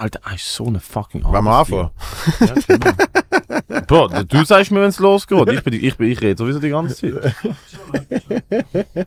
[0.00, 1.90] Alter, er ist so eine fucking Wollen wir Arbeitsfliege.
[2.38, 2.64] anfangen?
[2.68, 3.82] Ja, genau.
[3.88, 5.48] Bro, du sagst mir, wenn es losgeht.
[5.50, 7.34] Ich, bin, ich, bin, ich rede sowieso die ganze Zeit.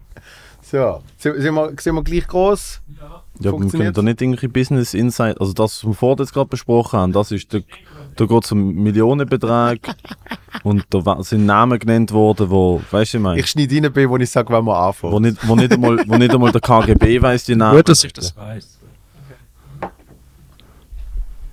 [0.63, 2.81] So, sind wir, sind wir gleich groß?
[2.87, 3.97] Ja, aber wir können Funktioniert?
[3.97, 7.31] da nicht irgendwelche Business Insight, also das, was wir vorher jetzt gerade besprochen haben, das
[7.31, 7.63] ist, der,
[8.15, 9.79] da geht es um Millionenbetrag
[10.63, 14.15] und da sind Namen genannt worden, wo, weißt du, ich meine, Ich schneide rein, wo
[14.15, 15.11] ich sage, wenn wir anfangen.
[15.13, 17.75] wo nicht, wo, nicht einmal, wo nicht einmal der KGB weiß die Namen.
[17.75, 18.79] Gut, dass ich das weiß.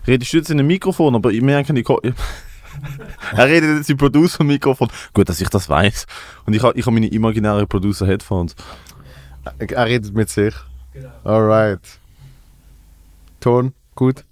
[0.08, 1.88] Redest du jetzt in ein Mikrofon, aber ich merke nicht.
[3.36, 4.88] er redet jetzt im Producer-Mikrofon.
[5.12, 6.06] Gut, dass ich das weiß.
[6.46, 8.56] Und ich habe ich hab meine imaginären Producer-Headphones.
[9.58, 10.54] Er redet mit sich.
[11.24, 11.80] Alright.
[13.40, 14.24] Ton, gut.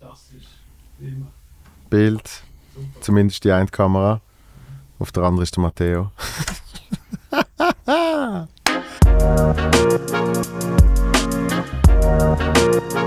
[1.91, 2.43] Bild,
[3.03, 4.23] zumindest die eine Kamera.
[4.99, 6.11] Auf der anderen ist der Matteo.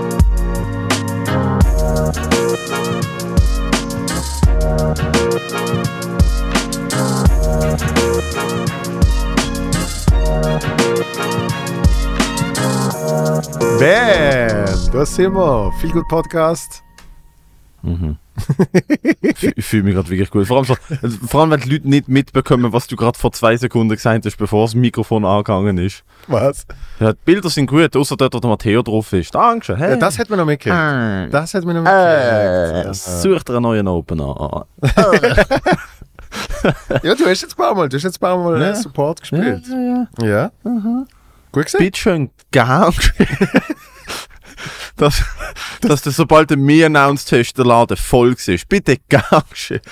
[13.78, 14.66] Bam!
[14.92, 15.72] Da sind wir.
[15.80, 16.82] Viel gut Podcast.
[17.82, 20.46] Ich fü- ich fühle mich gerade wirklich gut.
[20.46, 20.66] Vor allem,
[21.26, 24.36] vor allem, wenn die Leute nicht mitbekommen, was du gerade vor zwei Sekunden gesagt hast,
[24.36, 26.04] bevor das Mikrofon angegangen ist.
[26.26, 26.66] Was?
[27.00, 29.34] Ja, die Bilder sind gut, außer dort, wo der Matteo drauf ist.
[29.34, 29.76] Dankeschön.
[29.76, 29.90] Hey.
[29.92, 30.76] Ja, das hat man noch mitgekriegt.
[30.76, 31.26] Ah.
[31.30, 32.94] Das hat man noch Äh, mitgekriegt.
[32.96, 34.64] such dir einen neuen Opener an.
[37.02, 38.74] Ja, du hast jetzt ein paar Mal, du hast jetzt ein paar Mal Ja.
[38.74, 39.62] Support gespielt.
[39.68, 40.50] ja, ja.
[40.64, 41.06] Ja.
[41.52, 41.78] Gut gesehen?
[41.80, 42.94] Bitte schön, gang.
[44.96, 45.22] dass,
[45.80, 48.68] dass du, sobald du mir announced hast, der Laden voll ist.
[48.68, 49.44] Bitte gang.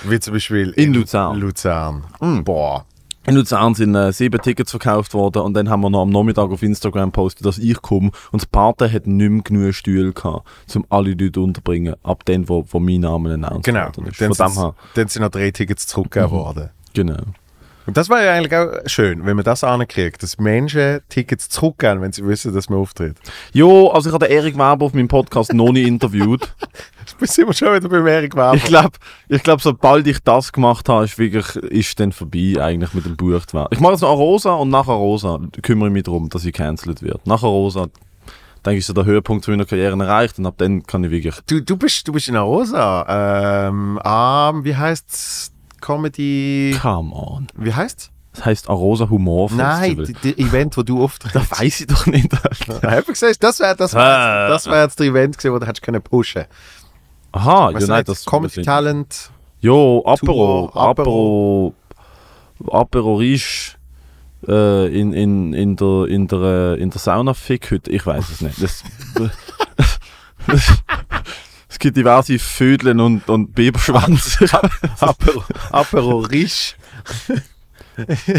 [0.04, 1.38] Wie zum Beispiel In Luzern.
[1.38, 2.04] Luzern.
[2.20, 2.42] Mm.
[2.44, 2.84] Boah.
[3.28, 6.50] In Luzern sind äh, sieben Tickets verkauft worden und dann haben wir noch am Nachmittag
[6.50, 10.46] auf Instagram gepostet, dass ich komme und das Party hat nicht mehr genug Stühle gehabt,
[10.74, 13.86] um alle Leute unterzubringen, ab dann, wo, wo mein Name announced Genau.
[13.86, 14.20] worden ist.
[14.20, 16.70] Dann dem sind, her, dann sind noch drei Tickets zurückgegeben worden.
[16.94, 17.16] genau.
[17.86, 22.02] Und das war ja eigentlich auch schön, wenn man das ankriegt, dass Menschen Tickets zurückgeben,
[22.02, 23.16] wenn sie wissen, dass man auftritt.
[23.54, 26.54] Jo, also ich habe den Erik Weber auf meinem Podcast noch nie interviewt.
[27.20, 28.54] Jetzt sind wir schon wieder beim Erik Weber.
[28.54, 28.92] Ich glaube,
[29.28, 33.18] ich glaub, sobald ich das gemacht habe, ist wirklich, ist dann vorbei eigentlich mit dem
[33.18, 33.68] werden.
[33.70, 37.02] Ich mache jetzt noch Rosa und nachher Rosa kümmere ich mich darum, dass ich cancelled
[37.02, 37.26] wird.
[37.26, 37.86] Nachher Rosa,
[38.64, 41.34] denke ich, ist so der Höhepunkt meiner Karriere erreicht und ab dann kann ich wirklich.
[41.46, 43.68] Du, du, bist, du bist in Arosa.
[43.68, 45.52] Ähm, am, wie heißt's?
[45.80, 46.76] Comedy.
[46.80, 47.46] Come on.
[47.56, 48.10] Wie heißt's?
[48.34, 50.20] Das heisst Arosa Humor Nein, Festival.
[50.22, 51.34] die, die Event, wo du auftrittst.
[51.50, 52.28] Das weiß ich doch nicht.
[52.32, 52.80] Alter.
[52.92, 54.48] Ja, ich gesagt, das wäre das wär, Ah.
[54.48, 56.44] das wär jetzt der Event gewesen, wo du hättest können pushen.
[57.32, 58.26] Aha, Was nein, heißt.
[58.26, 59.30] Comedy Talent.
[59.60, 61.74] Jo, Apero, Apero.
[62.70, 63.76] Apero, Risch
[64.46, 68.40] äh, in, in, in der, in der, äh, in der Sauna Fickhütte, ich weiß es
[68.40, 68.62] nicht.
[68.62, 68.84] Das,
[71.68, 74.38] es gibt diverse Vödeln und, und Biberschwanz.
[75.00, 76.76] Apero, Apero Risch.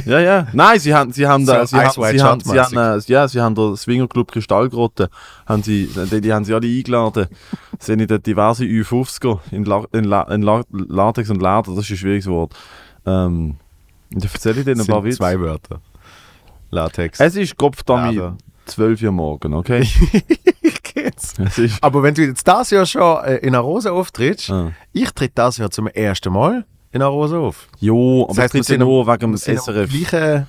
[0.05, 0.47] ja, ja.
[0.53, 3.01] Nein, sie haben, sie haben da, So sie, Ice haben, sie, haben, sie haben, äh,
[3.07, 5.09] ja, sie haben der Swingerclub Kristallgrotte,
[5.45, 7.27] haben sie, die, die haben sie alle eingeladen.
[7.79, 11.91] Sind in diverse U50er in, La, in, La, in La, Latex und Leder, das ist
[11.91, 12.53] ein schwieriges Wort.
[13.05, 13.57] Ähm,
[14.11, 15.17] dann erzähle ich denen ein paar Witze.
[15.17, 15.81] zwei Wörter.
[16.71, 17.19] Latex.
[17.19, 18.37] Es ist Leder.
[18.65, 19.87] 12 Uhr morgen, okay?
[21.81, 24.71] Aber wenn du jetzt das Jahr schon äh, in Arosa auftrittst, ah.
[24.93, 27.67] ich tritt das Jahr zum ersten Mal in auf.
[27.79, 29.89] Jo, aber Das heisst, ich tritt ja nur wegen dem SRF.
[29.89, 30.47] gleichen,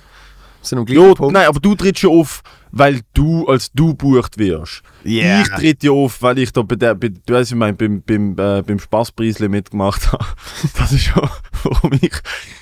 [0.61, 1.33] sind am gleichen Jo, Punkt.
[1.33, 2.41] nein, aber du trittst ja auf,
[2.71, 4.81] weil du als du bucht wirst.
[5.05, 5.41] Yeah.
[5.41, 8.01] Ich tritt ja auf, weil ich da bei der, bei, du weißt, ich mein, beim,
[8.01, 10.25] beim, äh, beim Spaßpreisle mitgemacht habe.
[10.77, 11.27] Das ist schon,
[11.63, 12.13] warum ich,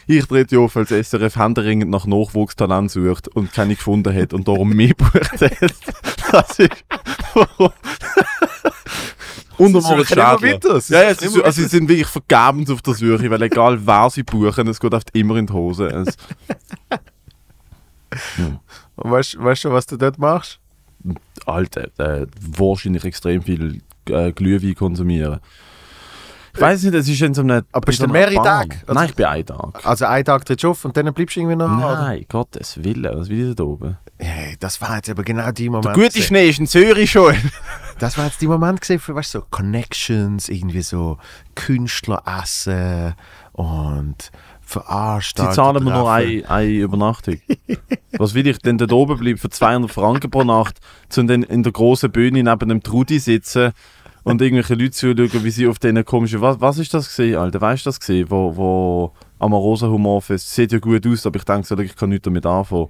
[0.07, 4.47] ich tritt ja auf, als SRF händeringend nach Nachwuchstalent sucht und keine gefunden hat und
[4.47, 5.73] darum mich bucht hat.
[6.31, 6.85] Das ist,
[7.33, 7.71] warum.
[9.59, 13.29] Und immer weiter, sie Ja, ja, sie, also sie sind wirklich vergebens auf der Suche,
[13.29, 15.87] weil egal wer sie buchen, es geht oft immer in die Hose.
[15.87, 16.15] Es,
[18.95, 20.59] Und weißt weißt du, was du dort machst?
[21.45, 25.39] Alter, äh, wahrscheinlich extrem viel äh, Glühwein konsumieren.
[26.53, 27.63] Ich weiß nicht, es ist in so einem.
[27.71, 28.33] Aber bist in du mehrere.
[28.43, 28.75] Tage?
[28.81, 29.85] Also- Nein, ich bin ein Tag.
[29.85, 31.67] Also einen Tag trittst du auf und dann bleibst du irgendwie noch?
[31.77, 32.01] oder?
[32.01, 33.97] Nein, Gottes Willen, was will ich da oben?
[34.17, 35.93] Hey, das war jetzt aber genau die Der Moment.
[35.93, 36.23] gute gewesen.
[36.23, 37.35] Schnee ist in Zürich schon.
[37.99, 41.17] Das war jetzt die Moment gesehen für, weißt du, so Connections, irgendwie so
[41.55, 43.13] Künstler essen
[43.53, 44.29] und Sie
[44.61, 45.55] Veranstaltungen.
[45.55, 47.39] zahlen mir nur eine, eine Übernachtung.
[48.17, 50.79] Was will ich denn da oben bleiben für 200 Franken pro Nacht,
[51.17, 53.71] um dann in der großen Bühne neben dem Trudi sitzen
[54.23, 56.41] und irgendwelche Leute zuschauen, wie sie auf diesen komischen.
[56.41, 57.59] Was, was ist das gesehen, Alter?
[57.59, 61.45] Weißt du das gesehen, wo, wo am Rosa Humorfest sieht ja gut aus, aber ich
[61.45, 62.89] denke, so, ich kann nichts damit anfangen,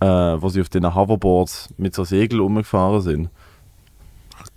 [0.00, 3.30] äh, wo sie auf diesen Hoverboards mit so Segeln rumgefahren sind.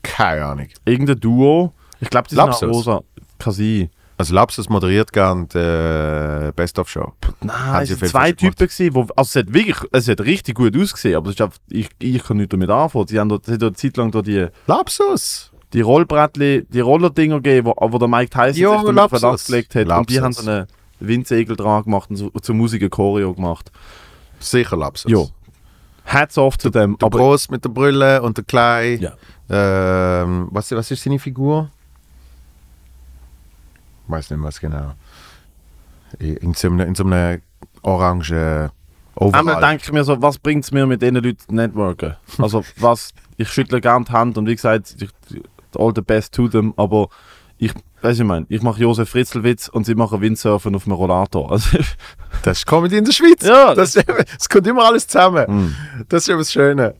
[0.05, 0.67] Keine Ahnung.
[0.85, 1.73] Irgendein Duo.
[1.99, 2.69] Ich glaube, die sind auch Lapsus?
[2.69, 3.01] rosa.
[3.39, 3.89] Kann sein.
[4.17, 7.13] Also Lapsus moderiert gern die äh, Best-of-Show.
[7.41, 8.31] Nein, Haben es sie waren zwei.
[8.31, 11.41] Typen, gewesen, wo, also es hat wirklich, es hat richtig gut ausgesehen, aber es ist
[11.41, 13.07] einfach, ich, ich kann nicht damit anfangen.
[13.07, 15.51] Sie haben dort, sie haben dort eine Zeit lang da die, Lapsus!
[15.73, 19.19] die Rollbrettli, die Rollerdinger gegeben, wo, wo der Mike Tyson Jo, sich damit Lapsus.
[19.19, 19.89] Verlass gelegt hat.
[19.89, 20.45] Und die haben Lapsus.
[20.45, 20.67] so einen
[21.01, 23.69] Windsegel dran gemacht und so, zur Musik ein Choreo gemacht.
[24.39, 25.11] Sicher Lapsus.
[25.11, 25.29] Jo.
[26.05, 28.99] Hats off zu dem, Der aber Groß mit der Brille und der Klein.
[29.01, 29.13] Ja.
[29.49, 31.69] Ähm, was, was ist seine Figur?
[34.07, 34.93] Weiß nicht mehr was genau.
[36.19, 37.41] In so einem, in so einem
[37.81, 38.71] orangen
[39.17, 39.61] Einmal Overall.
[39.61, 42.15] denke ich mir so, was bringt es mir mit diesen Leuten zu networken?
[42.37, 45.09] Also was, ich schüttle gerne die Hand und wie gesagt, ich,
[45.77, 47.07] all the best to them, aber
[47.57, 47.71] ich,
[48.01, 51.51] weiß ich mein, ich mache Josef Fritzelwitz und sie machen Windsurfen auf dem Rollator.
[51.51, 51.77] Also,
[52.43, 53.43] Das ist Comedy in der Schweiz.
[53.43, 53.73] Ja.
[53.73, 55.45] Das, es kommt immer alles zusammen.
[55.47, 55.75] Mm.
[56.09, 56.95] Das ist eben das Schöne.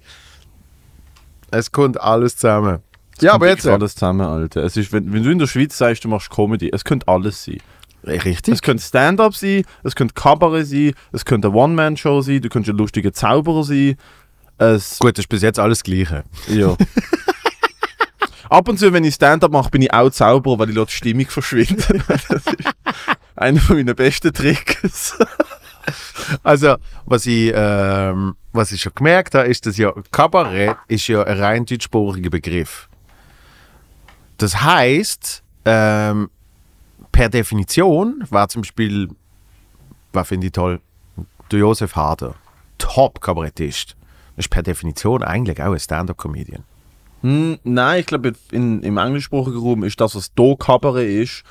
[1.52, 2.80] Es kommt alles zusammen.
[3.22, 3.64] Ja, aber jetzt.
[3.66, 4.64] Wirklich alles zusammen, Alter.
[4.64, 7.44] Es ist, wenn, wenn du in der Schweiz sagst, du machst Comedy, es könnte alles
[7.44, 7.60] sein.
[8.04, 8.54] Richtig.
[8.54, 12.74] Es könnte Stand-up sein, es könnte Kabarett sein, es könnte eine One-Man-Show sein, du könntest
[12.74, 13.96] ein lustiger Zauberer sein.
[14.58, 16.24] Es, Gut, das ist bis jetzt alles das Gleiche.
[16.48, 16.76] ja.
[18.50, 20.96] Ab und zu, wenn ich Stand-up mache, bin ich auch Zauberer, weil ich lasse die
[20.98, 22.04] Stimmung verschwinden.
[22.30, 22.76] das ist
[23.36, 25.18] einer von meinen besten Tricks.
[26.44, 31.24] Also, was ich, ähm, was ich schon gemerkt habe, ist, dass ja Kabarett ist ja
[31.24, 32.90] ein rein deutschsprachiger Begriff.
[34.38, 36.30] Das heißt, ähm,
[37.12, 39.10] per Definition war zum Beispiel,
[40.12, 40.82] was finde ich toll,
[41.52, 42.36] der Josef Harder,
[42.78, 43.96] Top-Kabarettist.
[44.36, 46.64] Das ist per Definition eigentlich auch ein Stand-up-Comedian.
[47.26, 51.44] Hm, nein, ich glaube, in- im englischsprachigen Raum ist das, was hier Kabarett ist,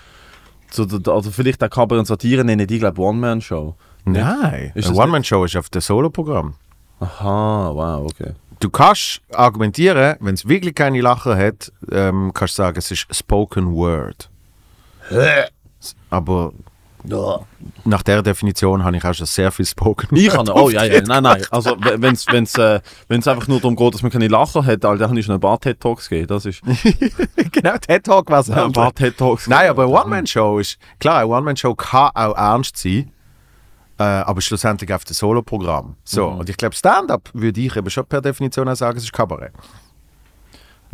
[0.71, 3.75] so, also vielleicht auch Kabarett und Satire nennen die, glaube ich, One-Man-Show.
[4.05, 6.55] Nein, eine One-Man-Show ist auf dem Solo-Programm.
[7.01, 8.35] Aha, wow, okay.
[8.61, 13.07] Du kannst argumentieren, wenn es wirklich keine Lacher hat, ähm, kannst du sagen, es ist
[13.11, 14.31] Spoken Word.
[16.11, 16.53] Aber
[17.85, 21.03] nach der Definition habe ich auch schon sehr viel Spoken Ich kann, oh ja, ja,
[21.03, 21.45] nein, nein.
[21.51, 24.85] Also, wenn es wenn's, äh, wenn's einfach nur darum geht, dass man keine Lacher hat,
[24.85, 26.29] Alter, dann habe ich schon ein paar TED-Talks gegeben.
[26.29, 26.63] Das ist
[27.53, 28.51] genau, TED Talk war es.
[28.51, 29.49] ein paar TED-Talks.
[29.49, 33.11] Nein, aber eine One-Man-Show ist, klar, eine One-Man-Show kann auch ernst sein,
[33.99, 35.97] äh, aber schlussendlich auf dem Solo-Programm.
[36.05, 39.13] So, und ich glaube, Stand-up würde ich eben schon per Definition auch sagen, es ist
[39.13, 39.53] Kabarett.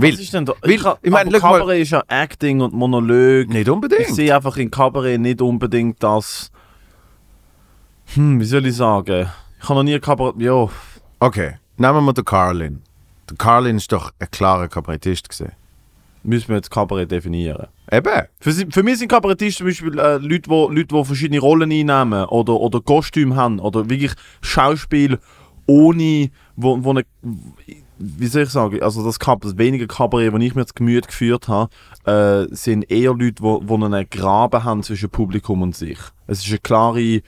[0.00, 0.52] Weil, Was ist denn da?
[0.62, 3.48] weil- ich, ich meine, schau mal- Kabarett ist ja Acting und Monolog.
[3.48, 4.14] nicht Ich unbedingt.
[4.14, 6.50] sehe einfach in Kabarett nicht unbedingt das.
[8.14, 9.28] Hm, wie soll ich sagen?
[9.62, 10.40] Ich habe noch nie Kabarett.
[10.40, 10.68] Ja,
[11.22, 12.82] Okay, nehmen wir den Carlin.
[13.28, 15.52] Der Carlin ist doch ein klarer Kabarettist gesehen.
[16.22, 17.66] müssen wir jetzt Kabarett definieren.
[17.92, 18.22] Eben.
[18.40, 22.24] Für, für mich sind Kabarettisten zum Beispiel äh, Leute, wo, Leute, die verschiedene Rollen einnehmen
[22.26, 25.18] oder, oder Kostüme haben oder wirklich Schauspiel
[25.66, 27.04] ohne, wo, wo eine,
[28.00, 31.06] wie soll ich sagen, also das, Kab das wenige Kabarett, das ich mir zu Gemüte
[31.06, 31.70] geführt habe,
[32.04, 35.98] äh, sind eher Leute, wo, wo einen Graben haben zwischen Publikum und sich.
[36.26, 37.22] Es ist eine klare,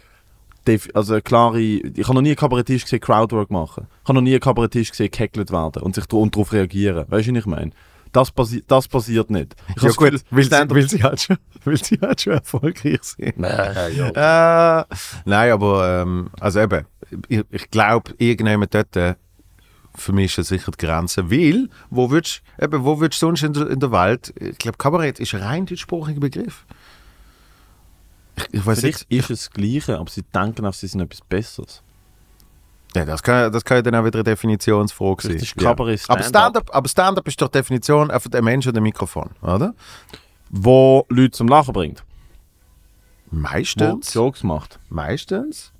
[0.66, 3.86] Def also eine klare, ich habe noch nie einen Kabarettist gesehen Crowdwork machen.
[4.02, 7.04] Ich habe noch nie einen Kabarettist gesehen gehackelt werden und sich darauf reagieren.
[7.08, 7.72] Weißt du, was ich meine?
[8.12, 9.56] Das, passi das passiert nicht.
[9.74, 13.02] Ich Ja gut, Gefühl, weil, sie, weil, sie halt schon, weil sie halt schon erfolgreich
[13.02, 13.38] sind.
[13.38, 14.80] Nein, ja.
[14.80, 14.84] Äh,
[15.24, 16.84] nein, aber ähm, also eben,
[17.28, 19.14] ich, ich glaube, irgendjemand dort äh,
[19.94, 21.30] für mich ist das sicher die Grenze.
[21.30, 24.78] Weil, wo würdest eben, wo würdest du sonst in der, in der Welt, ich glaube,
[24.78, 26.64] Kabarett ist ein rein deutschsprachiger Begriff.
[28.36, 29.06] Ich, ich weiß nicht.
[29.08, 31.82] ist es das Gleiche, aber sie denken auf, sie sind etwas Besseres.
[32.94, 35.32] Ja, das kann, das kann ja dann auch wieder eine Definitionsfrage sein.
[35.32, 36.14] Vielleicht ist Kabarett ja.
[36.14, 36.88] Aber Stand-up.
[36.88, 39.74] Stand ist doch Definition einfach der Mensch und der Mikrofon, oder?
[40.50, 42.04] Wo Leute zum Lachen bringt.
[43.30, 44.12] Wo Meistens.
[44.12, 44.78] Jokes macht.
[44.90, 45.72] Meistens.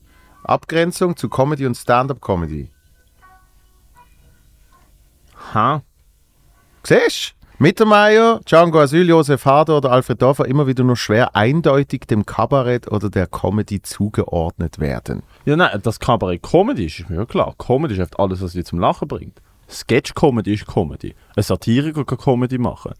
[0.42, 2.70] Abgrenzung zu Comedy und Stand-up-Comedy.
[5.54, 5.82] Ha?
[6.82, 7.42] Siehst du?
[7.62, 12.90] Mittermeier, Django Asyl, Josef Harder oder Alfred Dorfer immer wieder nur schwer eindeutig dem Kabarett
[12.90, 15.22] oder der Comedy zugeordnet werden.
[15.44, 17.54] Ja, nein, das Kabarett Comedy ist, ist mir ja klar.
[17.58, 19.40] Comedy ist einfach alles, was sie zum Lachen bringt.
[19.70, 21.14] Sketch-Comedy ist Comedy.
[21.36, 22.94] Ein Satiriker kann Comedy machen.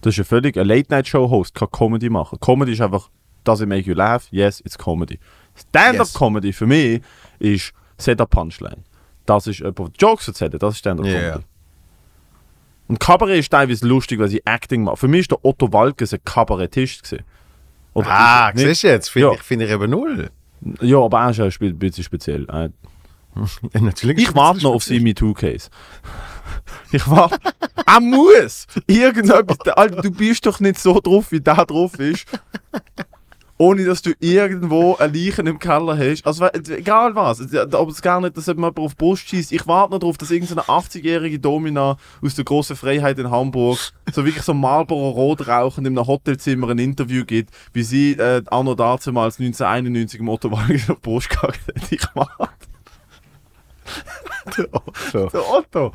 [0.00, 2.40] Das ist ja völlig, ein Late-Night-Show-Host kann Comedy machen.
[2.40, 3.10] Comedy ist einfach,
[3.44, 4.26] does it make you laugh?
[4.32, 5.20] Yes, it's Comedy.
[5.54, 7.00] Stand-up-Comedy für mich
[7.38, 8.82] ist Set a Punchline.
[9.24, 11.26] Das ist jemand, der Jokes erzählt, das ist Stand-up-Comedy.
[11.26, 11.40] Ja.
[12.90, 14.96] Und Kabarett ist teilweise lustig, weil sie Acting machen.
[14.96, 17.22] Für mich ist der Otto Walkes ein Kabarettist gewesen.
[17.94, 19.08] Oder Ah, siehst du jetzt?
[19.10, 19.34] Finde Ja.
[19.34, 20.28] ich, find ich eben null.
[20.80, 22.48] Ja, aber er ist ein bisschen speziell.
[22.50, 22.70] Äh,
[23.80, 25.70] natürlich Ich warte noch auf seinen MeToo-Case.
[26.90, 27.38] Ich warte.
[27.86, 28.66] er muss!
[28.88, 29.58] Irgendetwas.
[29.76, 32.26] Alter, du bist doch nicht so drauf, wie der drauf ist.
[33.60, 36.26] Ohne dass du irgendwo ein Leichen im Keller hast.
[36.26, 39.52] Also egal was, aber es gar nicht, dass jemand auf die Brust schießt.
[39.52, 43.78] Ich warte noch darauf, dass irgendeine 80-jährige Domina aus der großen Freiheit in Hamburg
[44.12, 48.42] so wirklich so Marlboro Rot rauchend in einem Hotelzimmer ein Interview gibt, wie sie äh,
[48.46, 51.92] anno dazumals 1991 im Ottowagen auf die Brust gegangen hat.
[51.92, 52.48] Ich warte.
[55.12, 55.28] So.
[55.28, 55.92] Der Otto.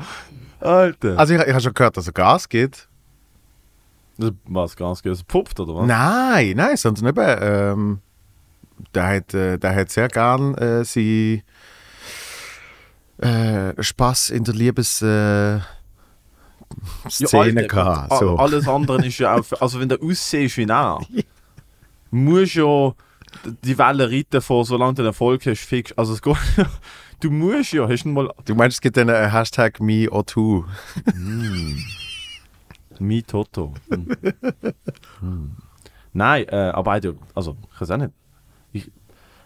[0.59, 1.17] Alter.
[1.17, 2.87] Also ich, ich habe schon gehört, dass er Gas gibt.
[4.17, 5.27] Das was ganz gut.
[5.27, 5.87] Pupft oder was?
[5.87, 7.99] Nein, nein, sondern eben, ähm,
[8.93, 11.43] der, hat, äh, der hat sehr gern äh, sie
[13.17, 15.59] äh, Spaß in der Liebes äh,
[17.09, 18.17] Szene Alter, gehabt.
[18.19, 18.37] So.
[18.37, 19.61] Alles andere ist ja auch.
[19.61, 20.99] Also, wenn du aussiehst wie er,
[22.11, 22.93] musst ja
[23.63, 25.91] die Welle reiten vor, solange du den Erfolg hast, fix.
[25.93, 26.37] Also, es geht.
[27.21, 28.29] Du musst ja, hast du mal.
[28.43, 30.65] Du meinst, es gibt einen Hashtag MeOtoo.
[32.99, 33.73] Mi Toto.
[33.89, 34.07] Hm.
[35.19, 35.51] Hm.
[36.13, 38.11] Nein, äh, aber er ja- also, ich weiß auch nicht.
[38.71, 38.91] Ich,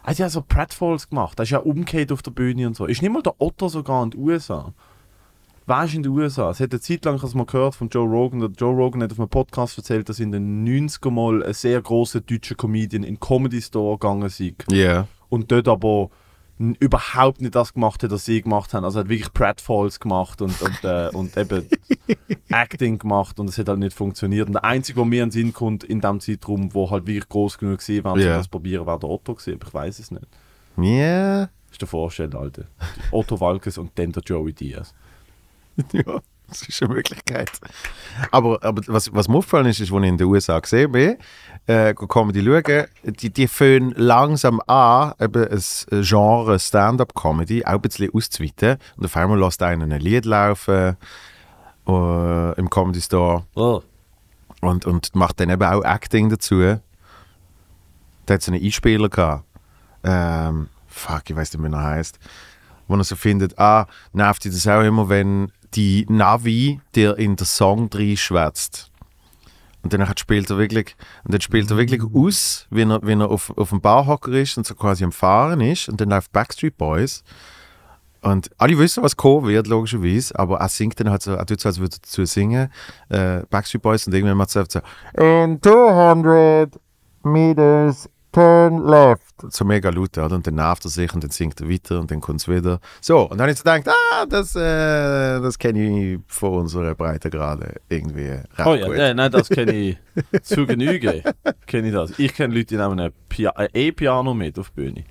[0.03, 1.39] er hat ja so Pratfalls gemacht.
[1.39, 2.85] Er ist ja umgekehrt auf der Bühne und so.
[2.85, 4.73] Ist nicht mal der Otto sogar in den USA?
[5.65, 6.49] Weißt du, in den USA?
[6.49, 9.11] Es hat eine Zeit lang, es mal gehört von Joe Rogan, der Joe Rogan hat
[9.11, 13.19] auf einem Podcast erzählt, dass in den 90er mal ein sehr großer deutscher Comedian in
[13.19, 14.41] Comedy Store gegangen ist
[14.71, 15.07] Ja.
[15.29, 16.09] und dort aber
[16.59, 18.83] überhaupt nicht das gemacht hat, was sie gemacht haben.
[18.83, 21.65] Also er hat wirklich Pratfalls gemacht und, und, äh, und eben
[22.49, 24.47] Acting gemacht und es hat halt nicht funktioniert.
[24.47, 27.29] Und der Einzige, der mir in den Sinn kommt in dem Zeitraum, wo halt wirklich
[27.29, 28.37] groß genug war, um Ja.
[28.37, 29.55] das probieren, war der Otto gewesen.
[29.59, 30.27] Aber ich weiß es nicht.
[30.77, 31.45] Ja.
[31.45, 32.65] Das ist der Vorstellen, Alter.
[33.11, 34.93] Otto Walkes und dann der Joey Diaz.
[35.93, 37.51] ja, das ist eine Möglichkeit.
[38.31, 41.17] Aber, aber was, was mir aufgefallen ist, ist, als ich in den USA gesehen bin,
[41.67, 42.05] äh, die
[42.43, 48.77] schauen, die, die fangen langsam an, eben ein Genre Stand-up-Comedy auch ein bisschen auszuweiten.
[48.97, 50.97] Und auf einmal lässt einer ein Lied laufen
[51.87, 53.81] äh, im Comedy Store Oh.
[54.61, 56.59] und, und macht dann eben auch Acting dazu.
[58.25, 59.45] Da hat es einen Einspieler gehabt.
[60.03, 62.19] Ähm, fuck, ich weiß nicht, wie er heißt.
[62.87, 67.35] Wo er so findet, ah, nervt dich das auch immer, wenn die Navi dir in
[67.35, 68.89] den Song schwätzt.
[69.81, 73.29] Und dann spielt er wirklich, und dann spielt er wirklich aus, wie er, wie er
[73.29, 75.87] auf, auf dem Barhocker ist und so quasi am Fahren ist.
[75.87, 77.23] Und dann läuft Backstreet Boys.
[78.21, 81.61] Und alle wissen, was kommen wird, logischerweise, aber er singt dann halt so, er tut
[81.61, 82.69] so, als würde er dazu singen,
[83.07, 84.81] äh, Backstreet Boys, und irgendwann macht er so,
[85.13, 86.77] in 200
[87.23, 89.23] meters, turn left.
[89.49, 90.35] So mega laut, oder?
[90.35, 92.79] Und dann nervt er sich und dann singt er weiter und dann kommt es wieder.
[93.01, 96.93] So, und dann habe ich so gedacht, ah, das, äh, das kenne ich von unserer
[96.95, 98.97] Breite gerade irgendwie recht Oh ja, gut.
[98.97, 99.97] nein, nein, das kenne ich
[100.43, 101.23] zu Genüge.
[101.65, 102.17] Kenne ich das.
[102.19, 105.03] Ich kenne Leute, die nehmen ein Pia- ein E-Piano mit auf die Bühne.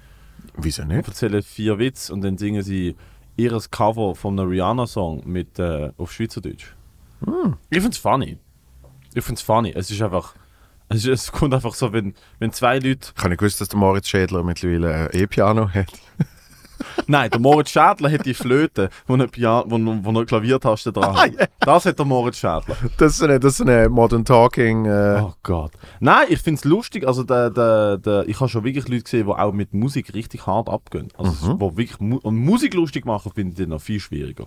[0.56, 1.06] Wieso und nicht?
[1.08, 2.96] erzählen vier Witze und dann singen sie
[3.36, 6.74] ihres Cover von einem Rihanna-Song mit äh, auf Schweizerdeutsch.
[7.70, 8.38] Ich find's funny.
[9.14, 9.72] Ich find's funny.
[9.74, 10.34] Es ist einfach.
[10.90, 13.08] Es, ist, es kommt einfach so, wenn, wenn zwei Leute.
[13.14, 15.86] Ich habe nicht gewusst, dass der Moritz Schädler mittlerweile ein E-Piano hat.
[17.08, 21.04] Nein, der Moritz Schädler hat die Flöte, wo eine, Pian wo, wo eine Klaviertaste dran
[21.16, 21.50] Ah, hat.
[21.60, 22.76] Das hat der Moritz Schädler.
[22.98, 24.84] Das ist eine, das ist eine Modern Talking.
[24.86, 25.72] Äh, Oh Gott.
[25.98, 27.06] Nein, ich find's lustig.
[27.06, 30.46] Also, der, der, der, ich habe schon wirklich Leute gesehen, die auch mit Musik richtig
[30.46, 31.08] hart abgehen.
[31.18, 34.46] Also, es- wo wirklich Mu und Musik lustig machen, finde ich noch viel schwieriger.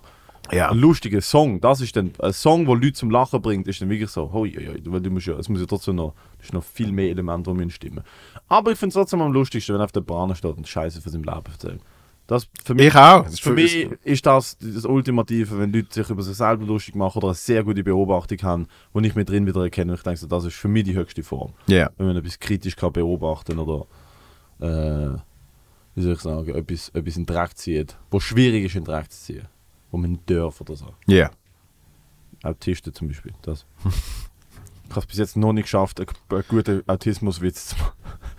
[0.50, 0.70] Ja.
[0.70, 3.88] Ein lustiger Song, das ist dann ein Song, der Leute zum Lachen bringt, ist dann
[3.88, 6.46] wirklich so, hoi, hoi, hoi, weil du musst ja, es muss ja trotzdem noch, es
[6.46, 8.02] ist noch viel mehr Elemente, die stimmen.
[8.48, 11.00] Aber ich finde es trotzdem am lustigsten, wenn er auf der Bahn steht und Scheiße
[11.00, 11.80] von seinem Leben erzählt.
[12.26, 13.26] Das für mich, Ich auch.
[13.26, 17.18] Ist für mich ist das das Ultimative, wenn Leute sich über sich selber lustig machen
[17.18, 19.92] oder eine sehr gute Beobachtung haben, wo ich mit drin wieder erkenne.
[19.92, 21.52] Und ich denke, so, das ist für mich die höchste Form.
[21.66, 21.90] Ja.
[21.96, 23.86] Wenn man etwas kritisch kann beobachten oder,
[24.60, 25.18] äh,
[25.94, 29.18] wie soll ich sagen, etwas, etwas in Dreck zieht, wo schwierig ist in Dreck zu
[29.18, 29.48] ziehen.
[29.92, 30.92] Wo man nicht darf oder so.
[31.06, 31.30] Ja.
[32.42, 33.32] Autisten zum Beispiel.
[33.42, 33.64] Das.
[34.84, 37.92] Ich habe es bis jetzt noch nicht geschafft, einen, guten Autismuswitz zu machen.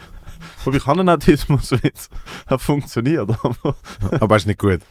[0.65, 2.09] Aber ich habe einen Autismuswitz.
[2.45, 3.27] Er funktioniert.
[3.27, 3.75] Aber
[4.19, 4.81] Aber ist nicht gut.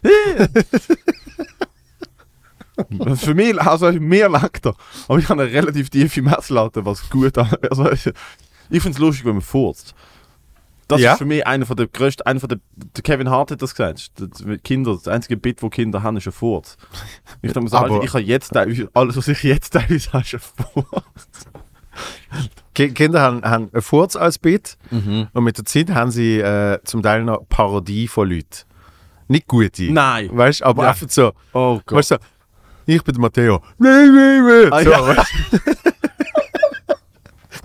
[3.15, 4.75] für mich, also mir leckt er.
[5.07, 7.39] Aber ich habe eine relativ tiefe Messlatte, was gut.
[7.39, 8.11] Also, ich
[8.71, 9.95] ich finde es lustig, wenn man furzt.
[10.93, 11.13] Das Ja?
[11.13, 13.75] ist für mich einer von der größten, einer von der, der Kevin Hart hat das
[13.75, 14.13] gesagt.
[14.21, 16.77] Das, Kinder, das einzige Bit, wo Kinder haben, ist ein Furz.
[17.43, 20.25] Ich denke mir so, Aber- Alter, ich habe jetzt alles, was ich jetzt teilweise habe,
[20.25, 21.47] ist ein Furz.
[22.75, 25.29] Ki Kinder haben, haben einen Furz als Bit Mhm.
[25.33, 28.65] und mit der Zeit haben sie äh, zum Teil noch Parodie von Leuten.
[29.29, 29.93] Nicht gute.
[29.93, 30.31] Nein.
[30.33, 30.89] Weißt du, aber Ja.
[30.91, 31.33] einfach so.
[31.53, 31.99] Oh Gott.
[31.99, 32.17] Weißt du,
[32.87, 33.63] ich bin Matteo.
[33.79, 34.73] Nein, nein, nein.
[34.73, 35.07] Ah, so, ja.
[35.07, 35.33] weißt?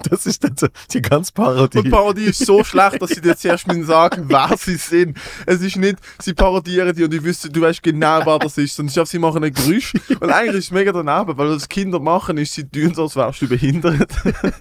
[0.04, 0.46] Das ist
[0.94, 1.78] die ganze Parodie.
[1.78, 5.18] Und die Parodie ist so schlecht, dass sie dir zuerst müssen sagen, wer sie sind.
[5.46, 8.76] Es ist nicht, sie parodieren die und ich wüsste, du weißt genau, wer das ist.
[8.76, 9.94] Sondern ich glaube, sie machen ein Geräusch.
[10.20, 13.16] Und eigentlich ist es mega daneben, weil was Kinder machen, ist, sie tun so, als
[13.16, 14.12] wärst du behindert.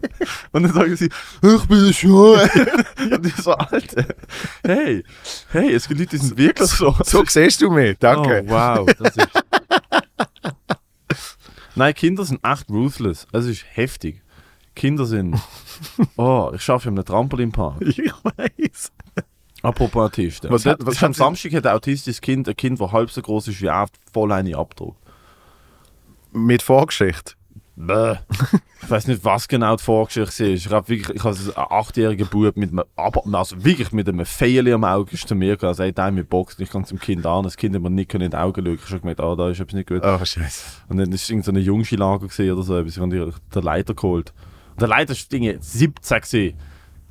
[0.52, 1.10] Und dann sagen sie,
[1.42, 2.40] ich bin schon.
[3.10, 4.06] Und ich so, Alter,
[4.64, 5.04] hey,
[5.50, 6.94] hey, es gibt Leute, die sind wirklich so.
[7.04, 8.44] So siehst du mich, danke.
[8.46, 9.28] Oh, wow, das ist.
[11.74, 13.26] Nein, Kinder sind echt ruthless.
[13.32, 14.22] Es ist heftig.
[14.76, 15.36] Kinder sind.
[16.16, 17.82] Oh, ich arbeite in einem Trampolinpark.
[17.82, 18.92] Ich weiß.
[19.62, 20.50] Apropos Autisten.
[20.50, 23.20] Was Was hat, was am Samstag hat ein autistisches Kind, ein Kind, das halb so
[23.20, 24.96] groß ist wie er, voll eine Abdruck.
[26.32, 27.34] Mit Vorgeschichte.
[27.76, 28.14] Bäh.
[28.82, 30.64] Ich weiß nicht, was genau die Vorgeschichte ist.
[30.64, 32.84] Ich habe wirklich, ich habe einen achtjährigen Bub mit einem,
[33.34, 35.72] also wirklich mit einem Feilen am Auge ist zu mir gekommen.
[35.72, 37.44] Er sagt, hey, mit Boxen, ich kann zum Kind an.
[37.44, 38.74] Das Kind hat mir nicht in die Augen schauen.
[38.74, 40.02] Ich habe schon gemerkt, ah, da ist etwas nicht gut.
[40.02, 40.62] Oh, Scheiße.
[40.88, 43.92] Und dann ist irgend so eine Jungskilager gesehen oder so, etwas, und die der Leiter
[43.92, 44.32] geholt.
[44.80, 46.58] Der Leiter ist Dinge 17 gesehen.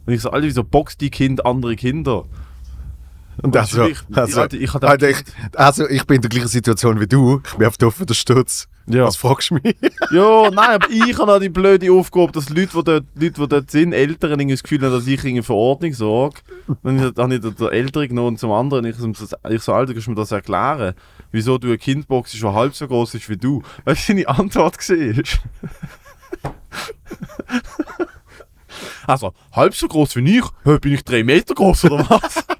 [0.06, 2.26] Und ich so, Alter, wieso boxt die Kind andere Kinder?
[3.42, 5.18] Und also, also, Alter, ich Alter, ich,
[5.56, 7.42] also, ich bin in der gleichen Situation wie du.
[7.46, 8.68] Ich bin auf der Stutz.
[8.88, 9.06] Ja.
[9.06, 9.76] Was fragst du mich?
[10.12, 13.72] Ja, nein, aber ich habe die blöde Aufgabe, dass Leute, die dort, Leute, die dort
[13.72, 16.42] sind, Eltern, irgendwie das Gefühl haben, dass ich irgendwie für Ordnung sorge.
[16.84, 18.86] Dann habe ich den Älteren genommen und zum anderen.
[18.86, 19.12] Ich so,
[19.50, 20.94] ich so, Alter, kannst du mir das erklären?
[21.32, 23.64] Wieso du ein Kind boxst, das halb so groß ist wie du?
[23.84, 25.40] Weißt du, seine Antwort gesehen ist?
[29.08, 30.80] Also, halb so groß wie ich?
[30.82, 32.44] Bin ich drei Meter groß oder was?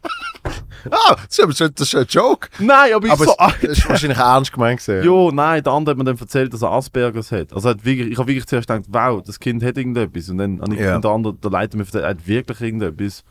[0.92, 2.48] Ah, das ist, das ist ein Joke.
[2.60, 3.36] nein, aber ich Aber so.
[3.40, 5.04] es es ist wahrscheinlich ernst gemeint gesehen.
[5.04, 7.52] Jo, nein, der andere hat mir dann erzählt, dass er Aspergers hat.
[7.54, 10.30] Also hat wirklich, ich habe wirklich zuerst gedacht, wow, das Kind hat irgendetwas.
[10.30, 10.98] Und dann habe ich Ja.
[10.98, 13.24] und der andere, der Leiter mir erzählt, er hat wirklich irgendetwas.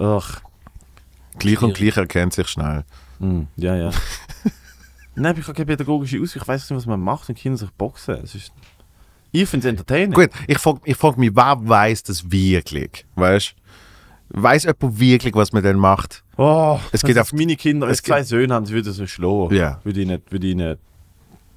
[0.00, 0.40] Ach,
[1.38, 2.82] Gleich und gleich erkennt sich schnell.
[3.20, 3.90] hm, ja, ja.
[5.14, 6.42] nein, aber ich habe keine pädagogische Aussicht.
[6.42, 8.16] Ich weiß nicht, was man macht, wenn Kinder sich boxen.
[8.24, 8.50] Es ist,
[9.42, 10.12] ich finde es entertaining.
[10.12, 13.04] Gut, ich frage ich frag mich, wer weiß das wirklich?
[13.14, 13.54] Weißt
[14.30, 14.40] du?
[14.40, 16.24] Weiß jemand wirklich, was man denn macht?
[16.36, 19.54] Oh, Es es geht auf- meine Kinder, es zwei Söhne haben, sie würden so schlagen.
[19.54, 19.80] Ja.
[19.84, 20.76] Würde ihnen, würde ihnen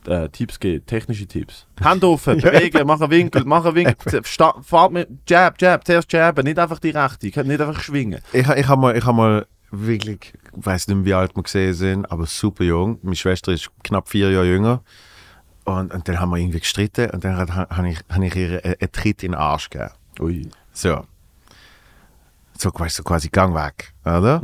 [0.05, 1.65] äh, Tipps geben, technische Tipps.
[1.83, 4.21] Hand offen, bewegen, mach einen Winkel, mach einen Winkel.
[4.61, 8.19] Fahrt mit Jab, Jab, zuerst jabben, nicht einfach die rechte, nicht einfach schwingen.
[8.33, 11.73] Ich, ich habe mal, ich hab mal wirklich, ich weiß nicht, wie alt wir gesehen
[11.73, 12.99] sind, aber super jung.
[13.01, 14.83] Meine Schwester ist knapp vier Jahre jünger.
[15.77, 18.63] Und, und dann haben wir irgendwie gestritten und dann habe hab ich, hab ich ihr
[18.63, 19.91] einen, Tritt in den Arsch gegeben.
[20.19, 20.49] Ui.
[20.73, 21.05] So.
[22.57, 24.41] So, weißt du, quasi Gang weg, oder?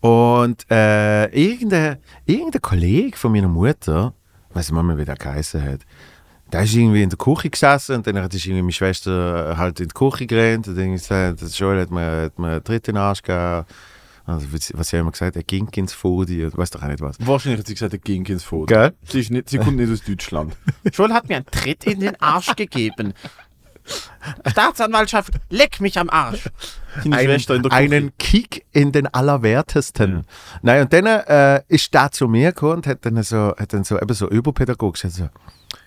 [0.00, 4.14] Und äh, irgendein, irgendein Kollege von meiner Mutter,
[4.54, 5.80] weiß nicht mehr, wie der geheißen hat,
[6.52, 9.88] der ist irgendwie in der Küche gesessen und dann hat irgendwie meine Schwester halt in
[9.88, 12.94] die Küche gerannt und dann gesagt, das Joel hat mir, hat mir einen Tritt in
[12.94, 13.64] den Arsch gegeben.
[14.24, 17.16] Also, was sie immer gesagt, er ging ins Fodi, weiß doch auch nicht was.
[17.20, 18.66] Wahrscheinlich hat sie gesagt, er ging ins Foto.
[18.66, 18.94] Gell?
[19.02, 20.56] Sie, ist nicht, sie kommt nicht aus Deutschland.
[20.92, 23.14] Joel hat mir einen Tritt in den Arsch gegeben.
[24.46, 26.48] Staatsanwaltschaft, leck mich am Arsch.
[27.62, 27.76] Küche.
[27.76, 30.24] einen Kick in den Allerwertesten.
[30.62, 33.82] Nein, und dann äh, ist der zu mir gekommen und hat dann so, hat dann
[33.82, 35.78] so, eben so überpädagogisch gesagt so,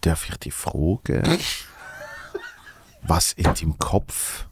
[0.00, 1.22] darf ich dich fragen,
[3.02, 4.46] was in deinem Kopf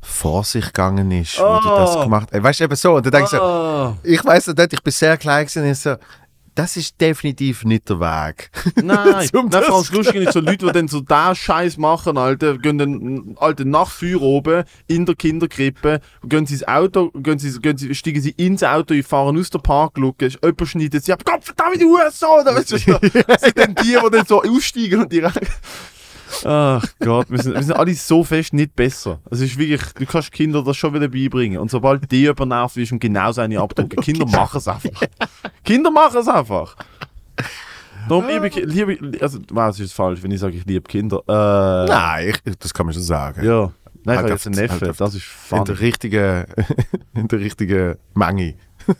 [0.00, 2.02] vor sich gegangen ist, wo du das Oh.
[2.04, 2.42] gemacht hast.
[2.42, 2.94] Weißt du, eben so.
[2.94, 3.94] Und dann ich so, Oh.
[4.02, 5.96] ich weiß nicht, ich bin sehr klein gewesen, und ich so,
[6.54, 8.50] das ist definitiv nicht der Weg.
[8.82, 12.16] Nein, Zum nein das- vor allem ist so Leute, die dann so da Scheiß machen,
[12.16, 17.38] Alter, gehen dann Alter, nach Feuer oben in der Kinderkrippe, gehen sie ins Auto, gehen
[17.38, 21.22] sie, gehen sie, steigen sie ins Auto, fahren aus der Parkluke, jemand schneidet sie ab,
[21.26, 22.92] Gott verdammt, du so, da weißt du, so,
[23.38, 25.50] sind dann die, die dann so aussteigen und direkt.
[26.44, 29.20] Ach Gott, wir sind, wir sind alle so fest nicht besser.
[29.30, 31.58] Es ist wirklich, du kannst Kinder das schon wieder beibringen.
[31.58, 35.00] Und sobald die übernervt wirst und genau seine abdrucken, Kinder machen es einfach.
[35.64, 36.76] Kinder machen es einfach.
[38.08, 41.22] Darum liebe ich, liebe, also, es ist falsch, wenn ich sage, ich liebe Kinder.
[41.26, 43.44] Äh, Nein, ich, das kann man schon sagen.
[43.44, 43.72] Ja.
[44.04, 45.64] Nein, ich Halt auf- jetzt einen Neffe, halt das ist In fun.
[45.64, 46.44] der richtigen,
[47.14, 48.54] in der richtigen Menge.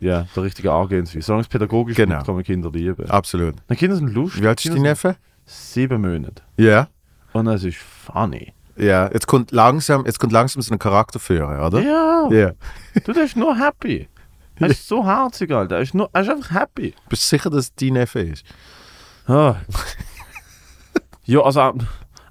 [0.00, 1.24] Ja, der richtige Angehensweise.
[1.26, 2.18] Solange es pädagogisch Genau.
[2.18, 3.08] ist, kann man Kinder lieben.
[3.10, 3.54] Absolut.
[3.70, 4.42] Die Kinder sind lustig.
[4.42, 5.16] Wie alt ist dein Neffe?
[5.46, 6.42] Sieben Monate.
[6.56, 6.88] Ja.
[7.32, 8.52] Und es ist funny.
[8.76, 11.80] Ja, jetzt kommt langsam, jetzt kommt langsam so ein Charakter führen, oder?
[11.80, 12.28] Ja.
[12.30, 12.52] Ja.
[13.04, 14.08] Du, der ist nur happy.
[14.56, 15.76] Er ist so herzig, Alter.
[15.76, 16.94] Er ist, nur, er ist einfach happy.
[17.08, 18.44] Bist du sicher, dass es dein Neffe ist?
[19.26, 19.56] Ah.
[21.24, 21.74] ja, also er-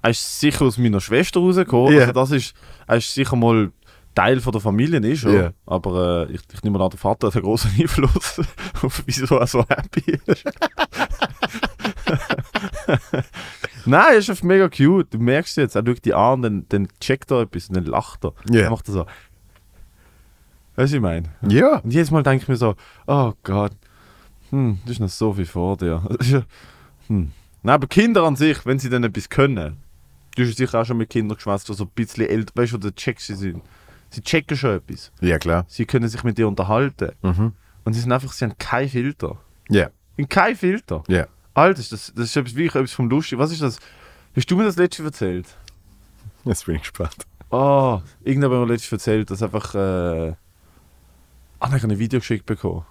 [0.09, 1.93] ist sicher aus meiner Schwester rausgekommen.
[1.93, 2.01] Ja.
[2.01, 2.53] Also das ist,
[2.87, 3.71] er ist sicher mal
[4.15, 5.23] Teil von der Familie, ist.
[5.23, 5.51] Ja.
[5.65, 8.41] Aber äh, ich, ich nehme an, der Vater hat einen großen Einfluss
[8.81, 10.43] auf wieso er so happy ist.
[13.85, 15.13] Nein, er ist einfach mega cute.
[15.13, 18.23] Du merkst jetzt, er schaut die an, dann, dann checkt er etwas und dann lacht
[18.25, 18.33] er.
[18.49, 18.61] Ja.
[18.63, 19.05] Dann macht er so.
[19.05, 19.09] Weißt
[20.75, 21.29] du, was ich meine?
[21.47, 21.77] Ja.
[21.79, 22.75] Und jedes Mal denke ich mir so,
[23.07, 23.73] oh Gott,
[24.49, 26.01] hm, das ist noch so viel vor dir.
[27.07, 27.31] Hm.
[27.63, 29.75] Nein, aber Kinder an sich, wenn sie dann etwas können,
[30.35, 32.77] Du hast sicher auch schon mit Kindern geschwätzt, die so ein bisschen älter, weißt du,
[32.77, 33.61] oder checkst sie sind.
[34.09, 35.11] Sie checken schon etwas.
[35.21, 35.65] Ja, klar.
[35.67, 37.11] Sie können sich mit dir unterhalten.
[37.21, 37.53] Mhm.
[37.83, 39.37] Und sie sind einfach, sie haben keinen Filter.
[39.69, 41.03] Ja, In kein Filter.
[41.07, 41.27] ja.
[41.53, 43.37] Alter, das, das ist etwas, wirklich etwas vom Lustig.
[43.37, 43.77] Was ist das?
[44.35, 45.47] Hast du mir das letzte erzählt?
[46.45, 47.25] Jetzt bin ich gespannt.
[47.51, 49.75] Oh, irgendjemand hat mir letztens erzählt, dass einfach.
[49.75, 50.33] Äh,
[51.59, 52.85] ah, ich habe ein Video geschickt bekommen.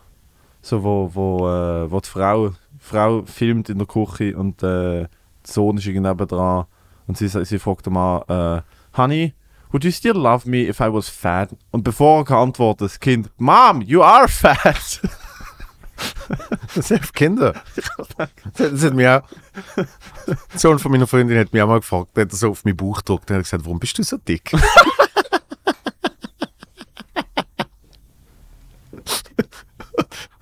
[0.60, 5.00] So, wo, wo, äh, wo die Frau, die Frau filmt in der Küche und äh,
[5.02, 5.08] der
[5.42, 6.66] Sohn ist irgendwie dran
[7.08, 8.62] und sie, sie fragt den Mann, äh,
[8.96, 9.34] Honey,
[9.72, 11.50] would you still love me if I was fat?
[11.72, 15.00] Und bevor er kann antworten, das Kind, Mom, you are fat!
[16.74, 17.54] Sind Kinder.
[18.56, 19.22] Das, hat mich auch.
[20.54, 22.98] Sohn von meiner Freundin hat mich auch mal gefragt, der hat so auf meinen Bauch
[22.98, 24.52] gedrückt und hat gesagt, warum bist du so dick?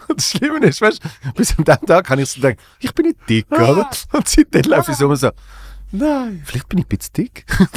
[0.09, 2.92] Und das Schlimme ist, weißt du, bis an dem Tag habe ich so gedacht, ich
[2.92, 3.88] bin nicht dick, oder?
[4.12, 5.31] Und seitdem laufe ich so immer so,
[5.92, 6.42] Nein!
[6.44, 7.46] vielleicht bin ich ein bisschen dick.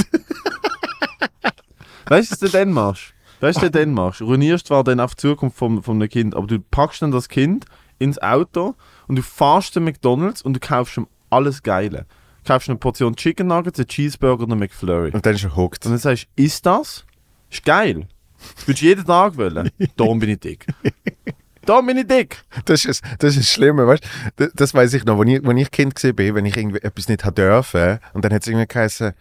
[2.06, 3.14] Weißt du, was du dann machst?
[3.44, 4.22] Weißt du, was du dann machst?
[4.22, 7.28] Ruinierst zwar dann auf die Zukunft vom, vom einem Kind, aber du packst dann das
[7.28, 7.66] Kind
[8.00, 8.76] ins Auto
[9.10, 12.06] und du fahrst zu McDonalds und du kaufst ihm alles Geile.
[12.44, 15.12] Du kaufst eine Portion Chicken Nuggets, einen Cheeseburger und einen McFlurry.
[15.12, 15.86] Und dann ist er hooked.
[15.86, 17.06] Und dann sagst du, ist das?
[17.52, 18.08] Ist geil.
[18.66, 19.70] Würdest du jeden Tag wollen?
[19.98, 20.66] Darum bin ich dick.
[21.66, 22.44] Darum bin ich dick.
[22.64, 24.08] Das ist, das ist das Schlimme, weißt du?
[24.38, 27.10] Das, das weiß ich noch, als ich, als ich Kind war, wenn ich irgendwie etwas
[27.10, 29.14] nicht hat dürfen und dann hat es irgendwie geheißen,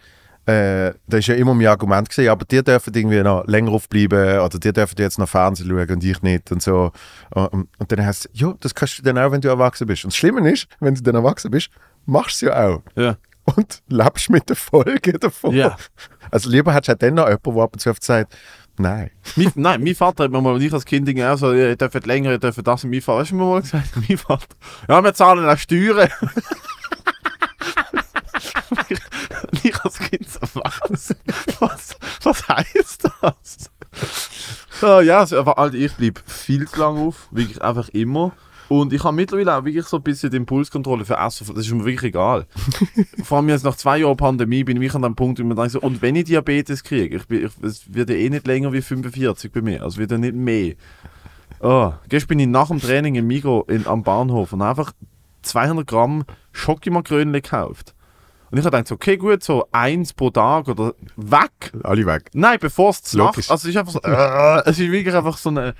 [0.45, 4.39] äh, da ist ja immer mein Argument gewesen, aber die dürfen irgendwie noch länger aufbleiben
[4.39, 6.91] oder die dürfen jetzt noch Fernsehen schauen und ich nicht und so.
[7.31, 10.03] Und, und dann heißt es, ja, das kannst du dann auch, wenn du erwachsen bist.
[10.03, 11.69] Und das Schlimme ist, wenn du dann erwachsen bist,
[12.05, 12.81] machst du es ja auch.
[12.95, 13.15] Ja.
[13.55, 15.55] Und lebst mit der Folge davon.
[15.55, 15.77] Ja.
[16.31, 18.35] Also lieber hättest du halt dann noch jemanden, der ab und zu oft sagt,
[18.77, 19.11] nein.
[19.35, 22.05] Mein, nein, mein Vater hat mir mal, und ich als Kind auch so, ihr dürft
[22.05, 22.83] länger, ihr dürft das.
[22.83, 23.89] Und mein Vater, weißt du, mir mal gesagt?
[24.07, 24.55] Mein Vater,
[24.89, 26.09] ja, wir zahlen auch Steuern.
[29.63, 31.15] und ich als Kind so, was?
[31.59, 33.69] Was, was heisst das?
[34.81, 38.31] Ah, ja, also, Alter, ich bleibe viel zu lange auf, wirklich einfach immer.
[38.69, 41.71] Und ich habe mittlerweile auch wirklich so ein bisschen die Impulskontrolle für Essen, das ist
[41.73, 42.47] mir wirklich egal.
[43.23, 45.53] Vor allem jetzt nach zwei Jahren Pandemie bin ich an dem Punkt, wo ich mir
[45.55, 48.47] denke, so, und wenn ich Diabetes kriege, ich, bin- ich, es wird ja eh nicht
[48.47, 50.73] länger wie 45 bei mir, also wird ja nicht mehr.
[51.59, 54.93] Oh, gestern bin ich nach dem Training im Migro in, am Bahnhof und habe einfach
[55.43, 57.93] 200 Gramm Schokimakrönle gekauft.
[58.53, 61.73] Und ich habe gedacht, so, okay, gut, so eins pro Tag oder weg.
[61.81, 62.29] Alle weg.
[62.33, 63.17] Nein, bevor es zu.
[63.17, 63.35] Nacht.
[63.49, 65.73] Also es ist einfach so, äh, es ist wirklich einfach so eine.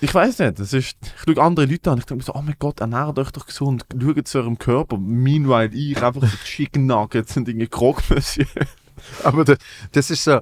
[0.00, 2.34] Ich weiß nicht, es ist, ich schaue andere Leute an und ich denke mir so,
[2.36, 4.98] oh mein Gott, ernährt euch doch gesund, schaut zu eurem Körper.
[4.98, 7.66] Meanwhile, ich einfach so Chicken Nuggets und Dinge
[8.08, 8.46] Monsieur.
[9.24, 9.58] Aber das,
[9.90, 10.38] das ist so.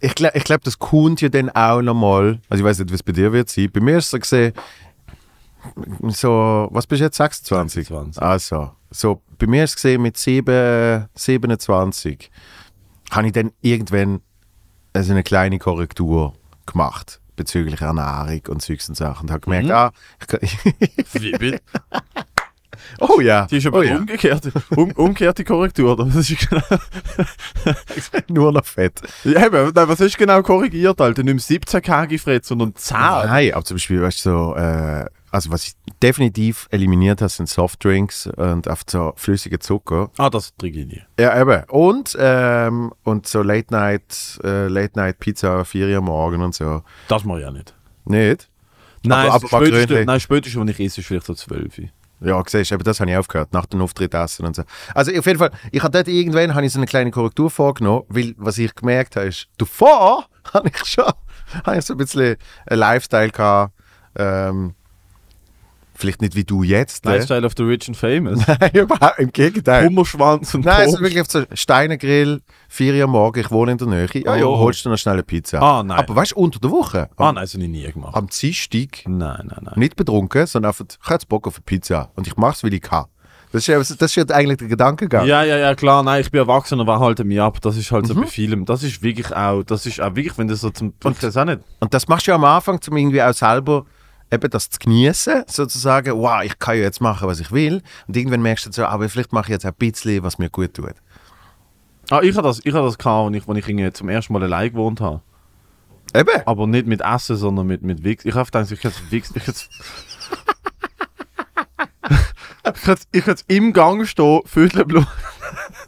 [0.00, 2.40] Ich glaube, ich glaub, das kommt ja dann auch nochmal.
[2.48, 3.68] Also, ich weiß nicht, wie es bei dir wird sein.
[3.70, 4.54] Bei mir ist es so gesehen,
[6.08, 7.16] so, was bist du jetzt?
[7.16, 7.88] 26?
[7.88, 8.22] 26.
[8.22, 12.30] Also, so, bei mir ist es gesehen, mit 7, 27
[13.10, 14.20] habe ich dann irgendwann
[14.92, 16.34] also eine kleine Korrektur
[16.66, 19.24] gemacht bezüglich Ernährung und Zeugs und Sachen.
[19.28, 19.72] Und habe gemerkt, Mhm.
[19.72, 19.90] ah,
[21.12, 21.60] Wie bitte?
[23.00, 23.96] oh ja, Die ist aber oh ja.
[23.96, 25.96] umgekehrt, um, umgekehrte Korrektur?
[25.96, 26.62] Das ist genau,
[28.28, 29.00] nur noch Fett.
[29.24, 31.22] ja, nein, was ist genau korrigiert, Alter?
[31.22, 32.96] Nicht mehr 17 kg Fred, sondern 10.
[32.98, 37.48] Nein, aber zum Beispiel, weißt du, so, äh, also was ich definitiv eliminiert habe, sind
[37.48, 40.10] Softdrinks und auf so flüssige Zucker.
[40.18, 41.02] Ah, das trinke ich nie.
[41.18, 41.64] Ja, eben.
[41.70, 46.54] Und, ähm, und so Late Night, äh, Late Night Pizza, 4 Uhr am Morgen und
[46.54, 46.82] so.
[47.08, 47.74] Das mache ich auch nicht.
[48.04, 48.48] Nicht?
[49.04, 51.88] Nein, Aber- aber spätestens, nein spätestens, wenn ich esse, ist vielleicht so 12.
[52.20, 54.62] Ja, siehst du, eben das habe ich aufgehört, nach dem Auftritt essen und so.
[54.94, 58.04] Also auf jeden Fall, ich habe dort irgendwann habe ich so eine kleine Korrektur vorgenommen,
[58.08, 61.04] weil was ich gemerkt habe, ist, davor habe ich schon
[61.64, 63.72] habe ich so ein bisschen einen Lifestyle gehabt,
[64.16, 64.74] ähm,
[66.02, 67.04] vielleicht nicht wie du jetzt.
[67.06, 67.12] ne?
[67.12, 68.46] Lifestyle of the Rich and Famous.
[68.46, 69.86] Nein, überhaupt im Gegenteil.
[69.86, 71.02] Hummerschwanz und Nein, es ist Toast.
[71.02, 74.06] wirklich auf so Steinergrill, 4 Uhr Morgen, ich wohne in der Nähe.
[74.12, 75.60] Ja, ja, holst du noch schnell eine Pizza.
[75.62, 75.98] Ah, nein.
[75.98, 78.14] Aber weißt du, unter der Woche, Ah, am, nein, das habe ich nie gemacht.
[78.14, 79.74] am Dienstag, Nein, nein, nein.
[79.76, 82.74] nicht betrunken, sondern einfach, ich habe Bock auf eine Pizza und ich mache es, weil
[82.74, 83.06] ich kann.
[83.52, 85.26] Das ist, ja- das ist eigentlich der Gedankengang.
[85.26, 87.60] Ja, ja, ja, klar, nein, ich bin erwachsen und wer halten mich ab.
[87.60, 88.08] Das ist halt Mhm.
[88.08, 88.64] so bei Filmen.
[88.64, 90.94] Das ist wirklich auch, das ist auch wirklich, wenn das so zum.
[91.04, 91.60] Ich weiß auch nicht.
[91.78, 93.84] Und das machst du ja am Anfang, um irgendwie auch selber
[94.32, 97.82] eben das zu genießen, sozusagen, wow, ich kann ja jetzt machen, was ich will.
[98.08, 100.74] Und irgendwann merkst du so, aber vielleicht mache ich jetzt ein bisschen, was mir gut
[100.74, 100.94] tut.
[102.10, 104.42] Ah, ich habe das, ich habe das gehabt, als ich, als ich zum ersten Mal
[104.42, 105.20] allein gewohnt habe.
[106.14, 106.42] Eben.
[106.46, 108.24] Aber nicht mit Essen, sondern mit, mit Wichs.
[108.24, 109.32] Ich habe gedacht, ich hätte Wichs.
[112.64, 115.06] Ich hätte ich hätte, im Gang stehen, Viertelblut.
[115.06, 115.81] Auf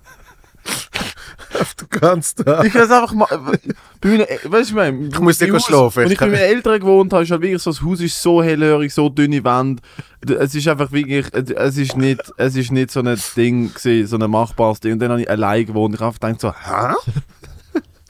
[1.54, 2.64] der ganzen Tag.
[2.64, 3.28] Ich kann es einfach mal.
[4.00, 6.04] Bei meinen, weißt du, ich meine, Ich muss nicht Haus, schlafen.
[6.04, 8.42] Wenn Ich bei meinen Eltern gewohnt habe, ist halt wirklich so, das Haus ist so
[8.42, 9.82] hellhörig, so dünne Wände.
[10.38, 14.16] Es ist einfach wirklich, es ist nicht, es ist nicht so ein Ding gewesen, so
[14.18, 14.92] ein machbares Ding.
[14.92, 15.94] Und dann habe ich allein gewohnt.
[15.94, 16.94] Ich habe einfach gedacht so, hä?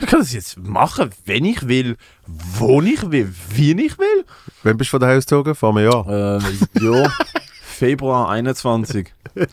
[0.01, 4.25] Ich kann das jetzt machen, wenn ich will, wo ich will, wie ich will.
[4.65, 5.55] Wann bist du von daheim ausgezogen?
[5.55, 6.09] Vor einem Jahr.
[6.09, 6.41] Äh,
[6.81, 7.11] ja,
[7.75, 9.13] Februar 21.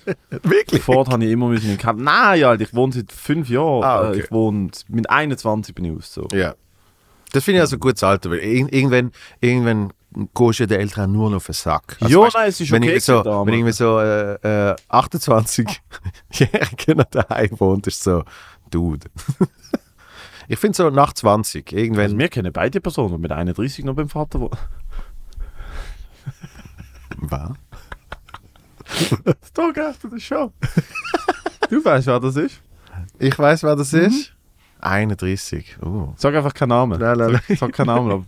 [0.44, 0.82] Wirklich?
[0.82, 2.00] Vorher habe ich immer müssen in Kamp.
[2.02, 3.84] Nein, Alter, ich wohne seit fünf Jahren.
[3.84, 4.20] Ah, okay.
[4.20, 6.38] Äh, Ich wohne, mit 21 bin ich ausgezogen.
[6.40, 6.56] Ja.
[7.34, 9.94] Das finde ich also ein gutes Alter, weil ir- irgendwann, irgendwann
[10.34, 11.96] gehst du den Eltern nur noch auf den Sack.
[12.02, 14.34] Ja, weißt, nein, es ist wenn okay ich so, wenn irgendwie so äh,
[14.72, 18.24] äh, 28-Jährige noch daheim wohnt, ist so,
[18.70, 19.08] Dude.
[20.50, 22.04] ich finde so nach 20, irgendwann.
[22.04, 24.58] Also wir kennen beide Personen, mit 31 noch beim Vater wohnen.
[27.18, 27.52] Was?
[29.54, 30.52] Da geht das schon.
[31.70, 32.62] du weißt, wer das ist?
[33.20, 34.34] Ich weiß, wer das ist.
[34.82, 35.78] 31.
[35.82, 36.14] Oh.
[36.18, 37.00] Sag einfach keinen Namen.
[37.00, 38.12] Nein, nein, Sag, sag keinen Namen.
[38.12, 38.26] aber-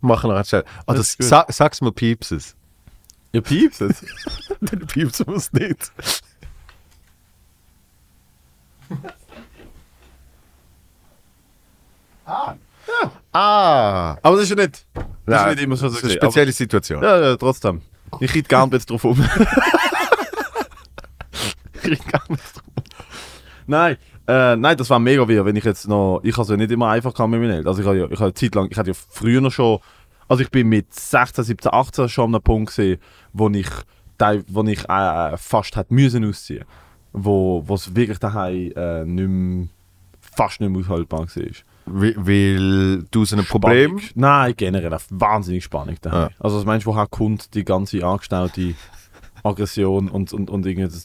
[0.00, 0.64] Machen wir schnell.
[0.86, 1.26] Oh, Das das, ist gut.
[1.28, 2.56] sa sag's mal Piepses.
[3.32, 4.04] Ihr piepst es.
[4.60, 5.90] Den Piepsen muss nicht.
[12.26, 12.54] ah.
[13.32, 14.16] Ah.
[14.22, 14.86] Aber das ist ja nicht.
[15.26, 15.88] Das ist nicht immer so.
[15.88, 17.02] das ist eine spezielle Situation.
[17.02, 17.80] Ja, ja, trotzdem.
[18.20, 19.20] Ich gar nicht drauf um.
[21.74, 22.82] ich rede gar nicht drauf um.
[23.66, 26.20] Nein, äh, nein, das war mega weird, wenn ich jetzt noch.
[26.22, 27.68] Ich habe es ja nicht immer einfach gehabt mit meinen Eltern.
[27.68, 29.78] Also ich habe ja, ich habe Zeit lang, ich hatte ja früher noch schon.
[30.28, 32.98] Also ich bin mit 16, 17, 18 schon an einem Punkt gesehen,
[33.32, 33.68] wo ich,
[34.48, 36.64] wo ich äh, fast hätte müssen ausziehen.
[37.12, 39.68] Wo wo es wirklich daheim äh, nicht mehr,
[40.20, 41.44] fast nicht mehr aushaltbar war.
[41.86, 43.98] Weil, du so ein Problem.
[43.98, 44.12] Spannung.
[44.14, 46.30] Nein, generell wahnsinnig Spannung daheim.
[46.30, 46.36] Ja.
[46.38, 48.74] Also, was meinst du, woher kommt die ganze angestaute
[49.44, 51.04] Aggression und, und, und irgendwie das,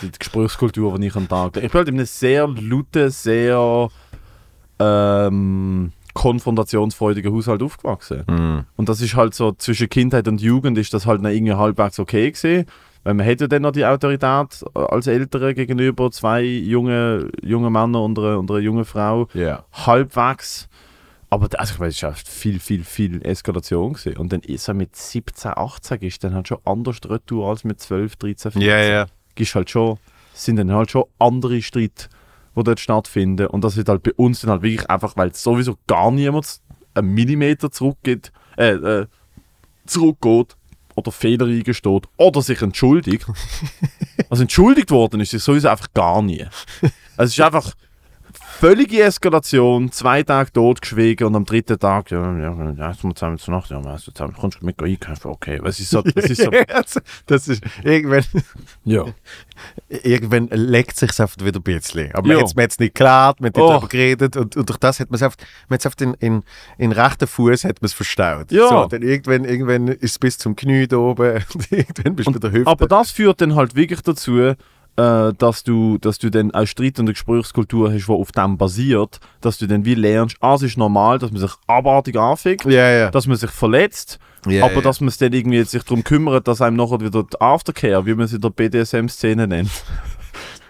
[0.00, 1.56] die Gesprächskultur, die ich am Tag.
[1.56, 3.88] Ich bin halt in einem sehr lauten, sehr
[4.78, 8.24] ähm, konfrontationsfreudigen Haushalt aufgewachsen.
[8.28, 8.66] Mm.
[8.76, 11.98] Und das ist halt so, zwischen Kindheit und Jugend ist das halt noch irgendwie halbwegs
[11.98, 12.66] okay gewesen.
[13.02, 17.70] Weil man hat ja dann noch die Autorität äh, als Eltern gegenüber zwei jungen junge
[17.70, 19.64] Männern und einer, und einer jungen Frau Ja.
[19.72, 20.68] halbwegs.
[21.30, 24.16] Aber da- also ich weiß, es war viel, viel, viel Eskalation gewesen.
[24.18, 27.80] Und dann ist er mit 17, 18 ist dann halt schon anders retour als mit
[27.80, 28.62] 12, 13, 14.
[28.68, 29.06] Ja, ja.
[29.36, 29.96] Ist halt schon,
[30.34, 32.08] sind dann halt schon andere Streite,
[32.56, 33.46] die dort stattfinden.
[33.46, 36.60] Und das wird halt bei uns dann halt wirklich einfach, weil sowieso gar niemand
[36.94, 39.06] einen Millimeter zurückgeht, äh, äh,
[39.86, 40.56] zurückgeht
[41.00, 43.26] oder Fehler eingesteht oder sich entschuldigt.
[44.30, 46.44] also entschuldigt worden ist sich sowieso einfach gar nie.
[47.16, 47.74] Also es ist einfach
[48.60, 53.54] völlige Eskalation, zwei Tage totgeschwiegen und am dritten Tag, ja, ja, ja, jetzt zusammen zur
[53.54, 55.58] Nacht, ja, weißt du, zusammen, kommst du mit einkaufen, okay.
[55.64, 56.50] Es ist so, es ist so,
[57.26, 58.22] das ist irgendwann,
[58.84, 59.06] ja.
[59.88, 62.12] irgendwann leckt sich einfach wieder ein bisschen.
[62.14, 62.42] Aber man Ja.
[62.44, 63.68] hat es nicht klar, man hat nicht Oh.
[63.70, 65.38] darüber geredet und, und durch das hat man es einfach,
[65.70, 66.42] man einfach in, in,
[66.76, 68.52] in rechten Fuß hat man es verstaut.
[68.52, 68.68] Ja.
[68.68, 72.32] So, dann irgendwann, irgendwann ist es bis zum Knie da oben und irgendwann bist du
[72.34, 72.70] bei der Hüfte.
[72.70, 74.52] Aber das führt dann halt wirklich dazu,
[75.00, 78.58] äh, dass, du, dass du dann eine Streit- und eine Gesprächskultur hast, die auf dem
[78.58, 82.66] basiert, dass du dann wie lernst, ah, es ist normal, dass man sich abartig anfickt,
[82.66, 83.10] ja, ja.
[83.10, 86.60] dass man sich verletzt, ja, aber dass man es dann irgendwie sich darum kümmert, dass
[86.60, 89.70] einem nachher wieder die Aftercare, wie man es in der BDSM-Szene nennt,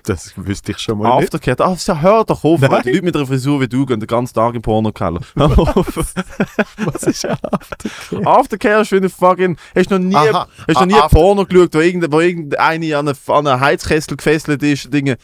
[0.04, 1.34] das wüsste ich schon mal nicht.
[1.34, 2.82] Aftercare, ah, hör doch auf, Nein.
[2.84, 5.20] die Leute mit einer Frisur wie du gehen den ganzen Tag im Pornokeller.
[5.36, 5.96] Hör auf.
[6.78, 7.36] Was ist ja
[8.24, 9.56] Aftercare ist wie eine fucking.
[9.74, 10.48] Hast du noch nie, Aha.
[10.66, 13.60] hast noch Ah, nie After- Porno geschaut, wo, irgende, wo irgendeine an einen, an einen
[13.60, 14.92] Heizkessel gefesselt ist?
[14.92, 15.16] Dinge.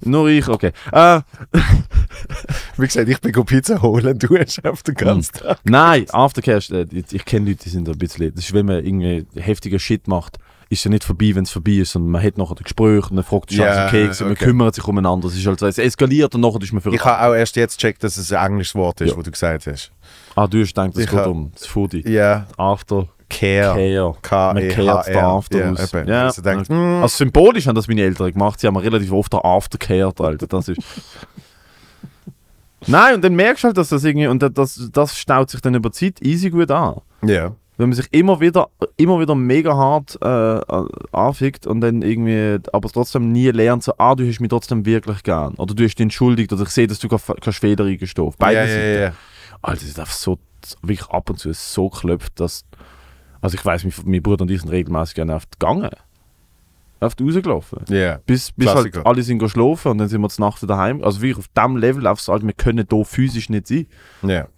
[0.00, 0.72] Nur ich, okay.
[0.92, 1.20] Äh,
[2.76, 5.58] Wie gesagt, ich bin Pizza holen, du hast auf den ganzen Tag.
[5.64, 8.34] nein, Aftercare, ist, äh, ich, ich kenne Leute, die sind ein bisschen.
[8.34, 10.38] Das ist, wenn man irgendwie heftiger Shit macht,
[10.74, 13.14] ist ja nicht vorbei, wenn es vorbei ist, sondern man hat nachher das Gespräch und
[13.14, 14.44] man fragt, Ja, alles okay, gewesen, man okay.
[14.44, 15.28] kümmert sich umeinander.
[15.28, 16.94] Es ist halt so, es eskaliert und nachher ist man für.
[16.94, 19.16] Ich habe auch erst jetzt gecheckt, dass es ein englisches Wort ist, Ja.
[19.16, 19.90] wo du gesagt hast.
[20.36, 22.08] ah, du hast gedacht, es Ich geht um das Foodie.
[22.08, 23.08] Ja, After.
[23.30, 23.74] Care.
[23.74, 24.14] Care.
[24.22, 25.22] K Man E kehrt H den R.
[25.24, 25.94] After ja, aus.
[25.94, 26.08] eben.
[26.08, 26.24] Ja.
[26.26, 28.60] Also denkt, mm, Also symbolisch haben das meine Eltern gemacht.
[28.60, 30.46] Sie haben relativ oft den Aftercare, Alter.
[30.46, 30.80] Das ist.
[32.86, 34.26] Nein, und dann merkst du halt, dass das irgendwie.
[34.26, 37.00] Und das, das staut sich dann über Zeit easy gut an.
[37.22, 37.52] ja.
[37.76, 40.60] Wenn man sich immer wieder, immer wieder mega hart äh,
[41.10, 45.24] anfickt und dann irgendwie, aber trotzdem nie lernt, so, ah, du hast mich trotzdem wirklich
[45.24, 45.54] gern.
[45.54, 48.28] Oder du hast dich entschuldigt oder ich sehe, dass du keine eingestehen.
[48.28, 48.94] auf Beide ja, Seiten.
[48.94, 49.12] ja, ja.
[49.60, 50.38] Alter, das ist einfach so,
[50.82, 52.64] wirklich ab und zu so klopft, dass.
[53.40, 55.90] Also ich weiß, mein, mein Bruder und ich sind regelmäßig gerne auf die gegangen.
[57.00, 57.80] Auf die rausgelaufen.
[57.88, 58.18] Ja.
[58.24, 59.06] Bis, bis halt Klassiker.
[59.06, 61.02] alle sind geschlafen und dann sind wir zur Nacht daheim.
[61.04, 63.86] Also wirklich auf dem Level, auf so, halt, wir können hier physisch nicht sein.
[64.22, 64.48] Ja.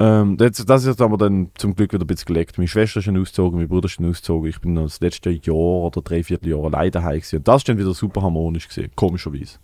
[0.00, 2.56] Ähm, das, das ist jetzt aber dann zum Glück wieder ein bisschen gelegt.
[2.56, 4.48] Meine Schwester ist schon ausgezogen, mein Bruder ist schon ausgezogen.
[4.48, 7.36] Ich bin noch das letzte Jahr oder dreiviertel Jahr alleine daheim gewesen.
[7.38, 9.58] Und das ist dann wieder super harmonisch gesehen, komischerweise.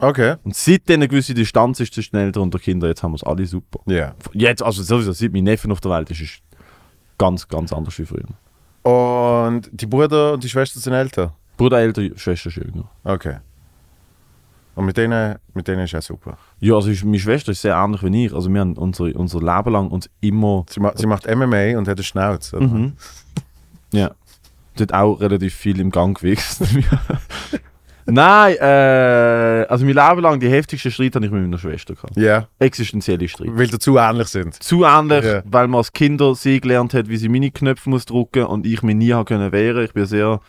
[0.00, 0.36] Okay.
[0.44, 3.16] Und seitdem eine gewisse Distanz ist zwischen den Eltern und den Kindern, jetzt haben wir
[3.16, 3.80] es alle super.
[3.86, 4.14] Ja.
[4.32, 6.42] Jetzt, also sowieso, seit mein Neffe auf der Welt ist, ist
[7.16, 8.26] ganz, ganz anders wie früher.
[8.82, 11.34] Und die Bruder und die Schwester sind älter?
[11.56, 12.88] Bruder, Eltern, Schwester ist jünger.
[13.04, 13.38] Okay.
[14.78, 16.38] Und mit denen, mit denen ist ja super.
[16.60, 18.32] Ja, also ist, meine Schwester ist sehr ähnlich wie ich.
[18.32, 20.64] Also wir haben unser, unser Leben lang uns immer...
[20.70, 22.56] Sie, ma sie macht MMA und hat eine Schnauze.
[22.58, 22.66] oder?
[22.68, 22.92] Mhm.
[23.92, 24.12] Ja.
[24.78, 26.84] Die hat auch relativ viel im Gang gewesen.
[28.06, 32.16] Nein, äh, also mein Leben lang die heftigsten Streit habe ich mit meiner Schwester gehabt.
[32.16, 33.50] Ja, Existenzielle Streit.
[33.52, 34.54] weil sie zu ähnlich sind.
[34.62, 35.42] Zu ähnlich, Ja.
[35.44, 38.82] weil man als Kinder sie gelernt hat, wie sie meine Knöpfe muss drücken und ich
[38.82, 39.84] mich nie habe können wehren.
[39.84, 40.40] Ich bin sehr,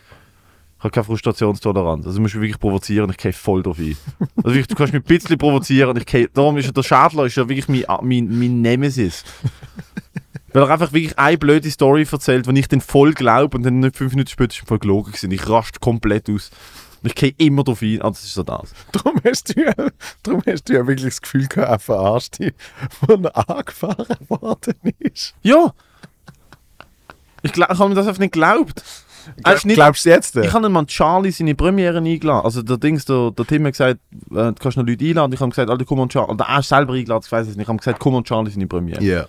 [0.80, 2.06] ich habe keine Frustrationstoleranz.
[2.06, 3.98] Also du musst mich wirklich provozieren und ich gehe voll drauf ein.
[4.38, 6.84] Also wirklich, du kannst mich ein bisschen provozieren und ich gehe, darum ist ja der
[6.84, 9.26] Schädler ist ja wirklich mein, mein, mein Nemesis.
[10.54, 13.82] Weil er einfach wirklich eine blöde Story erzählt, die ich dann voll glaube und dann
[13.82, 15.32] nicht fünf Minuten später ist voll gelogen gewesen.
[15.32, 16.50] Ich raste komplett aus.
[17.04, 18.02] Und ich gehe immer drauf ein.
[18.02, 18.74] Also das ist so das.
[18.94, 19.74] Darum hast du ja,
[20.24, 22.54] darum hast du ja wirklich das Gefühl gehabt, er verarscht dich,
[23.06, 25.36] er angefahren worden ist.
[25.42, 25.74] Ja!
[27.42, 28.82] Ich, glaub, ich habe mir das einfach nicht geglaubt.
[29.54, 30.36] Ist nicht- Glaubst du jetzt?
[30.36, 32.46] Ich habe mal Charlie seine Premiere eingeladen.
[32.46, 34.00] Also der Dings, der, der Tim hat gesagt,
[34.32, 35.34] äh, du kannst noch Leute einladen.
[35.34, 36.32] Ich habe gesagt, Alter, komm und Charlie.
[36.34, 37.64] Oder er ist selber eingeladen, ich weiß es nicht.
[37.64, 39.04] Ich habe gesagt, komm und Charlie seine Premiere.
[39.04, 39.26] Ja.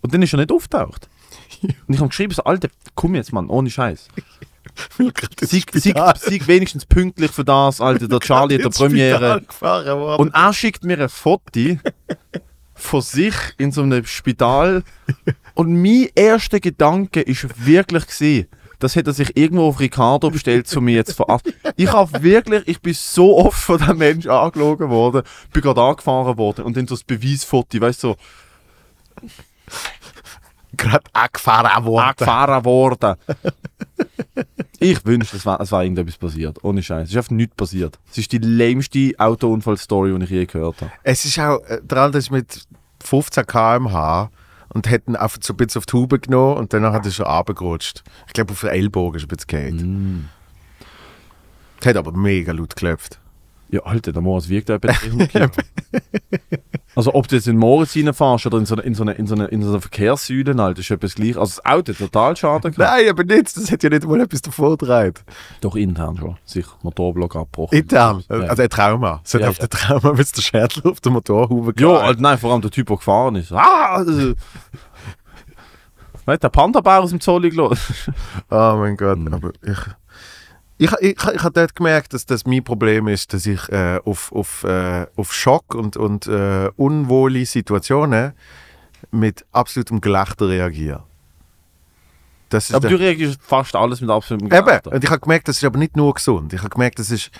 [0.00, 1.08] Und dann ist er nicht auftaucht.
[1.62, 4.08] Und ich habe geschrieben, so, Alter, komm jetzt, Mann, ohne Scheiß.
[5.42, 8.08] Sieg, sieg, Spital- sieg wenigstens pünktlich für das, Alter.
[8.08, 9.42] Der Charlie hat der Premiere.
[9.46, 10.18] gefahren.
[10.18, 11.76] Und er schickt mir ein Foto
[12.74, 14.82] von sich in so einem Spital.
[15.54, 18.46] Und mein erster Gedanke ist wirklich gesehen,
[18.82, 21.52] das hätte er sich irgendwo auf Ricardo bestellt, zu mir jetzt verarscht.
[21.76, 26.36] Ich habe wirklich, ich bin so oft von diesem Mensch angelogen worden, bin gerade angefahren
[26.36, 28.16] worden und dann so das Beweisfoto, weißt du, so,
[30.76, 32.04] gerade angefahren worden.
[32.08, 33.16] angefahren worden.
[34.80, 36.64] Ich wünschte, es war, es war irgendetwas passiert.
[36.64, 37.04] Ohne Scheiß.
[37.04, 37.98] Es ist einfach nichts passiert.
[38.10, 40.92] Es ist die lämste Autounfall-Story, die ich je gehört habe.
[41.04, 42.66] Es ist auch, der andere ist mit
[43.04, 44.30] 15 km/h
[44.74, 47.12] und hat ihn einfach so ein bisschen auf die Haube genommen und danach hat er
[47.12, 48.02] schon runtergerutscht.
[48.26, 50.28] Ich glaube, auf den Ellbogen ist er ein bisschen gefallen.
[51.82, 51.84] Mm.
[51.84, 53.18] Hat aber mega laut geklopft.
[53.72, 55.46] Ja, Alter, der Moritz ja etwa 300 Kilo.
[56.94, 59.26] also ob du jetzt in Moritz reinfährst oder in so einer in so eine, in
[59.26, 61.38] so eine, in so eine Verkehrssäule, Alter, ist etwas gleich.
[61.38, 62.78] Also das Auto hat total Schaden gehabt.
[62.78, 63.56] Nein, aber nicht.
[63.56, 65.24] Das hat ja nicht mal etwas davor gedreht.
[65.62, 66.36] Doch intern schon.
[66.44, 67.78] Sicher, Motorblock abgebrochen.
[67.78, 68.22] Intern.
[68.28, 68.36] Ja.
[68.40, 69.20] Also ein Trauma.
[69.24, 69.66] Es hat Ja, auf ja.
[69.66, 71.96] den Trauma, weil der Schädel auf der Motorhaube Ja.
[71.96, 73.52] Alter, nein, vor allem der Typ, der gefahren ist.
[73.52, 73.94] Ah!
[73.96, 74.34] Also,
[76.26, 77.94] weißt du, der Panda-Bär aus dem Zolli gelassen.
[78.50, 79.32] Oh mein Gott, Mhm.
[79.32, 79.78] aber ich.
[80.82, 84.32] Ich, ich, ich habe dort gemerkt, dass das mein Problem ist, dass ich äh, auf,
[84.32, 88.32] auf, äh, auf Schock und, und äh, unwohle Situationen
[89.12, 91.04] mit absolutem Gelächter reagiere.
[92.72, 94.90] Aber du reagierst fast alles mit absolutem Eben, Gelächter.
[94.90, 96.52] und ich habe gemerkt, das ist aber nicht nur gesund.
[96.52, 97.30] Ich habe gemerkt, das ist,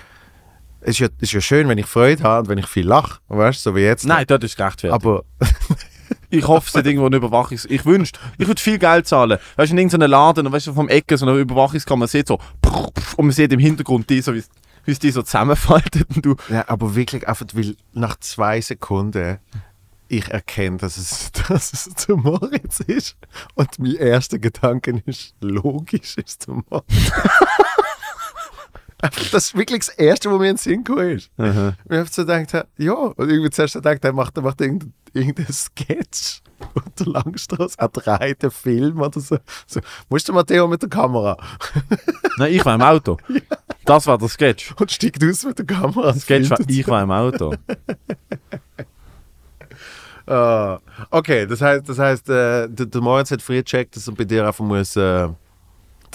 [0.79, 3.19] es ist, ja, ist ja schön, wenn ich Freude habe und wenn ich viel lache,
[3.27, 4.05] weißt du, so wie jetzt.
[4.05, 4.93] Nein, dort ist es gerechtfertigt.
[4.93, 5.23] aber
[6.33, 7.65] Ich hoffe, es hat irgendwo eine Überwachungs...
[7.65, 9.37] Ich wünschte, ich würde viel Geld zahlen.
[9.55, 12.39] Weißt du, in irgendeinem Laden, weißt du, vom Ecke so eine Überwachungskamera, man sieht so...
[13.17, 14.41] Und man sieht im Hintergrund die so, wie
[14.87, 16.35] es die so zusammenfaltet und du...
[16.49, 19.37] Ja, aber wirklich einfach, weil nach zwei Sekunden
[20.07, 23.15] ich erkenne, dass es, dass es der Moritz ist.
[23.53, 27.11] Und mein erster Gedanke ist, logisch ist der Moritz.
[29.31, 31.29] Das ist wirklich das Erste, was mir in den Sinn gekommen ist.
[31.37, 31.73] Aha.
[31.89, 35.51] Ich habe so gedacht, ja, und irgendwie zuerst gedacht, er macht, er macht irgendeinen irgendein
[35.53, 36.41] Sketch
[36.73, 39.37] unter Langstrasse, er dreht einen Film oder so.
[39.67, 39.79] so.
[40.09, 41.37] Musst du Matteo mit der Kamera
[42.37, 43.17] Nein, ich war im Auto.
[43.85, 44.73] Das war der Sketch.
[44.79, 46.13] und steigt aus mit der Kamera.
[46.13, 47.53] Der Sketch war, ich war im Auto.
[50.25, 54.13] Ah, okay, das heißt, das heißt äh, der, der Moritz hat früh gecheckt, dass er
[54.13, 55.27] bei dir einfach muss, äh,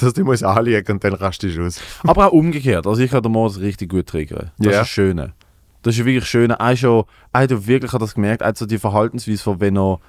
[0.01, 1.81] dass du muss anlegen und dann rastest du aus.
[2.05, 2.87] Aber auch umgekehrt.
[2.87, 4.51] Also ich kann den Moritz richtig gut triggern.
[4.59, 4.71] Das Ja.
[4.73, 5.35] ist das Schöne.
[5.83, 6.51] Das ist wirklich schön.
[6.51, 10.01] Ist schon, ja wirklich hat das gemerkt, also die Verhaltensweise von wenn er,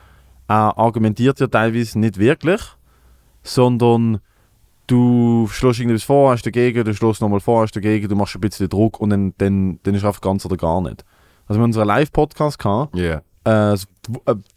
[0.48, 2.62] er argumentiert ja teilweise nicht wirklich,
[3.44, 4.20] sondern
[4.88, 8.42] du schlägst irgendwas vor, hast dagegen, du schlägst nochmal vor, hast dagegen, du machst ein
[8.42, 11.06] bisschen Druck und dann, dann, dann ist einfach ganz oder gar nicht.
[11.48, 13.22] Also wir haben unseren Live-Podcast gehabt, Ja.
[13.46, 13.78] äh, äh,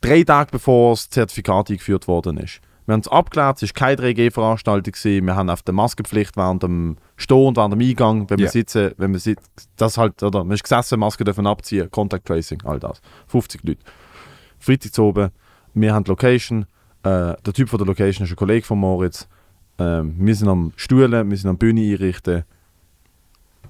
[0.00, 2.60] drei Tage bevor das Zertifikat eingeführt worden ist.
[2.86, 5.24] Wir haben es abgeklärt, es war keine 3G-Veranstaltung, gewesen.
[5.26, 8.50] wir haben auf der Maskenpflicht während dem Stehen und während dem Eingang, wenn wir Ja.
[8.50, 9.44] sitzen, wenn wir sitzen,
[9.76, 13.00] das halt, oder, man ist gesessen, Maske dürfen abziehen, Contact Tracing, all das.
[13.28, 13.80] 50 Leute.
[14.58, 15.30] Freitag zu oben,
[15.74, 16.66] wir haben die Location,
[17.04, 19.28] äh, der Typ von der Location ist ein Kollege von Moritz,
[19.78, 22.44] ähm, wir sind am Stuhlen, wir sind am Bühne einrichten.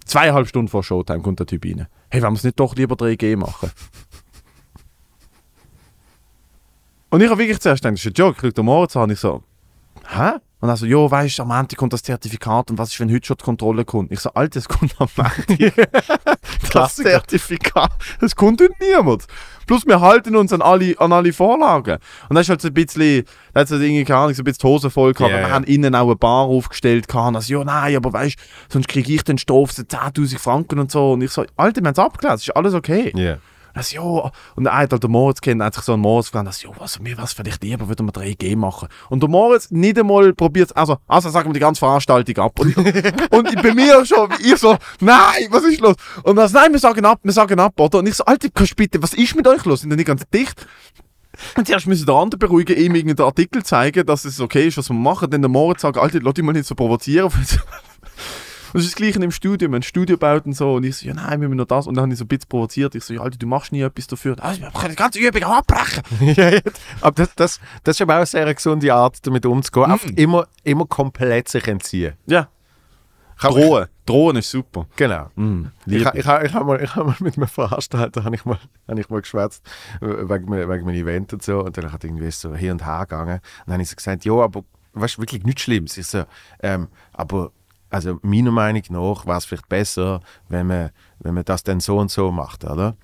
[0.06, 1.86] Zweieinhalb Stunden vor Showtime kommt der Typ rein.
[2.10, 3.70] Hey, wollen wir es nicht doch lieber 3G machen?
[7.12, 8.36] Und ich habe wirklich zuerst gedacht, das ist ein Joke.
[8.36, 9.42] Ich schaue den Moritz an und ich so,
[10.08, 10.30] hä?
[10.60, 13.12] Und dann so, jo, weißt du, am Montag kommt das Zertifikat und was ist, wenn
[13.12, 14.10] heute schon die Kontrolle kommt?
[14.12, 15.46] Ich so, Alter, es kommt am Montag.
[16.72, 16.96] das.
[16.96, 17.92] Zertifikat,
[18.22, 19.26] es kommt heute niemand.
[19.66, 21.98] Plus wir halten uns an alle, an alle Vorlagen.
[22.30, 24.40] Und das ist halt so ein bisschen, da hat es halt irgendwie, keine Ahnung, so
[24.40, 25.34] ein bisschen die Hose voll gehabt.
[25.34, 27.36] Ja, wir haben innen auch eine Bar aufgestellt gehabt.
[27.36, 30.90] Also, ja, nein, aber weißt du, sonst kriege ich den Stoff, so 10'000 Franken und
[30.90, 31.12] so.
[31.12, 33.12] Und ich so, Alter, wir haben es abgelesen, ist alles okay.
[33.14, 33.36] Ja.
[33.74, 36.46] Also, ja, und er hat halt den Moritz kennt, hat sich so einen Moritz gefragt,
[36.46, 38.88] also, ja, was, mir was vielleicht lieber, würde man 3G machen.
[39.08, 42.58] Und der Moritz nicht einmal probiert also, also sagen wir die ganze Veranstaltung ab.
[42.58, 42.76] Und,
[43.30, 45.96] und bei mir schon, ich so, nein, was ist los?
[46.22, 47.98] Und so, nein, wir sagen ab, wir sagen ab, oder?
[47.98, 49.80] Und ich so, Alter, kannst bitte, was ist mit euch los?
[49.80, 50.66] Sind die nicht ganz dicht?
[51.56, 54.90] Und zuerst müssen der andere beruhigen, ihm irgendeinen Artikel zeigen, dass es okay ist, was
[54.90, 55.30] wir machen.
[55.30, 57.32] Dann der Moritz sagt, Alter, lass dich mal nicht so provozieren.
[58.72, 60.74] Und es ist das Gleiche im Studio, wir haben ein Studio gebaut und so.
[60.74, 61.86] Und ich so, ja nein, wir müssen noch das.
[61.86, 62.94] Und dann habe ich so ein bisschen provoziert.
[62.94, 64.36] Ich so, ja, Alter, du machst nie etwas dafür.
[64.42, 66.02] Also, wir können die ganze Übung auch abbrechen.
[66.36, 66.60] ja, ja.
[67.00, 69.90] Aber das, das, das ist aber auch eine sehr gesunde Art, damit umzugehen.
[69.90, 72.14] Einfach immer, immer komplett sich entziehen.
[72.26, 72.48] Ja,
[73.40, 73.86] drohen.
[74.06, 74.86] Drohen ist super.
[74.96, 75.28] Genau.
[75.36, 78.58] Mm, Ich, ich, ich habe mal, ich hab mal mit einem Veranstalter ich mal,
[78.88, 79.64] hab ich mal geschwätzt
[80.00, 83.34] wegen, wegen meinem Event und so und dann hat irgendwie so hin und her gegangen
[83.36, 84.64] und dann habe ich so gesagt, ja, aber
[84.94, 85.96] weißt du, wirklich nichts Schlimmes.
[85.96, 86.24] Ich so,
[86.62, 87.52] ähm, aber
[87.92, 90.90] also meiner Meinung nach wäre es vielleicht besser, wenn man,
[91.20, 92.96] wenn man das dann so und so macht, oder?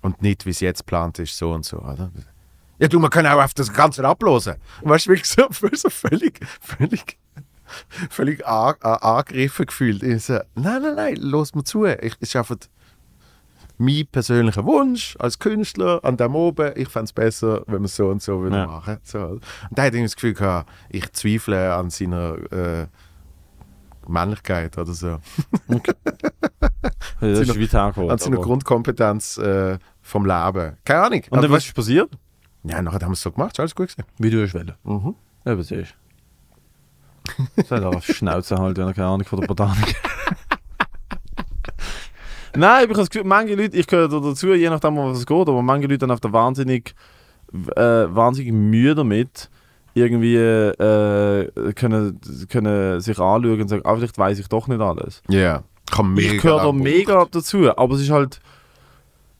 [0.00, 2.10] Und nicht, wie es jetzt geplant ist, so und so, oder?
[2.78, 4.56] Ja, du, man kann auch auf das Ganze ablosen.
[4.82, 7.18] Weißt du, wirklich so, so völlig, völlig,
[8.10, 10.02] völlig an, an, angegriffen gefühlt.
[10.02, 11.84] Ich so, nein, nein, nein, los mir zu.
[11.84, 12.56] Ich, ich schaffe
[13.78, 16.72] mein persönlicher Wunsch als Künstler an dem oben.
[16.76, 18.66] Ich fände es besser, wenn wir es so und so würden Ja.
[18.66, 18.98] machen.
[19.02, 19.18] So.
[19.18, 22.86] Und da hatte ich das Gefühl gehabt, ich zweifle an seiner äh,
[24.08, 25.18] Männlichkeit oder so.
[27.20, 28.10] Das ist weit hergeholt.
[28.10, 30.76] an seiner Grundkompetenz äh, vom Leben.
[30.84, 31.22] Keine Ahnung.
[31.30, 32.10] Und dann, was ist passiert?
[32.64, 33.52] ja, nachher haben wir es so gemacht.
[33.52, 34.04] Ist alles gut gewesen.
[34.18, 34.72] Wie du es wollen.
[34.82, 35.14] Mhm.
[35.44, 35.94] Ja, was ist?
[37.68, 39.94] Soll auf Schnauze halten, wenn er keine Ahnung von der Botanik
[42.54, 45.26] Nein, ich habe das Gefühl, manche Leute, ich gehöre da dazu, je nachdem, was es
[45.26, 46.94] geht, aber manche Leute haben auf der wahnsinnig,
[47.52, 49.48] äh, wahnsinnig Mühe damit,
[49.94, 55.22] irgendwie äh, können, können sich anschauen und sagen, ah, vielleicht weiß ich doch nicht alles.
[55.28, 55.62] Ja.
[55.90, 58.40] Kann ich gehöre da mega dazu, aber es ist halt,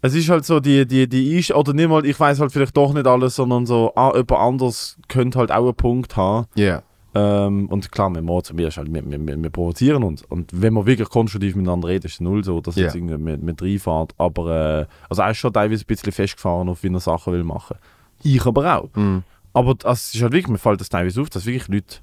[0.02, 2.76] es ist halt so die, die, die ich, oder nicht mal, ich weiß halt vielleicht
[2.76, 6.46] doch nicht alles, sondern so, ah, jemand anders könnte halt auch einen Punkt haben.
[6.54, 6.82] Ja.
[7.14, 10.22] Ähm, und klar, wir, machen- wir, ist halt, wir, wir, wir provozieren uns.
[10.22, 12.84] Und wenn wir wirklich konstruktiv miteinander reden, ist es null so, dass Ja.
[12.84, 14.12] jetzt irgendwie mit, mit reinfährt.
[14.18, 17.44] Aber äh, also er ist schon teilweise ein bisschen festgefahren, auf wie er Sachen will
[17.44, 17.76] machen.
[18.22, 18.88] Ich aber auch.
[18.94, 19.22] Mhm.
[19.52, 21.96] Aber das ist halt wirklich, mir fällt das teilweise auf, dass wirklich Leute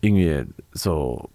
[0.00, 1.30] irgendwie so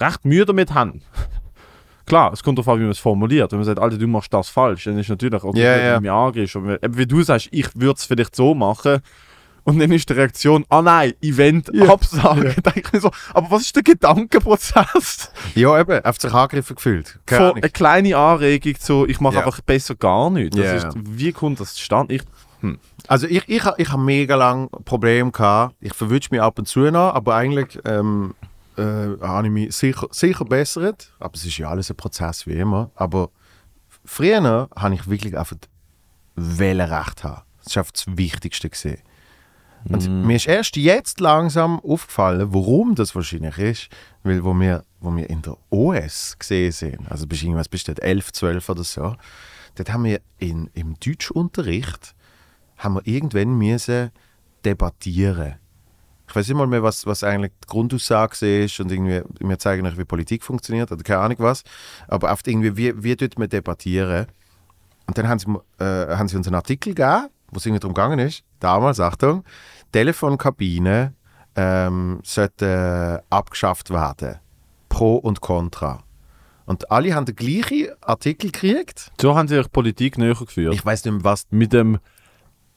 [0.00, 1.02] recht Mühe damit haben.
[2.06, 3.52] Klar, es kommt darauf an, wie man es formuliert.
[3.52, 5.94] Wenn man sagt, Alter, du machst das falsch, dann ist natürlich, wenn ja.
[5.94, 6.56] du mich angehst.
[6.56, 9.00] Und wie du sagst, ich würde es vielleicht so machen.
[9.62, 11.90] Und dann ist die Reaktion, ah nein, Event, Ja.
[11.92, 12.54] Absage.
[12.62, 15.30] Dann denke ich mir so, aber was ist der Gedankenprozess?
[15.54, 17.20] Ja, eben, auf sich angegriffen gefühlt.
[17.26, 19.44] Keine eine kleine Anregung zu, ich mache Ja.
[19.44, 20.56] einfach besser gar nichts.
[20.56, 20.96] Das ist.
[20.96, 22.14] Wie kommt das zustande?
[22.14, 22.22] Ich,
[23.06, 25.74] Also ich, ich, ich habe mega lang Probleme gehabt.
[25.80, 28.34] Ich verwünsche mich ab und zu noch, aber eigentlich ähm,
[28.76, 28.82] äh,
[29.20, 31.12] habe ich mich sicher, sicher bessert.
[31.18, 32.90] Aber es ist ja alles ein Prozess wie immer.
[32.94, 33.30] Aber
[34.04, 35.56] früher habe ich wirklich einfach
[36.36, 37.42] Welle recht haben.
[37.58, 39.02] Das ist einfach das Wichtigste gesehen.
[39.88, 43.88] Und mir ist erst jetzt langsam aufgefallen, warum das wahrscheinlich ist,
[44.22, 47.94] weil wo wir, wo wir in der OS gesehen sind, also bist irgendwas bist du
[47.94, 49.16] dort 11, 12 oder so,
[49.76, 52.14] dort haben wir in, im Deutschunterricht
[52.80, 54.10] haben wir irgendwann müssen
[54.64, 55.56] debattieren.
[56.28, 59.86] Ich weiß nicht mal mehr, was, was eigentlich die Grundaussage ist und irgendwie, wir zeigen
[59.86, 61.64] euch, wie Politik funktioniert oder keine Ahnung was,
[62.08, 64.26] aber oft irgendwie, wie, wie tut man debattieren?
[65.06, 67.94] Und dann haben sie, äh, haben sie uns einen Artikel gegeben, wo es irgendwie darum
[67.94, 69.44] gegangen ist, damals, Achtung,
[69.92, 71.14] Telefonkabine
[71.56, 74.38] ähm, sollte abgeschafft werden.
[74.88, 76.04] Pro und Contra.
[76.66, 79.10] Und alle haben den gleichen Artikel gekriegt.
[79.20, 80.74] so haben sie euch Politik näher geführt.
[80.74, 81.46] Ich weiß nicht mehr, was.
[81.50, 81.98] mit dem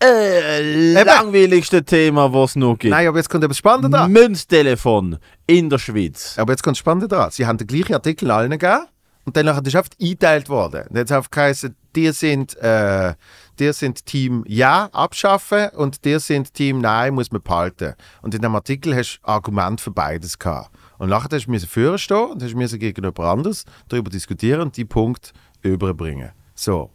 [0.03, 2.91] äh, langweiligsten Thema, was es noch gibt.
[2.91, 4.11] Nein, aber jetzt kommt etwas Spannendes dran.
[4.11, 6.35] Münztelefon in der Schweiz.
[6.37, 7.31] Aber jetzt kommt das Spannende dran.
[7.31, 8.85] Sie haben den gleichen Artikel allen gegeben
[9.25, 10.85] und dann ist einfach eingeteilt worden.
[10.89, 13.13] Und jetzt hat es geheißen, die sind, äh,
[13.59, 17.93] die sind Team Ja abschaffen und die sind Team Nein muss man behalten.
[18.21, 20.71] Und in dem Artikel hast du Argument für beides gehabt.
[20.97, 24.85] Und nachher hast du führen stehen und hast müssen gegenüber anders darüber diskutieren und die
[24.85, 26.31] Punkt überbringen.
[26.55, 26.91] So.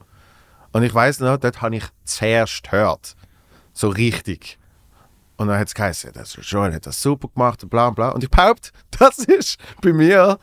[0.73, 3.15] Und ich weiß noch, dort habe ich zuerst gehört.
[3.73, 4.59] So richtig.
[5.39, 8.09] Und dann hat es geheißen, das Joel hat das super gemacht und bla bla.
[8.09, 10.39] Und ich behaupte, das ist bei mir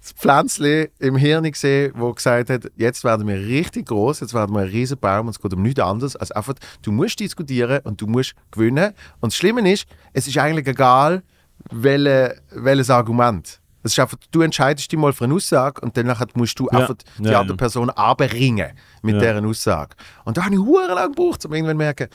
[0.00, 4.54] das Pflänzchen im Hirn gesehen, wo gesagt hat, jetzt werden wir richtig groß, jetzt werden
[4.54, 7.80] wir ein riesen Baum und es geht um nichts anderes als einfach, du musst diskutieren
[7.84, 8.92] und du musst gewinnen.
[9.20, 11.22] Und das Schlimme ist, es ist eigentlich egal,
[11.70, 13.60] welche, welches Argument.
[13.88, 16.78] Es ist einfach, du entscheidest dich mal für eine Aussage und dann musst du Ja.
[16.80, 17.56] einfach die Ja, andere ja.
[17.56, 19.20] Person anbringen mit Ja.
[19.20, 19.96] deren Aussage.
[20.26, 22.08] Und da habe ich hure lang gebraucht, um irgendwann zu merken,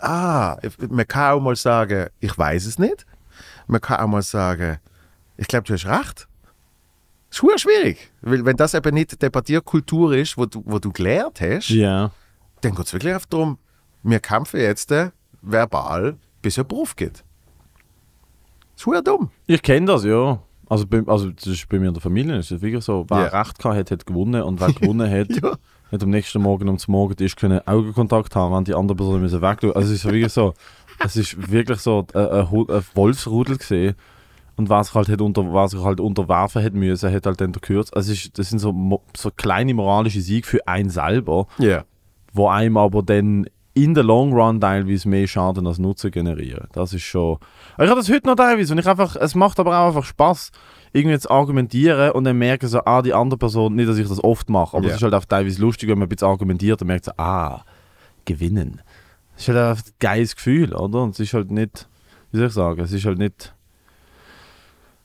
[0.00, 0.56] ah,
[0.90, 3.06] man kann auch mal sagen, ich weiß es nicht.
[3.68, 4.78] Man kann auch mal sagen,
[5.36, 6.26] ich glaube, du hast recht.
[7.30, 8.10] Das ist schwierig.
[8.22, 12.10] Weil wenn das eben nicht Debattierkultur ist, wo du, wo du gelernt hast, Ja.
[12.60, 13.58] dann geht es wirklich einfach darum,
[14.02, 15.10] wir kämpfen jetzt äh,
[15.42, 17.22] verbal, bis ein Beruf geht.
[18.76, 19.30] Das ist dumm.
[19.46, 20.40] Ich kenne das, ja.
[20.68, 23.18] Also, bei, also das ist bei mir in der Familie ist es wirklich so, wer
[23.32, 23.40] Ja.
[23.40, 25.56] recht gehabt hat, hat gewonnen und wer gewonnen hat, Ja.
[25.92, 29.40] hat am nächsten Morgen um zum Morgentisch können Augenkontakt haben, wenn die andere Person müssen
[29.40, 29.74] wegschauen.
[29.76, 30.54] Also es ist wirklich so,
[31.04, 33.94] es ist wirklich so ein, ein, Hu- ein Wolfsrudel gesehen
[34.56, 37.94] und sich halt, hat unter, sich halt unterwerfen hat müssen, hat halt dann gekürzt.
[37.96, 41.84] Also ist, das sind so, so kleine moralische Siege für einen selber, Ja.
[42.32, 43.46] wo einem aber dann
[43.76, 46.66] in der Long Run teilweise mehr Schaden als Nutzen generieren.
[46.72, 47.36] Das ist schon.
[47.78, 50.50] Ich habe das heute noch teilweise und ich einfach, es macht aber auch einfach Spaß,
[50.94, 54.24] irgendwie zu argumentieren und dann merken so, ah, die andere Person, nicht, dass ich das
[54.24, 54.92] oft mache, aber Ja.
[54.92, 57.64] es ist halt auch teilweise lustig, wenn man ein bisschen argumentiert und merkt so, ah,
[58.24, 58.80] gewinnen.
[59.34, 61.02] Das ist halt ein geiles Gefühl, oder?
[61.02, 61.86] Und es ist halt nicht,
[62.32, 63.54] wie soll ich sagen, es ist halt nicht.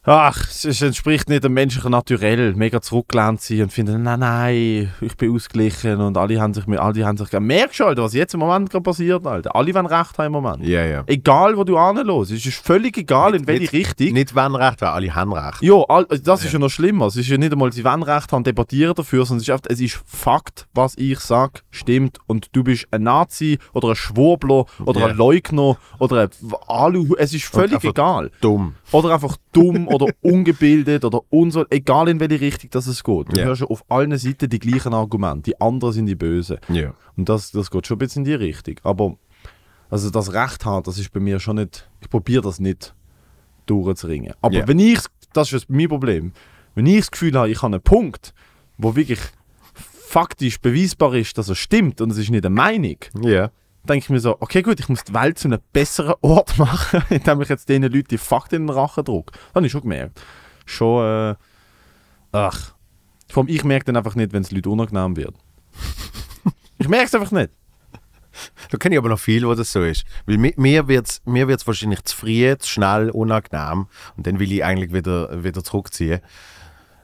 [0.03, 5.15] Ach, es entspricht nicht dem menschlichen Naturell, mega zurückgelehnt sein und finden, nein, nein, ich
[5.15, 8.39] bin ausgeglichen und alle haben sich, alle haben sich, merkst du, Alter, was jetzt im
[8.39, 10.65] Moment gerade passiert, Alter, alle wollen Recht haben im Moment.
[10.65, 11.03] Ja, ja.
[11.05, 14.13] Egal, wo du anlässt, es ist völlig egal, in welche Richtung.
[14.13, 15.61] Nicht wenn Recht, weil alle haben Recht.
[15.61, 17.05] Ja, all, das ist ja noch schlimmer.
[17.05, 19.65] Es ist ja nicht einmal, sie wollen Recht haben, debattieren dafür, sondern es ist, einfach,
[19.69, 22.17] es ist Fakt, was ich sage, stimmt.
[22.25, 25.05] Und du bist ein Nazi oder ein Schwurbler oder Ja.
[25.07, 26.29] ein Leugner oder ein
[26.67, 27.13] Alu.
[27.19, 28.31] Es ist völlig egal.
[28.41, 28.73] Dumm.
[28.91, 33.31] Oder einfach dumm oder ungebildet oder unso, egal in welche Richtung das es geht.
[33.31, 33.45] Du Ja.
[33.45, 35.51] hörst ja auf allen Seiten die gleichen Argumente.
[35.51, 36.57] Die anderen sind die Bösen.
[36.69, 36.93] Ja.
[37.15, 38.75] Und das, das geht schon ein bisschen in die Richtung.
[38.83, 39.15] Aber
[39.89, 41.89] also das Recht haben, das ist bei mir schon nicht.
[42.01, 42.93] Ich probiere das nicht
[43.65, 44.33] durchzuringen.
[44.41, 44.67] Aber Ja.
[44.67, 44.99] wenn ich,
[45.33, 46.33] das ist mein Problem,
[46.75, 48.33] wenn ich das Gefühl habe, ich habe einen Punkt,
[48.77, 49.19] wo wirklich
[49.73, 53.51] faktisch beweisbar ist, dass er stimmt und es ist nicht eine Meinung, Ja.
[53.87, 57.03] Denke ich mir so, okay gut, ich muss die Welt zu einem besseren Ort machen,
[57.09, 59.31] indem ich jetzt diesen Leuten die Fakten in den Rachen drücke.
[59.31, 60.21] Das habe ich schon gemerkt.
[60.65, 61.35] Schon, äh,
[62.31, 62.73] ach.
[63.29, 65.35] Vor allem ich merke dann einfach nicht, wenn es Leuten unangenehm wird.
[66.77, 67.49] ich merke es einfach nicht.
[68.69, 70.05] Da kenne ich aber noch viel, wo das so ist.
[70.25, 73.87] Weil mi- mir wird es mir wird's wahrscheinlich zu früh, zu schnell, unangenehm.
[74.15, 76.21] Und dann will ich eigentlich wieder, wieder zurückziehen.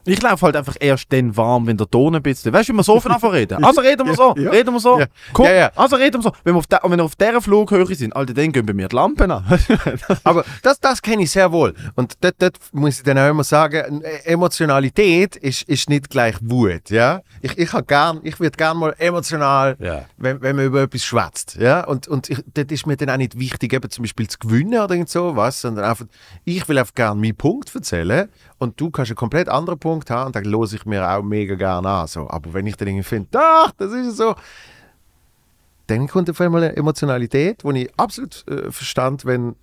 [0.08, 2.54] Ich laufe halt einfach erst dann warm, wenn der Ton ein bisschen.
[2.54, 3.64] Weißt du, wie wir so von Anfang reden?
[3.68, 5.00] Also reden wir so, Ja, reden wir so.
[5.00, 5.08] Ja.
[5.34, 5.72] Komm, Ja, ja.
[5.76, 6.32] also reden wir so.
[6.46, 8.88] Wenn wir auf, der, wenn wir auf dieser Flughöhe sind, Alter, dann gehen bei mir
[8.88, 9.44] die Lampen an.
[10.24, 11.74] Aber das, das kenne ich sehr wohl.
[11.96, 16.36] Und dort, dort muss ich dann auch immer sagen, äh, Emotionalität ist, ist nicht gleich
[16.42, 16.90] Wut.
[16.90, 17.22] Ja?
[17.42, 19.76] Ich, ich, gern, ich würde gerne mal emotional,
[20.18, 21.58] wenn, wenn man über etwas schwätzt.
[21.58, 21.84] Ja?
[21.84, 24.80] Und, und ich, das ist mir dann auch nicht wichtig, eben zum Beispiel zu gewinnen
[24.80, 26.06] oder irgend so was, sondern einfach,
[26.46, 28.30] ich will einfach gerne meinen Punkt erzählen
[28.60, 31.56] und du kannst einen komplett anderen Punkt haben und dann höre ich mir auch mega
[31.56, 32.08] gerne an.
[32.08, 32.30] So.
[32.30, 34.36] Aber wenn ich dann irgendwie finde, ach, das ist so,
[35.88, 39.56] dann kommt auf einmal eine Emotionalität, die ich absolut äh, verstand, wenn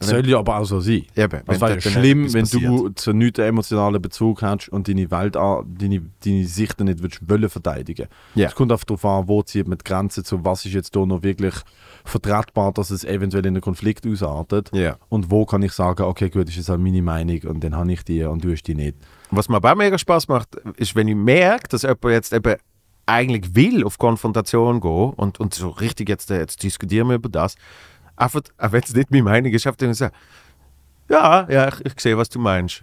[0.00, 1.04] Soll ja aber auch so sein.
[1.16, 5.36] Eben, Es wäre ja schlimm, wenn du zu nichts emotionalen Bezug hast und deine Welt,
[5.36, 8.08] deine, deine Sicht nicht willst, wollen verteidigen.
[8.34, 11.06] Es kommt einfach darauf an, wo zieht man die Grenze zu, was ist jetzt da
[11.06, 11.54] noch wirklich
[12.04, 14.70] vertretbar, dass es eventuell in einen Konflikt ausartet.
[14.72, 14.96] Ja.
[15.08, 17.92] Und wo kann ich sagen, okay, gut, das ist halt meine Meinung und dann habe
[17.92, 18.96] ich die und du hast die nicht.
[19.30, 22.56] Was mir aber auch mega Spaß macht, ist, wenn ich merke, dass jemand jetzt eben
[23.06, 27.28] eigentlich will auf Konfrontation gehen und, und so richtig jetzt, äh, jetzt diskutieren wir über
[27.28, 27.54] das,
[28.16, 30.14] einfach, auch wenn es nicht meine Meinung ist, einfach sagen,
[31.08, 32.82] ja, ja, ich, ich sehe, was du meinst.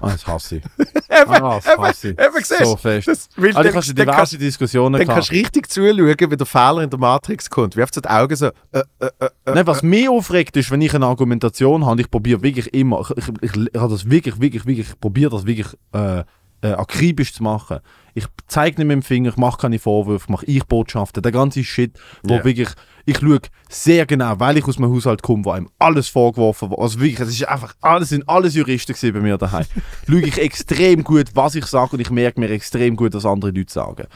[0.00, 0.62] Ah, das hasse ich.
[0.78, 2.18] Eben, Ah, das eben, hasse ich.
[2.18, 2.64] eben, siehst du?
[2.64, 3.08] So fest.
[3.08, 6.36] Das, weil Also, dann- kannst du diverse kannst- Diskussionen Dann kannst du richtig zuschauen, wie
[6.36, 7.76] der Fehler in der Matrix kommt.
[7.76, 10.80] Wirft so die Augen so, äh, äh, äh, äh, Nein, was mich aufregt, ist, wenn
[10.80, 14.40] ich eine Argumentation habe, ich probiere wirklich immer, ich, ich, ich, ich habe das wirklich,
[14.40, 16.24] wirklich, wirklich, ich probiere das wirklich äh,
[16.62, 17.78] äh, akribisch zu machen.
[18.14, 21.62] Ich zeige nicht mit dem Finger, ich mache keine Vorwürfe, mache ich Botschaften, der ganze
[21.64, 22.44] Shit, wo Ja.
[22.44, 22.68] wirklich,
[23.06, 26.80] ich schaue sehr genau, weil ich aus einem Haushalt komme, wo einem alles vorgeworfen wird,
[26.80, 29.64] also wirklich, es ist einfach, alles sind alles Juristen bei mir daheim.
[30.08, 33.52] schaue ich extrem gut, was ich sage und ich merke mir extrem gut, was andere
[33.52, 34.06] Leute sagen.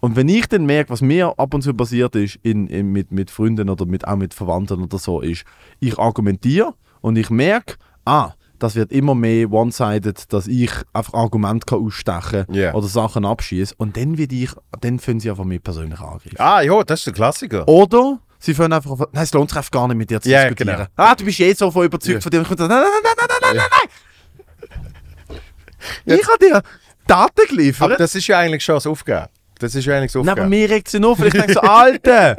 [0.00, 3.10] Und wenn ich dann merke, was mir ab und zu passiert ist in, in, mit,
[3.10, 5.44] mit Freunden oder mit, auch mit Verwandten oder so, ist,
[5.80, 11.66] ich argumentiere und ich merke, ah, das wird immer mehr one-sided, dass ich einfach Argumente
[11.66, 12.74] kann ausstechen Ja.
[12.74, 16.36] oder Sachen abschieße und dann wird ich, dann finden sie einfach mich persönlich angreifen.
[16.38, 17.68] Ah, ja, das ist der Klassiker.
[17.68, 20.44] Oder Sie fangen einfach auf, nein, es lohnt sich gar nicht mit dir zu yeah,
[20.44, 20.76] diskutieren.
[20.76, 20.88] Genau.
[20.94, 22.20] Ah, du bist jetzt so voll überzeugt yeah.
[22.20, 22.42] von dem.
[22.42, 24.68] Ich komme nein, nein, nein, nein, nein, nein, nein.
[26.06, 26.20] nein!
[26.20, 26.62] Ich habe dir
[27.08, 27.86] Daten geliefert.
[27.86, 29.26] Aber das ist ja eigentlich schon das Aufgeben.
[29.58, 30.22] Das ist ja eigentlich so.
[30.22, 31.16] Nein, aber mir regt sie nur.
[31.16, 32.36] Vielleicht denkst so, Alter,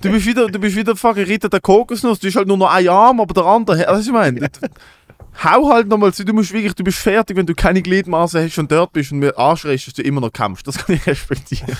[0.00, 2.20] du bist wieder, du bist wieder fucking Ritter der Kokosnuss.
[2.20, 3.84] Du bist halt nur noch ein Arm, aber der andere.
[3.88, 4.48] Was ich meine?
[5.44, 8.58] hau halt nochmal zu, du musst wirklich, du bist fertig, wenn du keine Gliedmaße hast
[8.58, 11.76] und dort bist und mir anschreist, dass du immer noch kämpfst, das kann ich respektieren.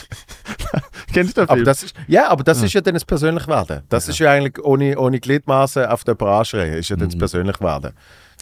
[1.12, 1.64] Kennst du den Aber Film?
[1.64, 3.82] das ist, ja, aber das ist ja dann das Persönlichwerden.
[3.88, 7.92] Das ist ja eigentlich ohne, ohne Gliedmaße auf der anschreien, ist ja dann das Persönlichwerden.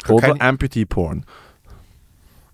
[0.09, 1.25] Oder Keine- Amputee-Porn.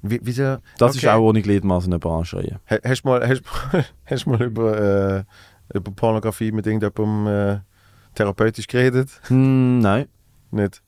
[0.02, 0.58] Wie, wieso?
[0.78, 1.08] Das ist Okay.
[1.14, 2.58] auch ohne Gliedmaße nicht anschreien.
[2.70, 3.42] Ha- Hast du mal, hast,
[4.06, 5.24] hast mal über, äh,
[5.74, 7.60] über Pornografie mit irgendjemandem äh,
[8.14, 9.08] therapeutisch geredet?
[9.28, 10.06] Hm, nein.
[10.50, 10.82] Nicht?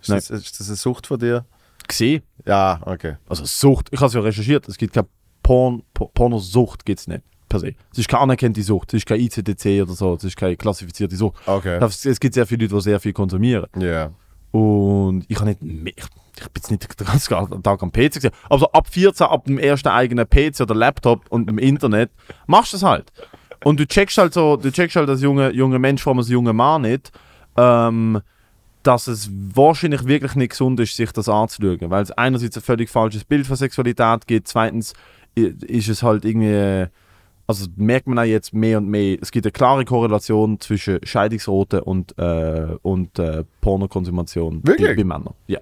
[0.00, 0.10] Ist.
[0.10, 1.44] Das, ist das eine Sucht von dir?
[1.86, 2.22] Gesehen.
[2.46, 3.16] Ja, okay.
[3.28, 5.08] Also Sucht, ich habe es ja recherchiert, es gibt keine
[5.42, 7.74] Porn, Po- Pornosucht, gibt es nicht, per se.
[7.92, 11.16] Es ist keine anerkannte Sucht, es ist kein ICDC oder so, es ist keine klassifizierte
[11.16, 11.36] Sucht.
[11.46, 11.78] Okay.
[11.82, 13.66] Es gibt sehr viele Leute, die sehr viel konsumieren.
[13.78, 14.10] Ja.
[14.50, 16.04] Und ich habe nicht, mehr- ich,
[16.36, 19.44] ich bin jetzt nicht den ganzen Tag am PC gesehen, aber so ab 14, ab
[19.46, 22.10] dem ersten eigenen PC oder Laptop und im Internet,
[22.46, 23.10] machst du es halt.
[23.64, 26.28] Und du checkst halt so, du checkst halt als junge, junge Mensch, vor allem als
[26.28, 27.10] junger Mann nicht,
[27.56, 28.20] ähm,
[28.88, 31.90] dass es wahrscheinlich wirklich nicht gesund ist, sich das anzuschauen.
[31.90, 34.94] Weil es einerseits ein völlig falsches Bild von Sexualität gibt, zweitens
[35.34, 36.86] ist es halt irgendwie,
[37.46, 41.84] also merkt man auch jetzt mehr und mehr, es gibt eine klare Korrelation zwischen Scheidungsrate
[41.84, 44.88] und, äh, und äh, Pornokonsumation Wirklich?
[44.88, 45.34] bei, bei Männern.
[45.48, 45.60] Ja.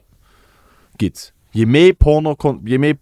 [0.96, 1.32] Gibt's.
[1.50, 2.94] Je mehr, Porno, je mehr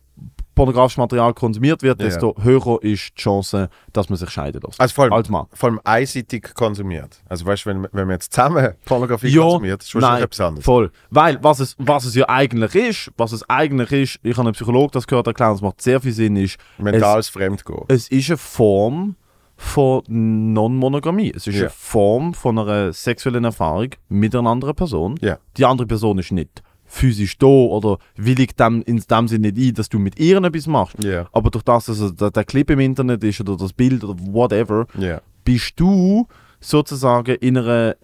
[0.55, 2.07] pornografisches Material konsumiert wird, Ja.
[2.07, 4.81] desto höher ist die Chance, dass man sich scheiden lässt.
[4.81, 5.47] Also vor allem, Als Mann.
[5.53, 7.23] vor allem einseitig konsumiert.
[7.29, 10.41] Also weißt du, wenn, wenn man jetzt zusammen Pornografie Ja, konsumiert, ist wahrscheinlich nein, etwas
[10.41, 10.65] anderes.
[10.65, 10.91] Voll.
[11.11, 14.55] Weil, was es, was es ja eigentlich ist, was es eigentlich ist, ich habe einen
[14.55, 17.85] Psychologen das gehört erklären, das macht sehr viel Sinn, ist, Mentales Fremdgehen.
[17.89, 19.17] es ist eine Form
[19.57, 21.33] von Non-Monogamie.
[21.35, 21.61] Es ist Ja.
[21.63, 25.17] eine Form von einer sexuellen Erfahrung mit einer anderen Person.
[25.21, 25.39] Ja.
[25.57, 26.63] Die andere Person ist nicht
[26.95, 30.67] physisch da oder willigt dem in dem Sinne nicht ein, dass du mit ihr etwas
[30.69, 31.03] machst.
[31.03, 31.29] Ja.
[31.33, 34.15] Aber durch das, dass es der, der Clip im Internet ist oder das Bild oder
[34.33, 35.21] whatever, Ja.
[35.45, 36.29] bist du
[36.61, 37.97] sozusagen in einer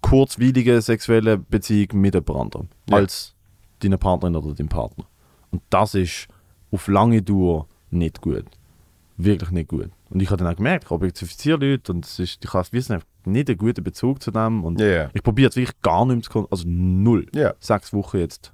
[0.00, 2.96] kurzweiligen sexuellen Beziehung mit jemand anderem Ja.
[2.96, 3.34] als
[3.80, 5.04] deine Partnerin oder dein Partner.
[5.50, 6.26] Und das ist
[6.72, 8.44] auf lange Dauer nicht gut.
[9.18, 9.90] Wirklich nicht gut.
[10.10, 12.94] Und ich habe dann auch gemerkt, ich objektifiziere Leute und es ist, ich habe wissen,
[12.94, 14.62] einfach nicht einen guten Bezug zu dem.
[14.64, 15.08] Und ja.
[15.14, 17.26] ich probiere es wirklich gar nicht mehr zu kon- also null.
[17.34, 17.54] Ja.
[17.58, 18.52] Sechs Wochen jetzt.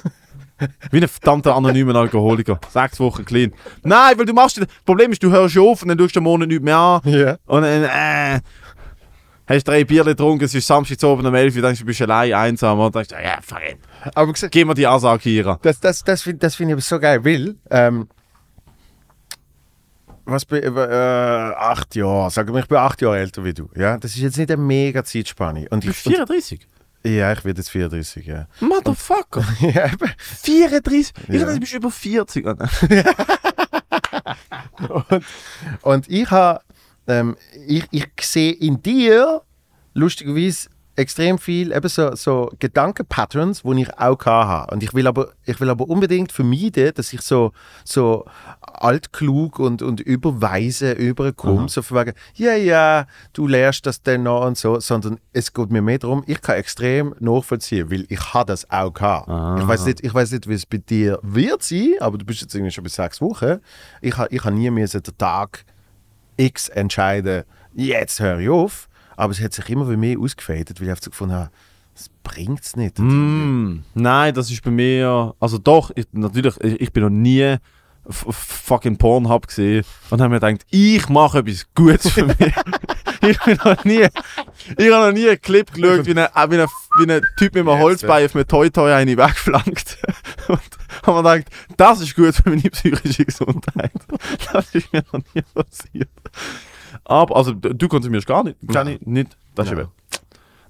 [0.90, 2.60] Wie ein verdammter anonymer Alkoholiker.
[2.70, 3.52] Sechs Wochen clean.
[3.84, 6.24] Nein, weil du machst, das Problem ist, du hörst auf und dann tust du einen
[6.24, 7.00] Monat nicht mehr an.
[7.04, 7.36] Ja.
[7.46, 8.40] Und dann, äh,
[9.46, 12.02] hast drei Bier getrunken, es ist Samstag oben um 11 Uhr, denkst du, du bist
[12.02, 13.78] allein, einsam und denkst, ja, fuck it.
[14.14, 15.58] Aber Gib mir die Ansage hier.
[15.62, 18.08] das, das, das finde das find ich aber so geil, weil ähm,
[20.30, 23.68] was bei äh, acht Jahren, sagen wir, ich bin acht Jahre älter wie du.
[23.74, 25.66] Ja, das ist jetzt nicht eine mega Zeitspanne.
[25.70, 26.60] Und Du ich, bist 34.
[27.04, 28.46] und, ja, ich werde jetzt 34, ja.
[28.60, 29.44] Motherfucker.
[29.60, 30.10] ja, eben.
[30.42, 31.12] 34?
[31.28, 31.40] Ich Ja.
[31.40, 32.46] dachte, du bist über 40.
[35.82, 36.60] Und ich habe,
[37.06, 39.42] ähm, ich, ich sehe in dir
[39.94, 40.68] lustigerweise
[40.98, 44.74] extrem viel eben so, so Gedankenpatterns, die ich auch habe.
[44.74, 47.52] Und ich will aber, ich will aber unbedingt vermeiden, dass ich so,
[47.84, 48.26] so
[48.60, 54.44] altklug und, und überweise überkomme, so von wegen, ja, ja, du lernst das dann noch
[54.44, 58.46] und so, sondern es geht mir mehr darum, ich kann extrem nachvollziehen, weil ich habe
[58.46, 59.28] das auch gehabt.
[59.28, 59.58] Aha.
[59.60, 62.40] Ich weiß nicht, ich weiß nicht, wie es bei dir wird sein, aber du bist
[62.40, 63.58] jetzt irgendwie schon bei sechs Wochen.
[64.00, 65.64] Ich habe ich ha nie mehr den Tag
[66.36, 67.44] X entscheiden,
[67.74, 68.87] jetzt höre ich auf.
[69.18, 71.50] Aber es hat sich immer mehr ausgefädelt, weil ich einfach gefunden habe,
[71.92, 73.00] das bringt es nicht.
[73.00, 75.34] Mm, nein, das ist bei mir.
[75.40, 77.56] Also doch, ich, natürlich, ich, ich bin noch nie
[78.08, 82.38] fucking Pornhub gesehen und habe mir gedacht, ich mache etwas Gutes für mich.
[83.28, 84.06] ich bin noch nie,
[84.76, 86.68] ich habe noch nie einen Clip geschaut, wie ein, äh, wie ein,
[87.00, 89.98] wie ein Typ mit einem Holzbein auf einem Toy Toy eine wegflankt.
[90.48, 90.60] und
[91.04, 93.90] habe mir gedacht, das ist gut für meine psychische Gesundheit.
[94.52, 96.08] das ist mir noch nie passiert.
[97.08, 99.80] Aber, also du konsumierst gar nicht, Jenny, nicht, das ist Nein.
[99.82, 99.90] eben.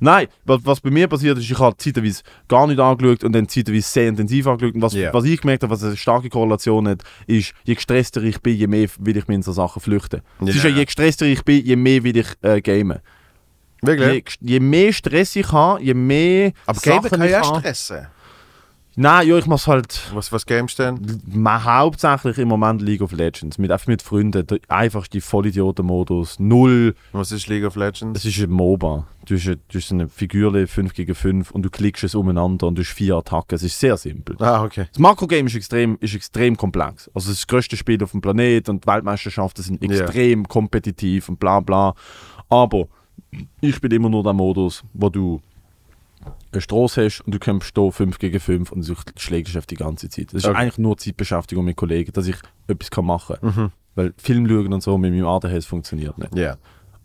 [0.01, 3.49] Nein, was, was bei mir passiert ist, ich habe zeitweise gar nicht angeschaut und dann
[3.49, 4.77] zeitweise sehr intensiv angeschaut.
[4.77, 5.13] Und was, Ja.
[5.13, 8.69] was ich gemerkt habe, was eine starke Korrelation hat, ist, je gestresster ich bin, je
[8.69, 10.23] mehr will ich mich in so Sachen flüchten.
[10.41, 10.77] Es ist ja, Ja.
[10.77, 13.01] je gestresster ich bin, je mehr will ich äh, gamen.
[13.83, 14.37] Je, Wirklich?
[14.41, 18.07] je mehr Stress ich habe, je mehr Aber Sachen kann ich ja stressen.
[19.01, 21.23] Nein, ja, ich mache halt Was, was gamest du denn?
[21.27, 23.57] ma- hauptsächlich im Moment League of Legends.
[23.57, 24.45] Mit, einfach mit Freunden.
[24.45, 26.41] Der einfachste Vollidioten-Modus.
[26.41, 26.97] Null.
[27.13, 28.19] Was ist League of Legends?
[28.19, 29.07] Es ist ein MOBA.
[29.25, 32.67] Du hast, eine- du hast eine Figur 5 gegen 5 und du klickst es umeinander
[32.67, 33.55] und du hast vier Attacken.
[33.55, 34.35] Es ist sehr simpel.
[34.41, 34.87] Ah, okay.
[34.91, 37.09] Das Makrogame ist extrem, ist extrem komplex.
[37.15, 41.61] Also das größte Spiel auf dem Planet und die Weltmeisterschaften sind extrem kompetitiv und bla
[41.61, 41.95] bla.
[42.49, 42.89] Aber
[43.61, 45.41] ich bin immer nur der Modus, wo du
[46.53, 49.75] eine Straße hast und du kämpfst hier 5 gegen 5 und du schlägst auf die
[49.77, 50.29] ganze Zeit.
[50.33, 50.59] Das ist Okay.
[50.59, 52.37] eigentlich nur Zeitbeschäftigung mit Kollegen, dass ich
[52.67, 53.51] etwas kann machen kann.
[53.65, 53.71] Mhm.
[53.95, 56.35] Weil Film schauen und so mit meinem ADHS funktioniert nicht.
[56.37, 56.57] Ja.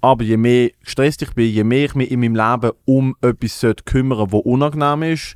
[0.01, 3.65] Aber je mehr gestresst ich bin, je mehr ich mich in meinem Leben um etwas
[3.85, 5.35] kümmern wo unangenehm ist,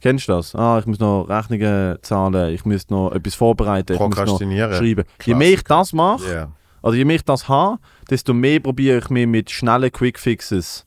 [0.00, 0.54] kennst du das?
[0.54, 5.04] Ah, ich muss noch Rechnungen zahlen, ich muss noch etwas vorbereiten, ich muss noch schreiben.
[5.24, 6.52] Je mehr ich das mache, Ja.
[6.82, 7.78] also je mehr ich das habe,
[8.10, 10.86] desto mehr probiere ich mich mit schnellen Quick-Fixes.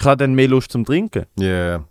[0.00, 1.26] Ich habe dann mehr Lust zum Trinken.
[1.38, 1.84] Ja.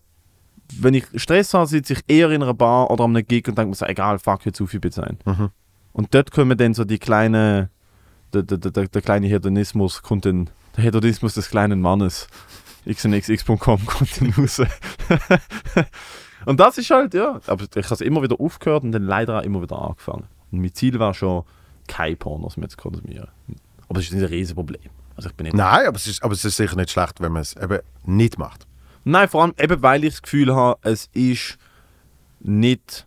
[0.74, 3.58] Wenn ich Stress habe, sitze ich eher in einer Bar oder an einem Gig und
[3.58, 5.20] denke mir so, egal, fuck, jetzt zu viel sein.
[5.26, 5.52] Mhm.
[5.94, 7.70] Und dort kommen dann so die kleinen,
[8.34, 12.28] der, der, der, der kleine Hedonismus, kommt dann, der Hedonismus des kleinen Mannes.
[12.92, 14.62] xnxx.com kommt dann raus.
[16.46, 19.40] und das ist halt, ja, aber ich habe es immer wieder aufgehört und dann leider
[19.40, 20.26] auch immer wieder angefangen.
[20.52, 21.44] Und mein Ziel war schon,
[21.88, 23.28] keine Pornos mehr zu konsumieren.
[23.88, 24.90] Aber das ist nicht ein Riesenproblem.
[25.20, 27.34] Also ich bin nicht Nein, aber es, ist, aber es ist sicher nicht schlecht, wenn
[27.34, 28.66] man es eben nicht macht.
[29.04, 31.58] Nein, vor allem eben, weil ich das Gefühl habe, es ist
[32.40, 33.06] nicht.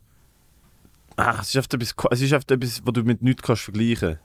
[1.16, 4.18] Ah, es ist oft etwas, es ist etwas, was du mit nichts kannst vergleichen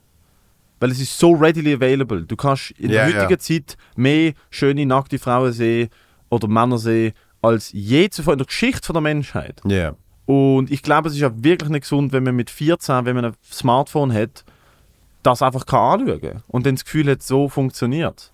[0.82, 2.24] Weil es ist so readily available.
[2.24, 3.40] Du kannst in Ja, der heutigen ja.
[3.40, 5.88] Zeit mehr schöne nackte Frauen sehen
[6.28, 9.62] oder Männer sehen, als je zuvor in der Geschichte von der Menschheit.
[9.66, 9.96] Ja.
[10.26, 13.26] Und ich glaube, es ist auch wirklich nicht gesund, wenn man mit 14, wenn man
[13.26, 14.44] ein Smartphone hat,
[15.28, 16.44] das einfach kann anschauen kann.
[16.48, 18.32] Und dann das Gefühl hat, so funktioniert.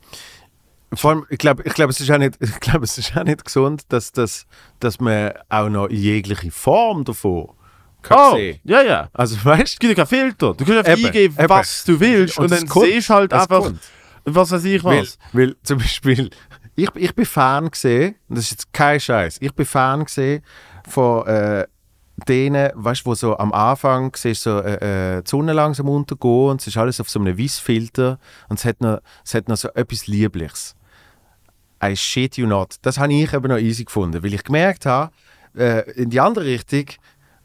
[0.93, 3.23] Vor allem, ich glaube, ich glaub, es, ist auch nicht- ich glaub, es ist auch
[3.23, 4.45] nicht gesund, dass, dass,
[4.79, 7.49] dass man auch noch jegliche Form davon
[8.03, 8.59] kann Oh, sehen.
[8.63, 9.09] ja, ja.
[9.13, 10.53] Also weißt Es gibt ja keinen Filter.
[10.53, 11.49] Du kannst einfach Eben, eingeben, eben.
[11.49, 13.79] was du willst und, Und dann kommt, siehst du halt einfach, kommt.
[14.25, 15.17] was weiß ich Weil, was.
[15.31, 16.29] weil zum Beispiel,
[16.75, 20.43] ich, ich bin Fan gesehen, das ist jetzt kein Scheiß, ich bin Fan gesehen
[20.89, 21.65] von äh,
[22.27, 26.49] denen, weißt du, wo so am Anfang siehst, so äh, äh, die Sonne langsam untergehen
[26.51, 28.19] und es ist alles auf so einem Weissfilter
[28.49, 30.75] und es hat noch, es hat noch so etwas Liebliches.
[31.83, 32.75] I shit you not.
[32.81, 35.11] Das habe ich eben noch easy gefunden, weil ich gemerkt habe,
[35.55, 36.85] äh, in die andere Richtung,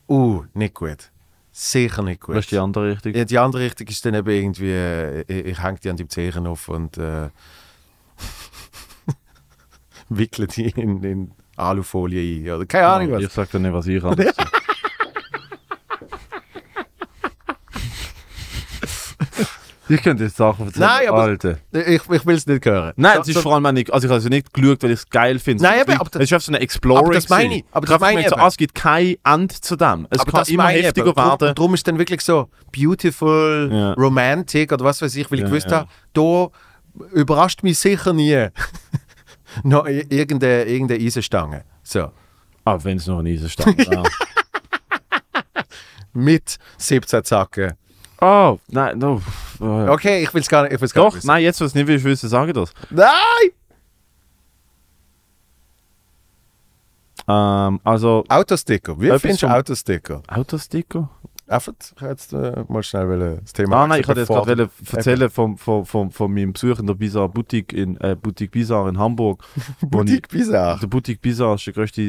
[0.09, 1.11] uh, nicht gut.
[1.51, 2.37] Sicher nicht gut.
[2.37, 3.15] Das ist die andere Richtung.
[3.15, 6.07] Ja, die andere Richtung ist dann eben irgendwie, äh, ich, ich hänge die an die
[6.07, 7.31] Zehen auf und äh,
[10.09, 12.57] wickle die in, in Alufolie ein.
[12.57, 13.23] Oder keine Ahnung was.
[13.23, 14.33] Ich sag dir nicht, was ich habe.
[19.89, 20.87] ich könnte jetzt Sachen erzählen.
[20.87, 21.59] Nein, aber- Alter.
[21.73, 22.93] Ich, ich will es nicht hören.
[22.97, 24.83] Nein, So- es ist so- vor allem auch nicht, also ich habe es nicht geschaut,
[24.83, 25.63] weil ich es geil finde.
[25.65, 27.05] Nein, Es ist- aber das- es ist so eine Exploring.
[27.05, 29.77] aber das meine ich, aber das meine ich so, ah, es gibt kein End zu
[29.77, 30.07] dem.
[30.11, 31.55] Es aber kann das immer heftiger werden.
[31.55, 33.93] Darum ist dann wirklich so beautiful, Ja.
[33.95, 35.79] romantic oder was weiß ich, weil ich Ja, gewusst ja.
[35.79, 36.49] habe, da
[37.13, 38.49] überrascht mich sicher nie
[39.63, 41.65] noch irgendeine, irgendeine Eisenstange.
[41.83, 42.11] So.
[42.65, 44.03] Ah, wenn es noch ein Eisenstand wäre.
[46.13, 47.75] Mit 17 Zacken.
[48.21, 49.21] Oh, nein, no.
[49.61, 50.73] Oh, Okay, ich will es gar nicht.
[50.73, 51.27] Ich will's gar Doch, nicht wissen.
[51.29, 52.73] nein, jetzt, was nicht willst wissen, sage das.
[52.91, 53.07] Nein!
[57.29, 58.99] Ähm, also, Autosticker.
[59.01, 60.23] Wie findest du Autosticker?
[60.29, 61.11] Autosticker?
[61.49, 65.31] Einfach, ich jetzt äh, mal schnell das Thema Ah nein, ich wollte jetzt gerade erzählen
[65.31, 68.99] von, von, von, von meinem Besuch in der Bizarre Boutique in äh, Boutique Bizarre in
[68.99, 69.43] Hamburg.
[69.81, 70.79] ich- Boutique Bizarre.
[70.81, 72.03] Der Boutique Bizarre ist der größte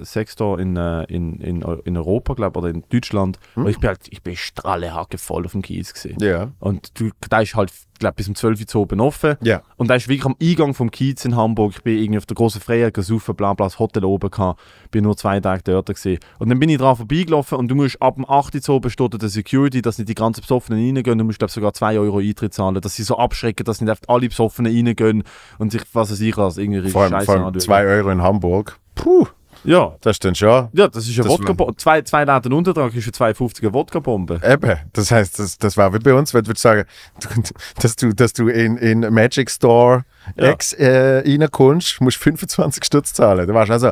[0.00, 3.38] äh, Sexstore in, äh, in, in, in Europa, glaube oder in Deutschland.
[3.56, 6.18] Und ich bin halt, ich bin strahlehacke voll auf dem Kies gesehen.
[6.20, 6.52] Ja.
[6.60, 9.36] Und du, der ist halt, glaube bis um 12 Uhr oben offen.
[9.42, 9.62] Ja.
[9.76, 11.72] Und da ist wirklich am Eingang vom Kiez in Hamburg.
[11.76, 14.60] Ich bin irgendwie auf der großen Freiheit gesucht, bla bla, das Hotel oben gehabt.
[14.90, 16.18] Bin nur zwei Tage dort gesehen.
[16.38, 19.20] Und dann bin ich dran vorbeigelaufen und du musst ab dem 8 Uhr oben steht
[19.20, 21.18] der Security, dass nicht die ganzen Besoffenen reingehen.
[21.18, 24.28] Du musst, glaube sogar 2 Euro Eintritt zahlen, dass sie so abschrecken, dass nicht alle
[24.28, 25.24] Besoffenen reingehen
[25.58, 28.78] und sich, was weiß ich, als irgendwie Scheiße vor allem 2 Euro in Hamburg.
[28.94, 29.26] Puh,
[29.64, 29.96] Ja.
[30.00, 30.68] das ist dann schon.
[30.72, 31.76] Ja, das ist eine Wodka-Bombe.
[31.76, 34.40] Zwei, zwei Läden Untertrag ist für 2,50 eine Wodka-Bombe.
[34.44, 36.84] Eben, das heißt, das, das war wie bei uns, wenn du sagen,
[37.80, 40.04] dass du, dass du in, in Magic Store
[40.36, 40.50] Ja.
[40.50, 43.46] X äh, reinkommst, musst 25 Stutz zahlen.
[43.46, 43.86] Da warst du also,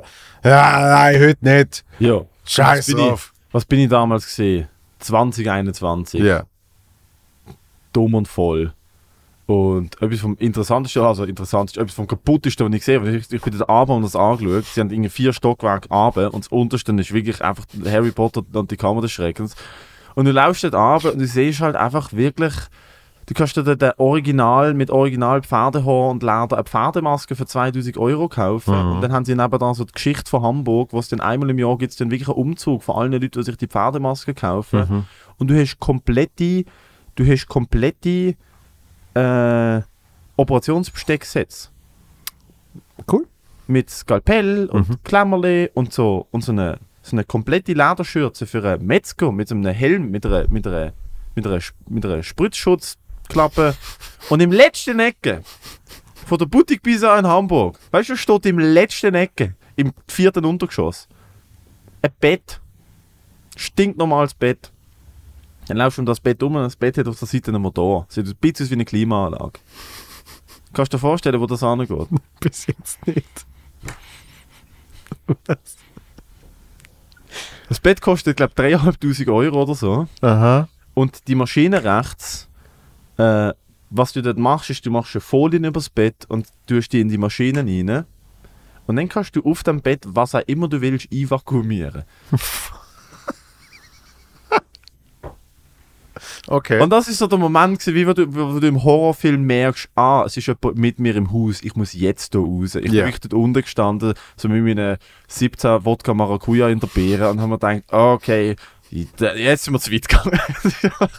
[0.44, 1.84] ja, nein, heute nicht.
[1.98, 2.22] Ja.
[2.44, 3.32] Scheiß was bin, ich, drauf.
[3.52, 4.68] was bin ich damals gesehen?
[5.00, 6.20] 2021.
[6.22, 6.44] Ja.
[7.92, 8.72] dumm und voll.
[9.46, 13.56] Und etwas vom Interessantesten, also interessanteste, etwas vom Kaputtesten, was ich habe, ich, ich bin
[13.56, 14.64] dort runter und das angeschaut.
[14.64, 18.70] Sie haben irgendwie vier Stockwerke runter und das unterste ist wirklich einfach Harry Potter und
[18.72, 19.54] die Kammer des Schreckens.
[20.16, 22.54] Und du laufst dort runter und du siehst halt einfach wirklich,
[23.26, 28.28] du kannst dir ein Original mit Original Pferdehaar und Leder eine Pferdemaske für 2000 Euro
[28.28, 28.74] kaufen.
[28.94, 31.58] Und dann haben sie nebenan so die Geschichte von Hamburg, wo es dann einmal im
[31.60, 34.78] Jahr gibt, dann wirklich einen Umzug von allen Leuten, die sich die Pferdemaske kaufen.
[35.38, 36.64] Und du hast komplette,
[37.14, 38.34] du hast komplette
[39.16, 39.82] äh,
[40.36, 41.70] Operationsbestecksätze.
[43.10, 43.26] Cool.
[43.66, 48.86] Mit Skalpell und Klammerle und so und so eine, so eine komplette Lederschürze für einen
[48.86, 50.92] Metzger mit so einem Helm, mit einer, mit einer,
[51.34, 53.74] mit einer, mit einer Spritzschutzklappe.
[54.28, 55.42] und im letzten Ecke
[56.26, 61.08] von der Boutique Pisa in Hamburg, weißt du, steht im letzten Ecke im vierten Untergeschoss.
[62.02, 62.60] Ein Bett.
[63.56, 64.70] Stinknormales Bett.
[65.68, 67.62] Dann laufst du um das Bett um und das Bett hat auf der Seite einen
[67.62, 68.06] Motor.
[68.08, 69.58] Sieht ein bisschen aus wie eine Klimaanlage.
[70.72, 71.90] Kannst du dir vorstellen, wo das angeht?
[72.40, 73.46] Bis jetzt nicht.
[77.68, 80.06] Das Bett kostet, glaube ich, 3'500 Euro oder so.
[80.20, 80.68] Aha.
[80.94, 82.48] Und die Maschine rechts,
[83.16, 83.52] äh,
[83.90, 87.00] was du dort machst, ist, du machst eine Folie über das Bett und tust die
[87.00, 88.04] in die Maschine rein.
[88.86, 92.04] Und dann kannst du auf dem Bett, was auch immer du willst, einvakuumieren.
[96.46, 96.80] Okay.
[96.80, 99.88] Und das ist so der Moment, gewesen, wie wenn du, wo du im Horrorfilm merkst,
[99.94, 102.74] ah, es ist jemand mit mir im Haus, ich muss jetzt hier raus.
[102.74, 103.04] Ich Ja.
[103.04, 104.96] bin dort unten gestanden, so mit meinen
[105.28, 108.56] 17 Wodka Maracuja in der Beere und haben mir gedacht, okay,
[108.90, 110.38] jetzt sind wir zu weit gegangen.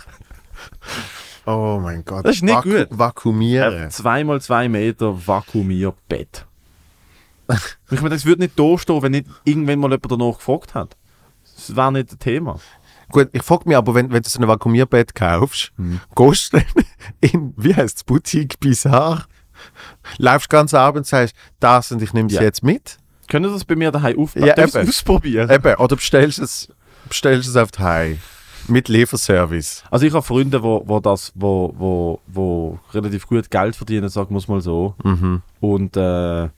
[1.45, 2.25] oh mein Gott.
[2.25, 2.87] Das ist nicht gut.
[2.91, 3.89] Vakuumieren.
[3.91, 6.45] Zweimal zwei Meter Vakuumierbett.
[7.91, 10.97] ich meine, das würde nicht da stehen, wenn nicht irgendwann mal jemand danach gefragt hat.
[11.55, 12.59] Das wäre nicht das Thema.
[13.11, 15.99] Gut, ich frage mich aber, wenn, wenn du so ein Vakuumierbett kaufst, Hm.
[16.15, 16.65] gehst du dann
[17.21, 19.25] in, wie heißt es, Boutique Bizarre,
[20.17, 22.41] laufst ganz Abend und sagst, das und ich nehme es Ja.
[22.41, 22.97] jetzt mit.
[23.29, 24.87] Können Sie das bei mir daheim auf Ja, es eben.
[24.87, 25.49] ausprobieren?
[25.49, 26.69] Eben, oder bestellst es,
[27.09, 28.19] bestellst es auf die Heim.
[28.69, 29.83] Mit Lieferservice.
[29.89, 34.31] Also ich habe Freunde, wo, wo das, wo, wo, wo relativ gut Geld verdienen, sagen
[34.31, 34.93] wir es mal so.
[35.03, 35.41] Mhm.
[35.61, 36.49] Und, äh,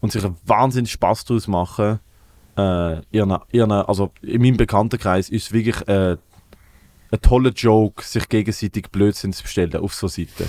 [0.00, 1.98] und sich einen wahnsinnig Spaß daraus machen.
[2.56, 6.16] Äh, ihren, ihren, also in meinem Bekanntenkreis ist es wirklich äh,
[7.10, 10.48] ein toller Joke, sich gegenseitig Blödsinn zu bestellen auf so Seiten.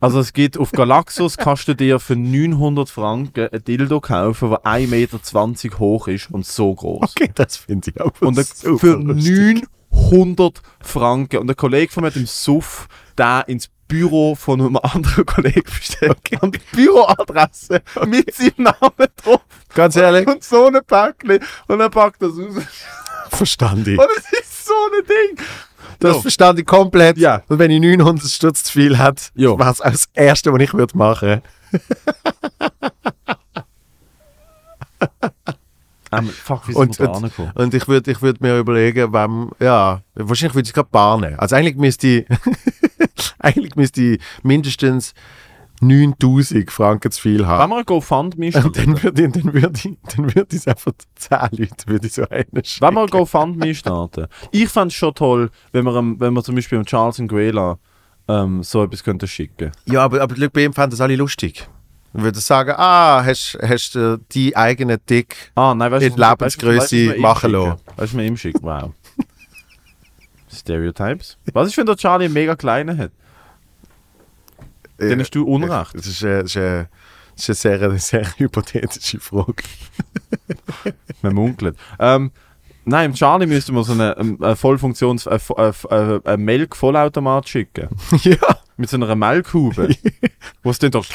[0.00, 4.60] Also es gibt auf Galaxus kannst du dir für 900 Franken ein Dildo kaufen, der
[4.64, 7.12] 1,20 Meter hoch ist und so groß.
[7.16, 9.64] Okay, das finde ich aber Und für lustig.
[9.90, 11.38] 900 Franken.
[11.38, 15.62] Und der Kollege von mir hat im Suff da ins Büro von einem anderen Kollegen
[15.64, 16.16] bestellt.
[16.30, 19.40] Die Büroadresse mit seinem Namen drauf.
[19.74, 21.40] Ganz ehrlich, Und so ein Päckchen.
[21.68, 22.62] Und er packt das raus.
[23.30, 23.98] verstand ich.
[23.98, 25.44] Und es ist so ein Ding.
[26.00, 26.20] Das Ja.
[26.22, 27.18] verstand ich komplett.
[27.18, 27.42] Ja.
[27.48, 29.58] Und wenn ich 900 Stutz zu viel hätte, Ja.
[29.58, 31.42] wäre es auch das Erste, was ich würde machen
[36.14, 40.54] Ähm, fuck, wie Und, und, und ich würde ich würd mir überlegen, wem, ja, wahrscheinlich
[40.54, 41.38] würde ich gerade bahnen.
[41.38, 42.26] Also eigentlich müsste ich,
[43.44, 45.14] eigentlich müsste ich mindestens
[45.80, 47.70] 9000 Franken zu viel Wenn haben.
[47.70, 48.72] wir ein GoFundMe Und starten.
[48.74, 52.12] dann würde ich, dann würde ich, dann würde ich es einfach 10 Leute, würde ich
[52.12, 52.94] so einen Wenn schicken.
[52.94, 54.26] wir ein GoFundMe starten.
[54.52, 57.78] Ich fände es schon toll, wenn wir, wenn wir zum Beispiel dem Charles Nguela
[58.28, 59.72] ähm, so etwas könnten schicken.
[59.86, 61.68] Ja, aber, aber bei ihm fanden das alle lustig.
[62.12, 67.50] Würde sagen, ah, hast, hast du die eigene Dick Ah, nein, weißt In Lebensgröße machen
[67.52, 67.80] lassen.
[67.96, 68.62] Weißt du, mir ihm schickt?
[68.62, 68.92] Wow.
[70.52, 71.38] Stereotypes.
[71.54, 73.12] Was ist, wenn der Charlie einen mega kleinen hat?
[75.08, 75.94] Dann hast du Unrecht.
[75.94, 76.86] Das ist, äh, das ist, äh,
[77.34, 79.62] das ist eine sehr, eine sehr hypothetische Frage.
[81.22, 81.76] Man munkelt.
[81.98, 82.30] Ähm,
[82.84, 87.88] nein, im Charlie müsste man so einen, einen, einen Vollfunktions-, einen, einen, einen Melk-Vollautomat schicken.
[88.22, 88.36] ja.
[88.76, 89.94] Mit so einer Melkhube.
[90.62, 91.06] wo es dann doch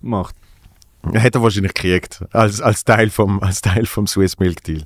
[0.00, 0.34] macht.
[1.12, 2.24] Hätte er wahrscheinlich gekriegt.
[2.32, 4.82] Als, als, Teil vom, als Teil vom Swiss Milk Deal.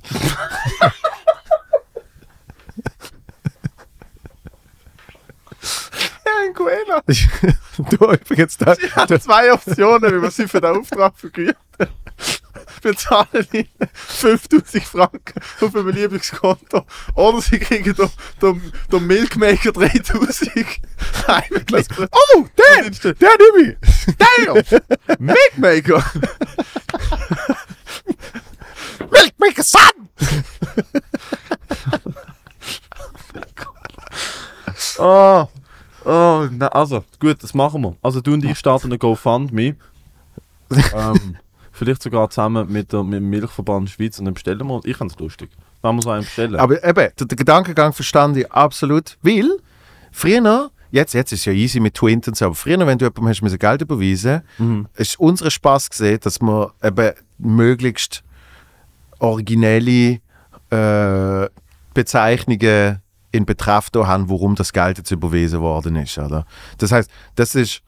[6.47, 7.03] Anguela.
[7.77, 8.73] du übrigens da.
[8.73, 11.57] Ich habe zwei Optionen, wie man sie für den Auftrag vergütet.
[12.81, 16.85] Wir zahlen ihnen 5000 Franken auf ein beliebiges-Konto.
[17.15, 18.09] Oder sie kriegen den,
[18.41, 20.51] den, den Milkmaker 3000
[21.27, 22.07] heimgelassen.
[22.35, 22.89] Oh, der!
[23.13, 24.15] Der nehme ich!
[24.17, 24.63] Damn!
[25.19, 26.03] Milkmaker!
[29.11, 30.09] Milk make a son!
[34.97, 35.47] Oh,
[36.05, 37.95] oh, na, also, gut, das machen wir.
[38.01, 39.75] Also, du und ich starten eine GoFundMe.
[40.71, 41.35] ähm,
[41.71, 44.81] vielleicht sogar zusammen mit, der, mit dem Milchverband Schweiz und dann bestellen wir.
[44.85, 45.49] Ich fände es lustig.
[45.81, 46.55] Wenn wir so einen bestellen.
[46.55, 49.17] Aber eben, der, der Gedankengang verstand ich absolut.
[49.21, 49.49] Weil,
[50.11, 53.05] früher, jetzt, jetzt ist es ja easy mit Twint und so, aber früher, wenn du
[53.05, 54.87] jemandem hast müssen Geld überweisen Mhm.
[54.95, 58.23] ist unser Spaß gesehen, dass wir eben möglichst
[59.19, 60.19] originelle
[60.69, 61.49] äh,
[61.93, 63.01] Bezeichnungen
[63.35, 66.17] in da haben, warum das Geld jetzt überwiesen worden ist.
[66.17, 66.45] Oder?
[66.77, 67.81] Das heißt, das ist,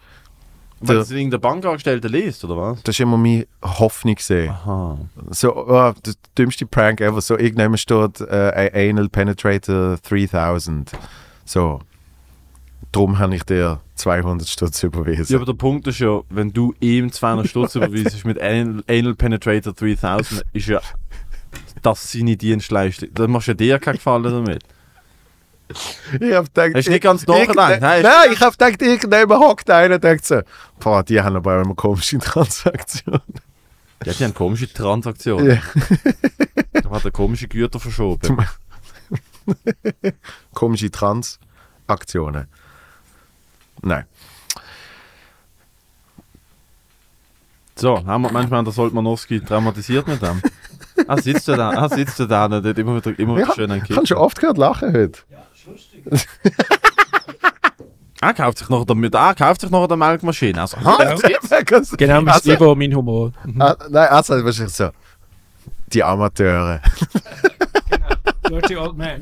[0.79, 2.83] Wenn der- das in der Bankangestellte liest, oder was?
[2.83, 4.49] das ist immer meine Hoffnung gesehen.
[4.51, 4.97] Aha.
[5.31, 7.21] So, oh, der dümmste Prank ever.
[7.21, 10.91] So, irgendjemand steht äh, Anal Penetrator 3000.
[11.45, 11.79] So.
[12.91, 15.25] Darum habe ich dir 200 Stutz überwiesen.
[15.33, 19.13] Ja, aber der Punkt ist ja, wenn du ihm 200 Stutz überweisest mit Anal, Anal
[19.15, 20.79] Penetrator 3000, ist ja
[21.81, 23.09] das seine Dienstleistung.
[23.13, 24.63] Da machst du ja dir keinen Gefallen damit.
[25.69, 27.81] Ich hab gedacht, Hast du nicht ganz ich- nachgedacht?
[27.81, 28.01] Nein.
[28.01, 30.41] Nein, ich habe gedacht, irgendjemand hockt einer und denkt so,
[30.79, 33.21] boah, die haben aber immer komische Transaktionen.
[34.05, 35.59] Ja, die haben komische Transaktionen.
[36.73, 36.81] Ja.
[36.81, 38.37] Da hat er komische Güter verschoben.
[40.53, 42.47] Komische Transaktionen.
[43.81, 44.05] Nein.
[47.75, 50.41] So, haben wir manchmal der Soltmanowski dramatisiert mit dem.
[51.07, 53.71] Ah, sitzt du da, ah, sitzt du da, hat immer wieder, immer wieder Ja, schön
[53.71, 54.07] einen ich habe Kick.
[54.09, 55.19] schon oft gehört lachen heute.
[58.19, 60.59] Ah, kauft sich noch damit, ah, kauft sich noch eine Melkmaschine.
[60.61, 60.97] Also, ha,
[61.97, 63.31] Genau, mit also, Ivo, mein Humor.
[63.59, 64.89] ah, Nein, also wahrscheinlich so.
[65.93, 66.81] Die Amateure.
[68.49, 69.21] Dirty Old Man.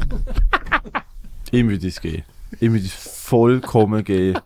[1.51, 2.23] ihm würde es gehen.
[2.61, 4.39] Ihm würde es vollkommen gehen,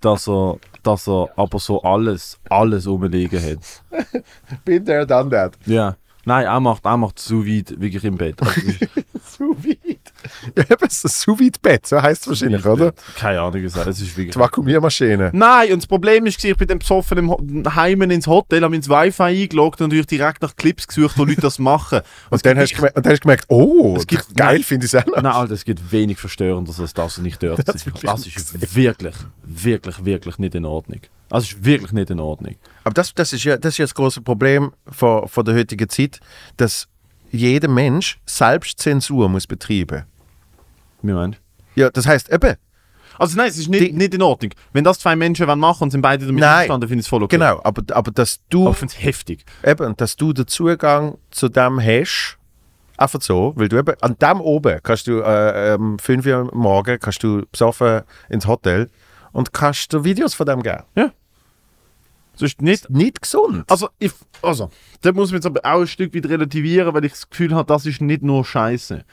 [0.00, 3.82] dass er, dass er aber so alles, alles rumliegen hat.
[4.64, 5.52] Bin there, done that.
[5.66, 5.96] Ja.
[6.24, 8.36] Nein, er macht, er macht zu weit wirklich im Bett.
[8.42, 8.60] Also,
[9.24, 9.98] Sous vide.
[10.56, 12.92] Ja, eben so sous vide Bett, so heißt es wahrscheinlich, oder?
[13.16, 14.34] Keine Ahnung es ist wirklich...
[14.34, 15.30] Die Vakuumiermaschine.
[15.32, 18.88] Nein, und das Problem ist, ich bin dann besoffen im Heimen ins Hotel, habe ins
[18.88, 22.00] Wi-Fi eingeloggt und natürlich direkt nach Clips gesucht, wo Leute das machen.
[22.30, 24.92] Und Und dann, hast du dann hast du gemerkt, oh, Es gibt- geil finde ich
[24.94, 25.22] es auch noch.
[25.22, 28.04] Nein, Alter, es gibt wenig verstörender als das, nicht dort Das ist.
[28.04, 29.14] Das ist wirklich,
[29.44, 31.00] wirklich, wirklich nicht in Ordnung.
[31.28, 32.56] Das ist wirklich nicht in Ordnung.
[32.84, 35.88] Aber das, das, ist ja, das ist ja das große Problem von, von der heutigen
[35.88, 36.20] Zeit,
[36.56, 36.88] dass
[37.30, 40.04] jeder Mensch Selbstzensur muss betreiben.
[41.02, 41.40] Wie meinst
[41.74, 42.56] Ja, das heißt eben,
[43.18, 44.52] Also nein, es ist nicht, Die- nicht in Ordnung.
[44.72, 46.50] Wenn das zwei Menschen wollen machen und sind beide damit Nein.
[46.50, 47.36] einverstanden, finde ich es voll okay.
[47.36, 49.44] genau, aber, aber dass du Aber ich heftig.
[49.64, 52.38] eben, dass du den Zugang zu dem hast,
[52.96, 56.50] einfach so, weil du eben an dem oben kannst du äh, um 5 Uhr am
[56.54, 58.88] morgen kannst du besoffen ins Hotel
[59.32, 60.82] und kannst dir Videos von dem geben.
[62.34, 63.70] Es ist nicht Nicht gesund.
[63.70, 64.70] Also, ich, also,
[65.02, 67.66] da muss man jetzt aber auch ein Stück weit relativieren, weil ich das Gefühl habe,
[67.66, 69.04] das ist nicht nur Scheiße.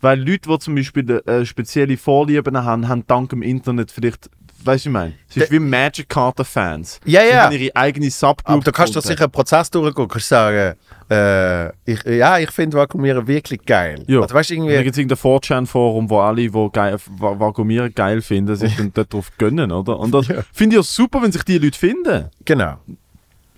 [0.00, 4.28] Weil Leute, die zum Beispiel äh, spezielle Vorlieben haben, haben dank dem Internet vielleicht,
[4.64, 7.00] weißt du, ich meine, es ist wie Magic Carter Fans.
[7.04, 7.44] Ja, ja.
[7.44, 8.48] haben ihre eigene Subgroup.
[8.56, 10.76] Aber da kannst du sicher einen Prozess durchgehen, kannst sagen,
[11.10, 14.02] äh, ich, ja, ich finde Vakuumieren wirklich geil.
[14.06, 14.20] Ja.
[14.22, 17.94] Also, weißt du, Da irgendwie, gibt es irgendein 4chan-Forum, wo alle, die geil, Va- Vakuumieren
[17.94, 19.98] geil finden, sich dann darauf gönnen, oder?
[19.98, 20.42] Und das Ja.
[20.52, 22.26] finde ich ja super, wenn sich die Leute finden.
[22.44, 22.76] genau.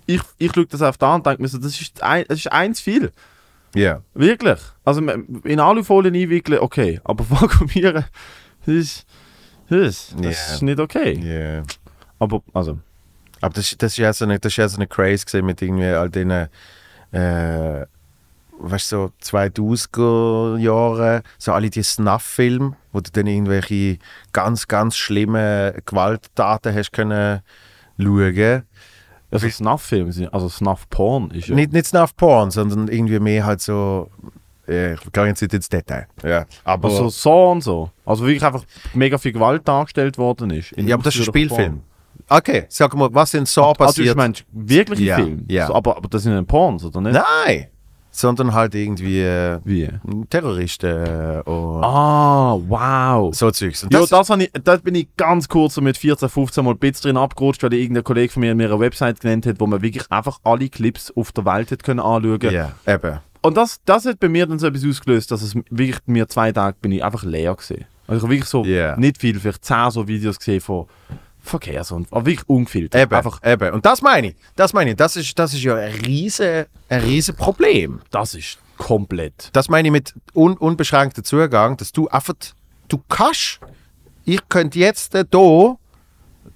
[0.05, 2.51] Ich, ich schaue das auf da und denke mir so, das ist, ein, das ist
[2.51, 3.11] eins viel.
[3.75, 4.01] Ja.
[4.13, 4.59] Wirklich.
[4.83, 6.99] Also in Alufolien einwickeln, okay.
[7.03, 8.05] Aber vakuumieren,
[8.65, 9.05] das ist,
[9.69, 11.19] das, ist nicht okay.
[11.21, 11.63] Yeah.
[12.17, 12.79] Aber, also,
[13.41, 15.85] Aber das, das ist ja so eine, das ist ja so eine Craze mit irgendwie
[15.85, 17.85] all den, äh,
[18.59, 23.99] weißt du, so 2000er Jahren, so alle die Snuff-Filme, wo du dann irgendwelche
[24.33, 27.41] ganz, ganz schlimme Gewalttaten hast können
[27.97, 28.63] schauen.
[29.31, 31.55] Also Snuff-Filme sind, also Snuff-Porn ist ja.
[31.55, 34.09] Nicht, nicht Snuff-Porn, sondern irgendwie mehr halt so,
[34.67, 36.07] ich gehe jetzt nicht ins Detail.
[36.23, 36.45] Ja.
[36.63, 37.89] Aber, Also so und so.
[38.05, 38.63] Also wirklich einfach
[38.93, 40.71] mega viel Gewalt dargestellt worden ist.
[40.73, 41.81] In ja, aber das ist ein Spielfilm.
[42.27, 43.75] Okay, sag mal, was in Saw Porn.
[43.79, 44.07] Also passiert?
[44.09, 45.43] ich meine, wirkliche Ja, Filme.
[45.47, 45.67] ja.
[45.67, 47.13] So, aber, aber das sind ja Porns, oder nicht?
[47.13, 47.67] Nein!
[48.19, 49.89] Sondern halt irgendwie äh, Wie?
[50.29, 53.33] Terroristen äh, und Ah, wow.
[53.33, 53.83] so Zeugs.
[53.83, 56.65] Und Ja, das, das, hab ich, das bin ich ganz kurz so mit 14, 15
[56.65, 59.59] Mal ein bisschen drin abgerutscht, weil irgendein Kollege von mir mir eine Website genannt hat,
[59.59, 63.19] wo man wirklich einfach alle Clips auf der Welt hat können anschauen ja, eben.
[63.41, 66.51] Und das, das hat bei mir dann so etwas ausgelöst, dass es wirklich mir zwei
[66.51, 67.85] Tage bin ich einfach leer gesehen.
[68.05, 68.97] Also ich habe wirklich so Ja.
[68.97, 70.87] nicht viel, vielleicht 10 so Videos gesehen von
[71.49, 73.01] Verkehrs und aber wirklich ungefiltert.
[73.01, 73.73] Eben, Einfach, eben.
[73.73, 74.35] Und das meine ich.
[74.55, 74.95] Das meine ich.
[74.97, 78.01] Das ist, das ist ja ein riesen, ein riesen Problem.
[78.11, 79.49] das ist komplett.
[79.53, 82.33] Das meine ich mit un, unbeschränktem Zugang, dass du einfach,
[82.87, 83.59] du kannst,
[84.25, 85.75] ich könnte jetzt äh, da,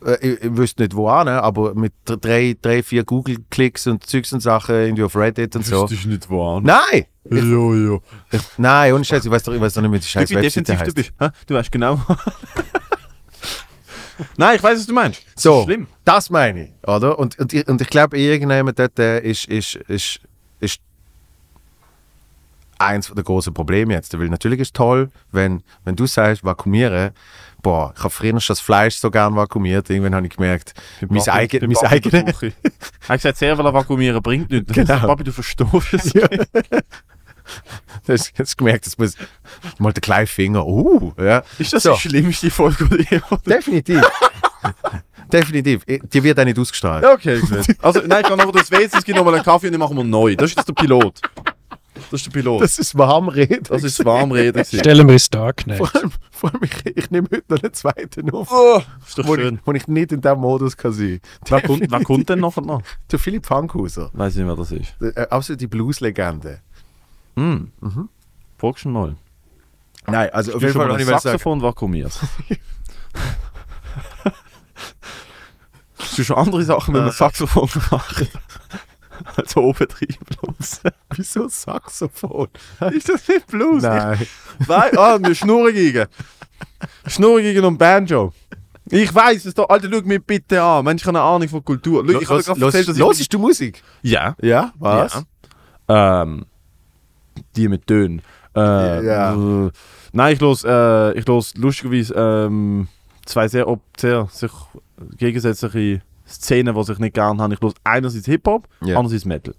[0.05, 4.05] äh, ich, ich wüsste nicht wo an, aber mit dr- drei, drei vier Google-Klicks und
[4.05, 5.85] Zeugs und Sachen irgendwie auf Reddit und so.
[5.85, 6.61] ist nicht wahr.
[6.61, 7.05] Nein!
[7.29, 7.99] Ja, ja.
[8.57, 10.75] Nein, ohne Scheiß, ich weiß doch, ich weiß doch nicht, wie die scheiß Webseite defensiv
[10.77, 10.95] du heißt.
[10.95, 11.13] bist.
[11.47, 12.01] Du weißt genau.
[14.37, 15.23] Nein, ich weiß, was du meinst.
[15.33, 15.87] Das So, schlimm.
[16.05, 17.17] das meine ich, oder?
[17.19, 20.19] Und, und, ich- und ich glaube, irgendjemand dort äh, ist, ist, ist,
[20.59, 20.79] ist
[22.79, 24.17] eins der großen Probleme jetzt.
[24.17, 27.11] Weil natürlich ist es toll, wenn, wenn du sagst, vakuumieren,
[27.61, 30.73] boah, ich habe früher schon das Fleisch so gern vakuumiert, irgendwann habe ich gemerkt,
[31.07, 32.41] mein, eigen, mein eigenes...
[32.43, 34.73] Er hat gesagt, sehr viel vakuumieren bringt nichts.
[34.73, 34.99] Genau.
[35.07, 36.13] Papi, du verstehst es.
[36.13, 36.27] Ja.
[38.05, 39.15] Du hast gemerkt, das muss
[39.79, 41.41] mal der kleine Finger, uh, ja.
[41.57, 41.93] Ist das So.
[41.93, 44.01] die schlimmste Folge, die ich je Definitiv.
[45.31, 45.83] Definitiv.
[45.85, 47.05] Die wird auch nicht ausgestrahlt.
[47.05, 47.65] Okay, gut.
[47.81, 49.95] Also, nein, ich kann noch das Weiss, es gibt nochmal einen Kaffee und den machen
[49.97, 50.35] wir neu.
[50.35, 51.21] Das ist jetzt der Pilot.
[52.11, 52.61] Das ist der Pilot.
[52.61, 53.55] Das, ist Warmrede.
[53.55, 54.53] ist das Warmreden.
[54.53, 54.79] gewesen.
[54.79, 55.77] Stellen wir uns Darknet.
[55.77, 59.25] Vor allem, vor allem ich, ich nehme heute noch einen zweiten auf, Oh, ist doch
[59.27, 59.59] wo ich, schön.
[59.65, 62.55] wo ich nicht in diesem Modus kann sein Wer kommt, wer kommt denn noch?
[62.57, 62.81] noch?
[63.11, 64.09] Der Philipp Fankhauser.
[64.13, 64.93] Weiß nicht, wer das ist.
[65.01, 65.67] Äh, Außer die
[67.35, 67.71] Blues-Legende.
[67.81, 68.09] Hm.
[68.57, 69.15] Fragst du mal.
[70.07, 71.37] Nein, also auf Du jeden Fall ich mal sagen.
[71.39, 72.11] Saxophon vakuumiert.
[75.97, 78.27] Hast du schon andere Sachen mit einem Saxophon gemacht?
[79.37, 80.81] als Obertrieblos.
[81.15, 82.47] Wieso Saxophon?
[82.91, 83.83] ist das nicht Blues?
[83.83, 84.25] Nein.
[84.67, 86.07] Nein, ah, wir Schnurrigen.
[87.07, 88.33] Schnurrigen und Banjo.
[88.89, 89.69] Ich weiß es doch.
[89.69, 90.83] Alter, schau mich bitte an.
[90.83, 92.03] Mensch, ich habe eine Ahnung von Kultur.
[92.05, 93.81] Schau, ich Los, los, erzählt, dass ich- hörst du Musik?
[94.01, 94.35] Ja.
[94.41, 95.23] Ja, was?
[95.87, 96.23] Ja.
[96.23, 96.45] Ähm,
[97.55, 98.21] die mit Tönen.
[98.55, 99.33] Äh, Ja.
[99.33, 99.71] äh,
[100.11, 102.87] nein, ich los, äh, ich los lustigerweise ähm,
[103.25, 103.65] zwei sehr,
[103.97, 104.51] sehr sich
[105.17, 107.53] gegensätzliche Szenen, die ich nicht gern habe.
[107.53, 108.97] Ich los einerseits Hip-Hop, Ja.
[108.97, 109.53] andererseits Metal.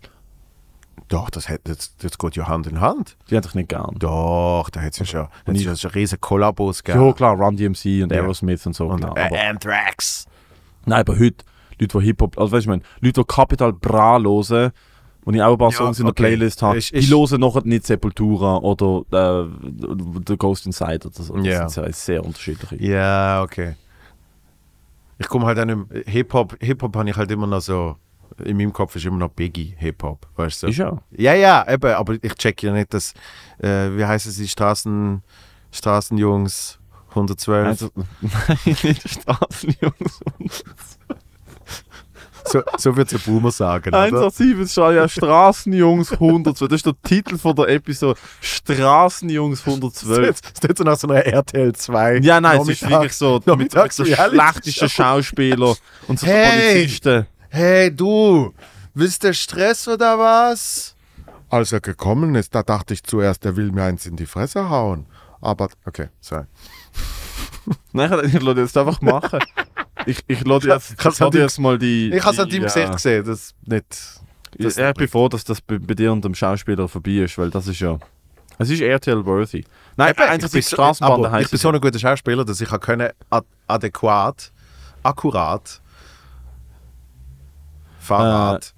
[1.08, 3.16] Doch, das, hat, das, das geht ja Hand in Hand.
[3.28, 3.94] Die hätte ich nicht gern.
[3.98, 7.04] Doch, da hat es ja schon, ja schon riesen Kollabos gegeben.
[7.06, 8.22] Ja, klar, Run DMC und Ja.
[8.22, 8.86] Aerosmith und so.
[8.86, 10.26] Und klar, äh, Anthrax.
[10.86, 11.44] nein, aber heute,
[11.78, 14.72] Leute, die Hip-Hop, also weißt du, ich meine, Leute, die Capital Bra hören,
[15.24, 16.22] wo ich auch ein paar Ja, Songs in der okay.
[16.22, 19.48] Playlist habe, Ich- die ich- hören noch nicht Sepultura oder äh,
[20.26, 21.34] The Ghost Inside oder so.
[21.36, 21.68] Das Ja.
[21.68, 22.76] sind sehr, sehr unterschiedliche.
[22.84, 23.74] Ja, okay.
[25.18, 27.96] Ich komme halt an einem Hip-Hop, Hip-Hop habe ich halt immer noch so,
[28.44, 30.66] in meinem Kopf ist immer noch Biggie Hip-Hop, weißt du?
[30.66, 30.98] Ist ja.
[31.12, 33.14] Ja, ja, eben, aber ich check ja nicht, dass,
[33.58, 35.22] äh, wie heißen sie, Straßen,
[35.70, 37.66] Straßenjungs 112.
[37.66, 40.20] Also, nein, nicht Straßenjungs.
[42.46, 44.02] So so wird es ein Boomer sagen, oder?
[44.04, 46.68] 187 ist schon ja Straßenjungs 112.
[46.68, 48.18] Das ist der Titel von der Episode.
[48.40, 50.18] Straßenjungs Das 112.
[50.18, 52.18] ist jetzt- das ist so nach so einer RTL 2.
[52.18, 54.88] Ja, nein, es ist Nachmittag- wirklich so mit, mit so schlechtesten.
[54.88, 55.74] Schauspielern
[56.08, 56.74] und so Hey!
[56.82, 57.26] Polizisten.
[57.48, 58.52] Hey, du,
[58.94, 60.94] willst du Stress oder was?
[61.50, 64.68] Als er gekommen ist, da dachte ich zuerst, er will mir eins in die Fresse
[64.68, 65.06] hauen.
[65.40, 66.44] Aber, okay, sorry.
[67.92, 69.38] Nein, ich, ich lasse jetzt einfach machen.
[70.06, 72.12] Ich, ich lasse jetzt, Ich deinem- jetzt mal die.
[72.12, 72.74] Ich habe es an die, deinem ja.
[72.74, 74.20] Gesicht gesehen, das nicht.
[74.56, 77.50] Ich, ich bin froh, dass das bei, bei dir und dem Schauspieler vorbei ist, weil
[77.50, 77.98] das ist ja.
[78.56, 79.64] Es ist RTL-worthy.
[79.96, 82.68] Nein, Eben, einfach die so- Straßenbahn aber ich bin so ein guter Schauspieler, dass ich
[82.80, 84.52] können ad adäquat,
[85.02, 85.80] akkurat,
[87.98, 88.74] Fahrrad,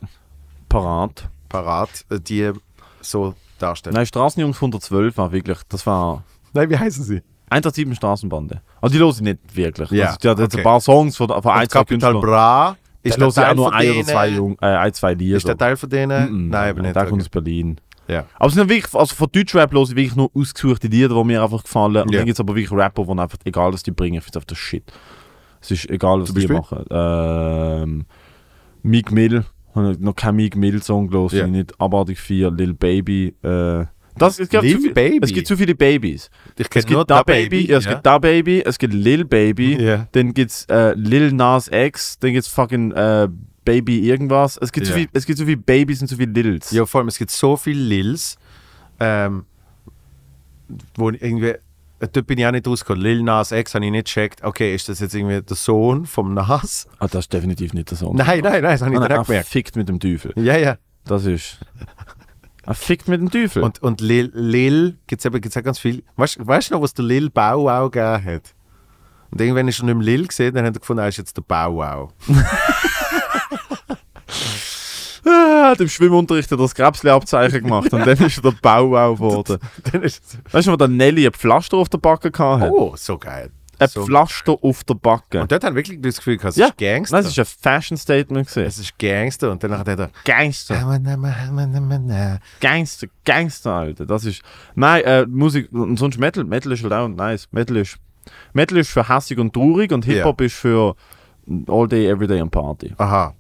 [0.68, 1.28] parat.
[1.48, 2.52] parat, äh, die
[3.00, 3.94] so darstellen.
[3.94, 6.22] Nein, Straßenjungs 112 war wirklich, das war
[6.52, 7.22] Nein, wie heißen sie?
[7.50, 8.62] 187 Straßenbande.
[8.86, 9.90] Also die höre ich nicht wirklich.
[9.90, 10.60] Ja, Also, die hat jetzt okay.
[10.60, 12.20] ein paar Songs von, von ein, zwei Künstlern.
[12.20, 15.36] Bra Ich ist höre der auch nur ein oder zwei, Jung, äh, ein, zwei Lieder.
[15.36, 16.46] Ist der Teil von denen?
[16.46, 16.94] Mm, Nein, eben nicht.
[16.96, 17.22] Der kommt Okay.
[17.22, 17.76] aus Berlin.
[18.08, 18.24] Ja.
[18.36, 21.42] Aber es sind wirklich, also von Deutschrap höre ich wirklich nur ausgesuchte Lieder, die mir
[21.42, 21.96] einfach gefallen.
[22.02, 22.18] Und Ja.
[22.18, 24.46] dann gibt es aber wirklich Rapper, die einfach, egal was die bringen, ich finde einfach
[24.46, 24.84] das Shit.
[25.60, 26.84] Es ist egal, was die machen.
[26.90, 28.06] Ähm,
[28.82, 31.46] Meek Mill, habe ich noch keinen Meek Mill Song gelesen, ja.
[31.48, 32.48] nicht abartig viel.
[32.50, 33.34] Lil Baby.
[33.42, 33.86] Äh,
[34.18, 35.18] das, es, gibt Lil zu viel, Baby?
[35.22, 36.30] es gibt zu viele Babys.
[36.58, 40.06] Ich Es gibt Da Baby, ja, es gibt Da Baby, es gibt Lil Baby, Ja.
[40.12, 43.28] dann gibt's äh, Lil Nas X, dann gibt's fucking äh,
[43.64, 44.56] Baby irgendwas.
[44.60, 44.98] Es gibt, so Ja.
[45.00, 46.70] viel, es gibt so viele Babys und so viele Lils.
[46.70, 48.36] Ja, vor allem, es gibt so viele Lils,
[49.00, 49.44] ähm,
[50.96, 53.02] wo irgendwie, äh, dort bin ich auch nicht rausgekommen.
[53.02, 54.42] Lil Nas X habe ich nicht gecheckt.
[54.44, 56.86] Okay, ist das jetzt irgendwie der Sohn vom Nas?
[56.98, 58.16] Ah, das ist definitiv nicht der Song.
[58.16, 59.48] Nein, nein, nein, das habe ich nicht er gemerkt.
[59.48, 60.32] fickt mit dem Teufel.
[60.36, 60.76] Ja, ja.
[61.04, 61.58] Das ist.
[62.66, 63.62] Er fickt mit dem Teufel.
[63.62, 66.02] Und, und Lil, Lil gibt es eben gibt's auch ganz viel.
[66.16, 68.54] Weißt du noch, was der Lil Bow Wow gegeben hat?
[69.30, 71.36] Und irgendwann ist er nicht mehr Lil gesehen, dann hat er gefunden, er ist jetzt
[71.36, 72.12] der Bow Wow.
[75.26, 79.58] ah, im Schwimmunterricht hat er das Krebsleabzeichen gemacht und dann ist er der Bauau geworden.
[79.92, 82.70] dann ist Weißt du, wo der Nelly ein Pflaster auf der Backe hatte?
[82.72, 83.50] oh, so geil.
[83.78, 84.06] Ein so.
[84.06, 85.40] Pflaster auf der Backe.
[85.40, 87.16] Und dort hat wirklich das Gefühl gehabt, es ja, ist Gangster.
[87.16, 88.66] Nein, das ist ein Fashion Statement gesehen.
[88.66, 89.50] es ist Gangster.
[89.50, 90.74] Und dann hat er Gangster.
[92.08, 92.38] da.
[92.60, 94.06] Gangster, Gangster, Alter.
[94.06, 94.42] Das ist.
[94.74, 96.44] Nein, äh, Musik und sonst Metal.
[96.44, 97.48] Metal ist halt auch nice.
[97.50, 97.98] Metal ist.
[98.52, 100.96] Metal ist für hässig und traurig und Hip-Hop ist für
[101.68, 102.92] All Day, Every Day and Party.
[102.98, 103.34] Aha.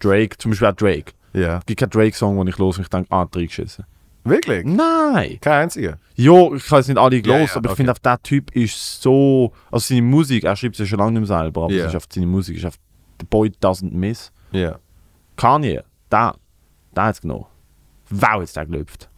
[0.00, 1.12] Drake, zum Beispiel auch Drake.
[1.32, 1.58] Ja.
[1.58, 3.84] Es gibt keinen Drake-Song, wo ich los und ich denke, ah, reingeschissen.
[4.24, 4.64] Wirklich?
[4.64, 5.38] Nein!
[5.40, 5.98] Kein einziger.
[6.14, 7.76] Jo, ich habe es nicht alle gelost, ja, aber ich okay.
[7.76, 9.52] finde, auf der Typ ist so.
[9.70, 11.84] Also seine Musik, er schreibt ja schon lange nicht mehr selber, aber Ja.
[11.84, 12.74] es ist auf seine Musik, ist auf
[13.20, 14.30] The Boy Doesn't Miss.
[14.52, 14.78] Ja.
[15.36, 16.34] Kanye, da,
[16.94, 17.46] da hat es genommen.
[18.10, 19.08] Wow, jetzt der gelüpft.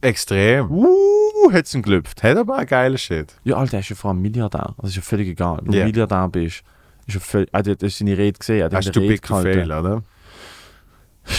[0.00, 0.70] Extrem.
[0.70, 2.22] Uh, hat es ihn gelüpft.
[2.22, 3.34] Hat aber ein geiler Shit.
[3.44, 4.74] Ja, Alter, er ist ja vor allem Milliardär.
[4.78, 5.60] Das ist ja völlig egal.
[5.62, 5.80] Wenn Ja.
[5.80, 6.62] du Milliardär bist,
[7.06, 7.48] ist ja völlig.
[7.52, 8.70] Er hat seine Rede gesehen.
[8.72, 9.52] Hast du Rede big to gehalten.
[9.68, 10.02] fail, oder?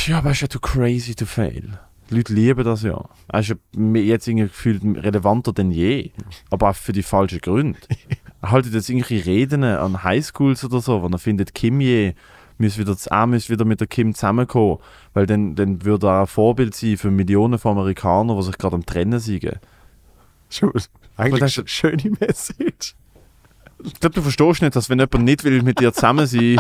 [0.08, 1.78] Ja, aber er ist ja too crazy to fail.
[2.10, 3.04] Die Leute lieben das ja.
[3.28, 3.56] Er ist ja
[3.96, 6.12] jetzt irgendwie gefühlt relevanter denn je.
[6.52, 7.80] Aber auch für die falschen Gründe.
[8.42, 12.14] er haltet jetzt irgendwelche Reden an Highschools oder so, wo er findet, Kim je
[12.58, 14.78] müsste wieder, er müsste wieder mit der Kim zusammenkommen.
[15.14, 18.76] Weil dann, dann würde er ein Vorbild sein für Millionen von Amerikanern, die sich gerade
[18.76, 19.60] am Trennen sind.
[21.18, 22.96] Eigentlich das- eine schöne Message.
[23.84, 26.60] Ich glaube, du verstehst nicht, dass wenn jemand nicht will mit dir zusammen sein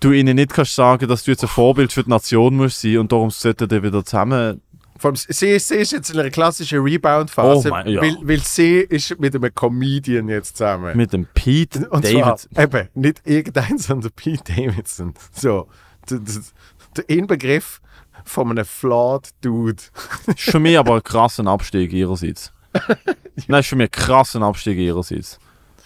[0.00, 2.98] du ihnen nicht kannst sagen, dass du jetzt ein Vorbild für die Nation musst sein
[2.98, 4.60] und darum sollten die wieder zusammen.
[4.98, 8.00] Vor allem, sie, sie ist jetzt in einer klassischen Rebound-Phase, Oh mein- ja.
[8.00, 10.96] weil, weil sie ist mit einem Comedian jetzt zusammen.
[10.96, 12.38] Mit dem Pete Und David.
[12.38, 15.14] zwar eben nicht irgendein, sondern Pete Davidson.
[15.32, 15.68] So,
[16.08, 17.80] der, Inbegriff
[18.24, 19.82] von einem flawed Dude.
[20.26, 22.52] Ist für mich aber ein krasser Abstieg ihrerseits.
[23.46, 25.38] Nein, ist für mich ein krasser Abstieg ihrerseits.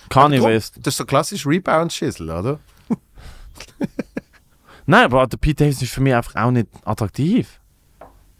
[0.08, 0.76] Kanye Drum- West.
[0.82, 2.58] Das ist so klassisch Rebound-Schissel, oder?
[4.86, 7.59] Nein, aber der Pete Davidson ist für mich einfach auch nicht attraktiv.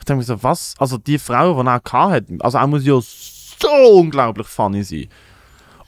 [0.01, 0.75] Ich denke mir so, was?
[0.79, 5.09] Also die Frau, die er auch hat, also er muss ja so unglaublich funny sein.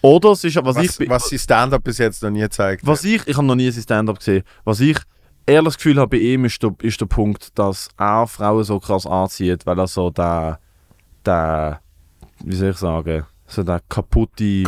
[0.03, 3.05] Oder es ist, was, Was, ich, was sie Stand-up bis jetzt noch nie gezeigt was
[3.05, 4.99] ich, ich habe noch nie sein Stand-up gesehen, was ich
[5.47, 9.07] ehrlich Gefühl habe bei ihm ist der, ist der Punkt, dass er Frauen so krass
[9.07, 10.59] anzieht, weil er so der,
[11.25, 11.81] der,
[12.45, 14.65] wie soll ich sagen, so der kaputte,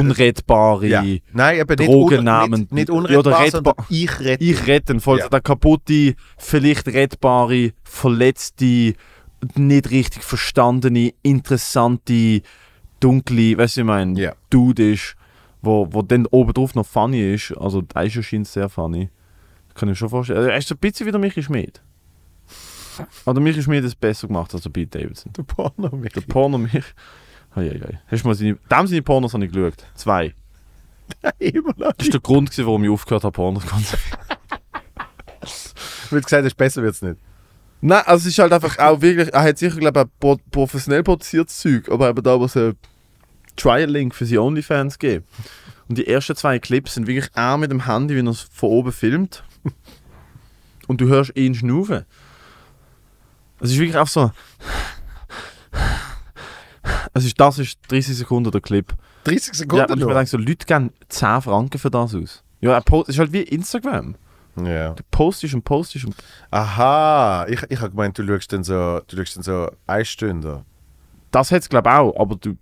[0.00, 1.02] unrettbare, ja.
[1.32, 4.44] Nein, eben nicht, Drogen un nahmen- nicht, nicht Ja, unrettbar, oder sondern ich rette.
[4.44, 5.24] Ich retten, voll Ja.
[5.24, 8.94] so der kaputte, vielleicht rettbare, verletzte,
[9.56, 12.42] nicht richtig verstandene, interessante,
[13.00, 14.32] dunkle, weißt du, ich meine, Ja.
[14.50, 15.14] Dude ist,
[15.62, 17.52] wo, wo dann obendrauf noch funny ist.
[17.56, 19.10] Also, der ist ja scheint sehr funny.
[19.74, 20.38] Kann ich mir schon vorstellen.
[20.38, 21.82] Also, er ist so ein bisschen wie der Michi Schmidt.
[23.24, 25.32] Aber der Michi Schmidt es besser gemacht als der Pete Davidson.
[25.32, 26.58] Der Porno Der Porno
[27.54, 27.80] Hey.
[28.08, 29.84] Hast du mal seine, dem seine Pornos habe ich geschaut.
[29.94, 30.34] Zwei.
[31.38, 31.92] Immer noch.
[31.92, 34.18] Das war der Grund, gewesen, warum ich aufgehört habe, Pornos zu konsumieren.
[36.10, 37.16] Wird gesagt, hast, besser wird es nicht.
[37.80, 40.36] Nein, also es ist halt einfach auch wirklich, er hat sicher, glaube ich, auch pro
[40.50, 42.76] professionell produziertes Zeug, aber eben da, was ein
[43.56, 45.24] Trial-Link für seine Onlyfans gegeben.
[45.88, 48.70] Und die ersten zwei Clips sind wirklich auch mit dem Handy, wie er es von
[48.70, 49.44] oben filmt.
[50.88, 52.04] Und du hörst ihn schnaufen.
[53.60, 54.30] Es ist wirklich auch so.
[57.12, 58.92] Es ist, das ist 30 Sekunden der Clip.
[59.24, 62.42] 30 Ja, Sekunden und ich mir denke so, Leute geben 10 Franken für das aus.
[62.60, 64.16] Ja, er post, ist halt wie Instagram.
[64.62, 64.90] Ja.
[64.92, 66.14] Du postest und postest und
[66.50, 70.64] Aha, ich, ich habe gemeint, du schaust dann so, du schaust dann so eine Stunde.
[71.30, 72.54] das hat es glaube ich auch, aber du,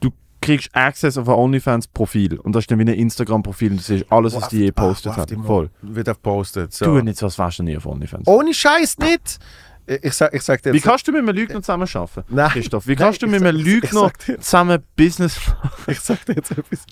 [0.00, 0.10] du
[0.42, 4.12] kriegst Access auf ein OnlyFans-Profil und das ist dann wie ein Instagram-Profil und du siehst
[4.12, 5.44] alles, was die je gepostet haben.
[5.44, 5.70] Voll.
[5.80, 6.72] Wird gepostet.
[6.74, 6.84] So.
[6.84, 8.26] Du nicht so, als wärst du nie auf OnlyFans.
[8.28, 9.38] Ohne Scheiß nicht!
[9.86, 12.24] Ich, sag, ich sag dir Wie kannst du mit einem Lügner zusammen arbeiten?
[12.28, 12.50] Nein.
[12.50, 15.38] Christoph, wie Nein, kannst du ich mit einem Lügner zusammen Business
[15.86, 16.84] Ich sag dir jetzt etwas.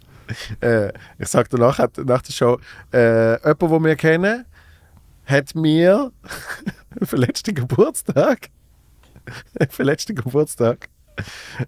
[0.60, 2.58] Äh, ich sag dir nach, nach der Show,
[2.92, 4.44] äh, jemand, den wir kennen,
[5.26, 6.10] hat mir
[7.02, 8.48] für letzten Geburtstag,
[9.70, 10.88] für letzten Geburtstag,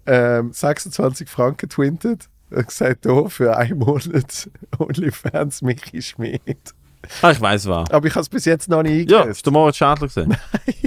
[0.05, 6.73] ähm, 26 Franken twintet und gesagt, hier für einen Monat OnlyFans Michi Schmidt.
[7.21, 7.89] Ah, ich weiß was.
[7.89, 9.37] Aber ich habe es bis jetzt noch nicht Ja, eingelöst.
[9.39, 10.37] hast du Moritz Schadler gesehen?
[10.51, 10.83] Hast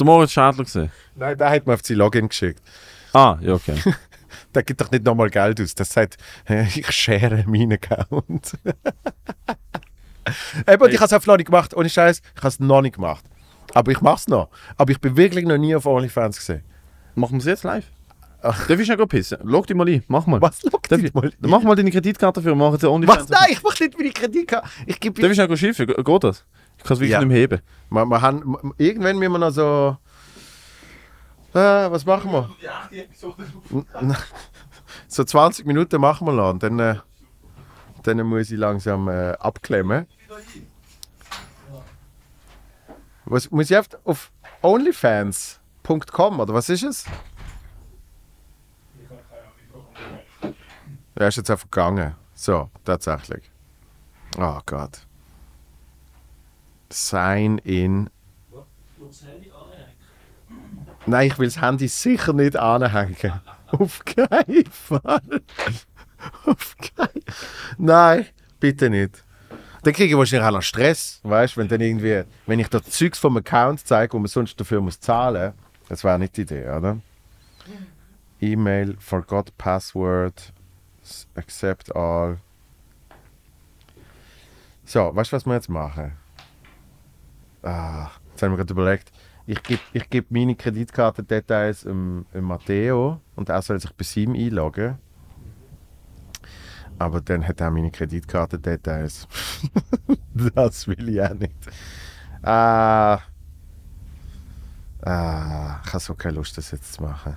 [0.00, 0.90] du Moritz Schadler gesehen?
[1.16, 2.62] Nein, der hat mir auf sein Login geschickt.
[3.12, 3.74] Ah, ja, okay.
[4.54, 5.74] Der gibt doch nicht nochmal Geld aus.
[5.74, 6.16] Der sagt,
[6.48, 8.52] äh, ich share meinen Account.
[10.66, 11.74] Eben, und ich habe es einfach noch nicht gemacht.
[11.74, 13.24] Ohne Scheiß, ich habe es noch nicht gemacht.
[13.74, 14.48] Aber ich mache es noch.
[14.76, 16.62] Aber ich bin wirklich noch nie auf OnlyFans gesehen.
[17.14, 17.84] Machen wir es jetzt live?
[18.42, 18.66] Ach.
[18.68, 19.38] Darf ich noch pissen?
[19.42, 20.40] Log dich mal ein, mach mal.
[20.40, 20.60] Was?
[20.62, 21.30] Schau Darf dich ich, mal.
[21.40, 23.22] Mach mal deine Kreditkarte für mach jetzt ein OnlyFans.
[23.22, 23.28] Was?
[23.30, 24.68] Nein, ich mache nicht meine Kreditkarte.
[24.86, 25.86] Ich gebe Darf ich noch schiffen?
[25.86, 26.44] Ge- Geht das?
[26.78, 27.18] Ich kann es wirklich Ja.
[27.20, 27.60] nicht mehr heben.
[27.90, 29.96] wir, wir haben, Irgendwann müssen wir noch so.
[31.54, 32.48] Äh, was machen wir?
[35.06, 36.50] So 20 Minuten machen wir noch.
[36.50, 36.96] Und dann, äh,
[38.04, 40.06] dann muss ich langsam äh, abklemmen.
[43.24, 44.32] Was, muss ich auf, auf
[44.62, 47.04] onlyfans.com oder was ist es?
[51.14, 52.14] Er ist jetzt einfach gegangen.
[52.34, 53.50] So, tatsächlich.
[54.38, 55.06] Oh Gott.
[56.90, 58.10] Sign in.
[61.06, 63.40] Nein, ich will das Handy sicher nicht anhängen.
[63.68, 65.42] Auf keinen Fall.
[66.44, 67.22] Auf keinen
[67.78, 68.26] Nein,
[68.60, 69.24] bitte nicht.
[69.82, 72.82] Dann kriege ich wahrscheinlich auch noch Stress, weißt du, wenn dann irgendwie, wenn ich da
[72.82, 75.54] Zeugs vom Account zeige, wo man sonst dafür muss zahlen,
[75.88, 76.98] das wäre nicht die Idee, oder?
[78.40, 80.52] E-Mail, forgot password,
[81.34, 82.38] accept all.
[84.84, 86.12] So, weißt du, was wir jetzt machen?
[87.62, 89.12] Ah, jetzt haben wir gerade überlegt,
[89.46, 94.34] ich gebe ich geb meine Kreditkartendetails dem, dem Matteo und er soll sich bei ihm
[94.34, 94.98] einloggen.
[96.98, 99.26] Aber dann hat er meine Kreditkartendetails.
[100.54, 101.54] das will ich auch nicht.
[102.42, 103.20] Ah,
[105.02, 107.36] ah, ich habe so keine Lust, das jetzt zu machen.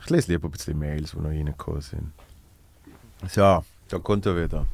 [0.00, 2.12] Ich lese lieber ein bisschen Mails, die noch reingekommen sind.
[3.28, 4.66] So, da kommt er wieder.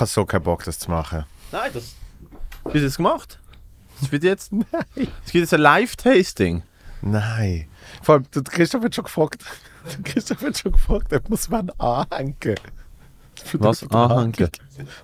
[0.00, 1.26] Ich habe so keinen Bock, das zu machen.
[1.52, 1.94] Nein, das.
[2.64, 3.38] Hast du das gemacht?
[4.00, 4.50] Das wird jetzt.
[4.52, 4.64] Nein.
[4.96, 6.62] Es gibt jetzt ein Live-Tasting.
[7.02, 7.66] Nein.
[8.02, 9.44] Vor allem, der Christoph hat schon gefragt,
[9.84, 12.54] der Christoph hat schon gefragt, ob man es anhängen
[13.58, 13.90] Was?
[13.90, 14.48] Anhängen?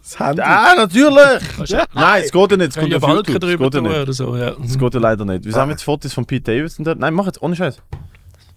[0.02, 0.40] Das Handy.
[0.40, 1.85] Ah, natürlich!
[1.94, 2.68] Nein, es geht ja nicht.
[2.70, 3.43] Es geht ja auf Balken YouTube.
[3.43, 4.01] Es drüber geht ja nicht.
[4.01, 4.56] oder so, ja.
[4.64, 5.44] Es geht ja leider nicht.
[5.44, 6.98] Wieso haben wir jetzt Fotos von Pete Davidson dort?
[6.98, 7.82] Nein, mach jetzt ohne Scheiß.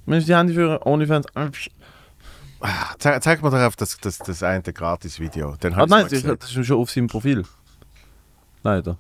[0.05, 1.27] Wenn ich die Handy für OnlyFans.
[2.61, 5.56] Ah, Zeig, zeig mir doch auf das, das, das eine Gratis-Video.
[5.64, 7.45] Ah, nein, das ist das ist schon auf seinem Profil.
[8.64, 8.98] Leider.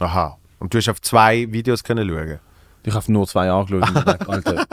[0.00, 0.38] Aha.
[0.58, 2.38] Und du hast auf zwei Videos können schauen.
[2.84, 4.66] Ich habe nur zwei angeschaut und gedacht, Alter.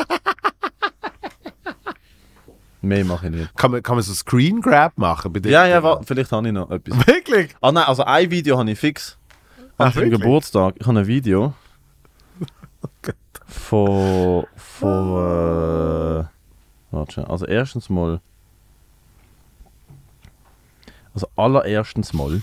[2.83, 3.55] Mehr mache ich nicht.
[3.57, 5.31] Kann man, kann man so Screen Grab machen?
[5.33, 5.99] Bei den Ja, ja, Bildern?
[5.99, 7.07] wa- vielleicht habe ich noch etwas.
[7.07, 7.53] Wirklich?
[7.61, 9.17] Ah nein, also ein Video habe ich fix.
[9.77, 10.09] An Ach, seinem?
[10.11, 10.75] Geburtstag.
[10.79, 11.53] Ich habe ein Video.
[13.45, 14.45] von.
[14.55, 16.21] von.
[16.21, 16.25] Äh,
[16.91, 17.29] warte.
[17.29, 18.21] Also, erstens mal.
[21.13, 22.41] Also, allererstens mal.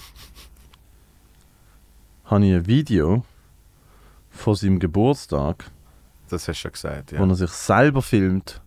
[2.24, 3.24] habe ich ein Video.
[4.30, 5.70] von seinem Geburtstag,
[6.28, 7.26] Das hast du schon gesagt, wo ja.
[7.26, 8.60] er sich selber filmt.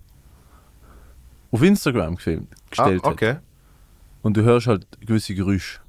[1.51, 3.11] Auf Instagram gefilmt, Ah, gestellt hat.
[3.13, 3.35] okay.
[4.23, 5.79] Und du hörst halt gewisse Geräusche.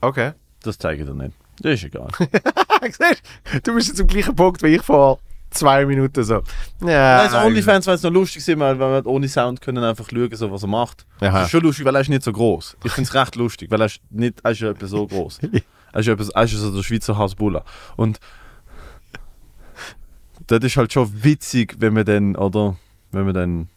[0.00, 0.32] Okay.
[0.62, 1.36] Das zeige ich dir nicht.
[1.60, 2.08] Das ist egal.
[3.62, 5.20] Du, bist jetzt am gleichen Punkt wie ich vor
[5.52, 6.42] zwei Minuten so.
[6.80, 10.34] Ja, Nein, Onlyfans wäre es noch lustig gewesen, weil wir ohne Sound können einfach schauen,
[10.34, 11.06] so, was er macht.
[11.20, 11.30] Aha.
[11.30, 12.76] Das ist schon lustig, weil er ist nicht so groß.
[12.84, 15.40] Ich finde es recht lustig, weil er ist nicht, er ist etwa so groß.
[15.94, 17.66] Er ist etwa, er ist so der Schweizer Hasbulla.
[17.96, 18.18] Und
[20.46, 22.76] das ist halt schon witzig, wenn man dann, oder,
[23.10, 23.68] wenn man dann,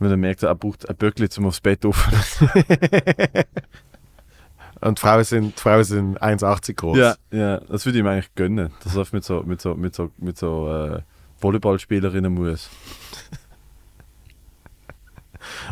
[0.00, 2.08] wenn man merkt, er braucht ein Böckli zum aufs Bett auf.
[4.80, 6.96] Und Frauen sind, Frauen sind 1,80 groß.
[6.98, 9.94] ja, ja, das würde ich ihm eigentlich gönnen, dass er mit so, mit so, mit
[9.94, 11.00] so, mit so äh,
[11.40, 12.68] Volleyballspielerinnen muss.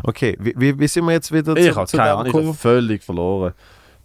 [0.02, 2.38] Okay, wie, wie, wie sind wir jetzt wieder Ich zu, zu keine Ahnung, ich habe
[2.42, 2.54] gekommen?
[2.58, 3.52] völlig verloren.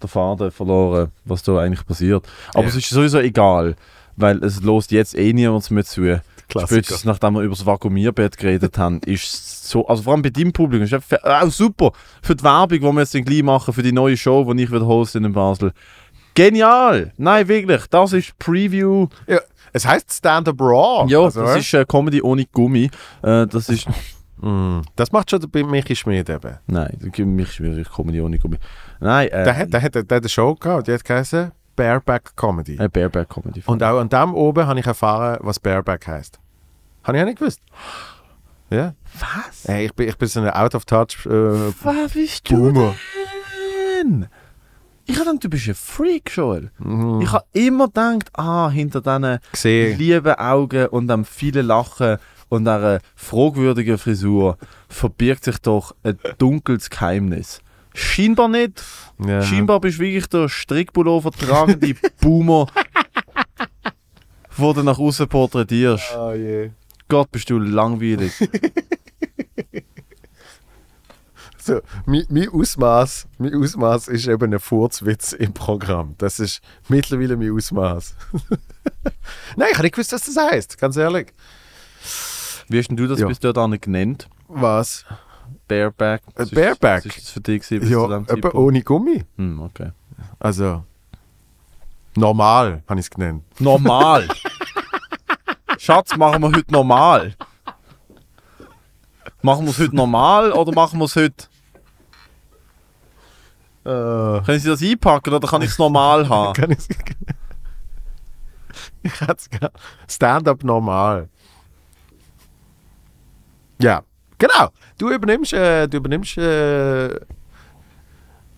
[0.01, 2.27] Der Faden verloren, was da eigentlich passiert.
[2.53, 2.69] Aber Ja.
[2.69, 3.75] es ist sowieso egal,
[4.15, 6.19] weil es lost jetzt eh niemand mehr zu.
[6.51, 6.75] Klassiker.
[6.83, 10.29] Spätestens nachdem wir über das Vakuumierbett geredet haben, ist es so, also vor allem bei
[10.29, 11.91] deinem Publikum, ist einfach, auch super
[12.21, 14.71] für die Werbung, die wir jetzt dann gleich machen, für die neue Show, die ich
[14.71, 15.71] wieder hoste in Basel.
[16.33, 17.11] Genial!
[17.17, 19.07] Nein, wirklich, das ist Preview.
[19.27, 19.39] Ja,
[19.73, 21.09] es heißt Stand-Up Raw.
[21.09, 22.89] Ja, Also, das ist äh, Comedy ohne Gummi.
[23.21, 23.87] Äh, das ist,
[24.43, 26.57] Mm, das macht schon bei Michi Schmid eben.
[26.65, 28.57] nein, das gibt mich schwierig, Comedy ohne Gummi.
[28.99, 32.35] Nein, äh, Der, hat, der, hat, der hat eine Show gehabt, die hat geheißen Bareback
[32.35, 32.75] Comedy.
[32.79, 33.61] äh, Bareback Comedy.
[33.67, 36.39] Und auch an dem oben habe ich erfahren, was Bareback heißt.
[37.03, 37.59] Habe ich auch nicht gewusst.
[38.69, 38.93] Ja.
[39.19, 39.65] Was?
[39.67, 41.25] Hey, ich, bin, ich bin so ein Out-of-Touch.
[41.25, 41.29] Äh,
[41.83, 42.95] Was bist du Boomer.
[43.97, 44.27] denn?
[45.05, 46.71] Ich habe gedacht, du bist ein Freak, Joel.
[46.77, 47.21] mhm.
[47.21, 49.97] Ich habe immer gedacht, ah, hinter diesen gesehen.
[49.97, 52.17] lieben Augen und dem vielen Lachen
[52.49, 54.57] und einer fragwürdigen Frisur
[54.87, 57.61] verbirgt sich doch ein dunkles Geheimnis.
[57.93, 58.81] Scheinbar nicht.
[59.25, 59.41] Ja.
[59.41, 62.67] Scheinbar bist du wirklich der Strickpullover tragende Boomer,
[64.55, 66.15] wo du nach außen porträtierst.
[66.17, 66.71] Oh je.
[67.11, 68.31] Gott, bist du langweilig.
[71.63, 76.15] So, mein, mein, Ausmaß, mein Ausmaß ist eben ein Furzwitz im Programm.
[76.17, 78.15] Das ist mittlerweile mein Ausmaß.
[79.55, 81.33] Nein, ich habe nicht gewusst, was das heißt, ganz ehrlich.
[82.67, 83.27] Wie hast denn du das Ja.
[83.27, 84.27] bis dahin genannt?
[84.47, 85.05] Was?
[85.67, 86.21] Bareback?
[86.29, 87.05] Äh, Was ist- Bareback?
[87.05, 88.55] Was ist das für dich gewesen bis zu Ja, dem eben Zeitpunkt?
[88.55, 89.23] ohne Gummi.
[89.37, 89.91] Hm, okay.
[90.39, 90.83] Also,
[92.15, 93.43] normal habe ich es genannt.
[93.59, 94.27] Normal.
[95.81, 97.33] Schatz, machen wir heute normal?
[99.41, 101.47] Machen wir es heute normal oder machen wir es heute...
[103.83, 106.53] Äh, Können Sie das einpacken oder kann ich es normal haben?
[106.61, 106.77] kann ich
[109.01, 109.71] Ich hätte es gerne.
[110.07, 111.29] Stand-up normal.
[113.79, 114.03] Ja,
[114.37, 114.69] genau.
[114.99, 117.19] Du übernimmst, äh, du übernimmst, äh,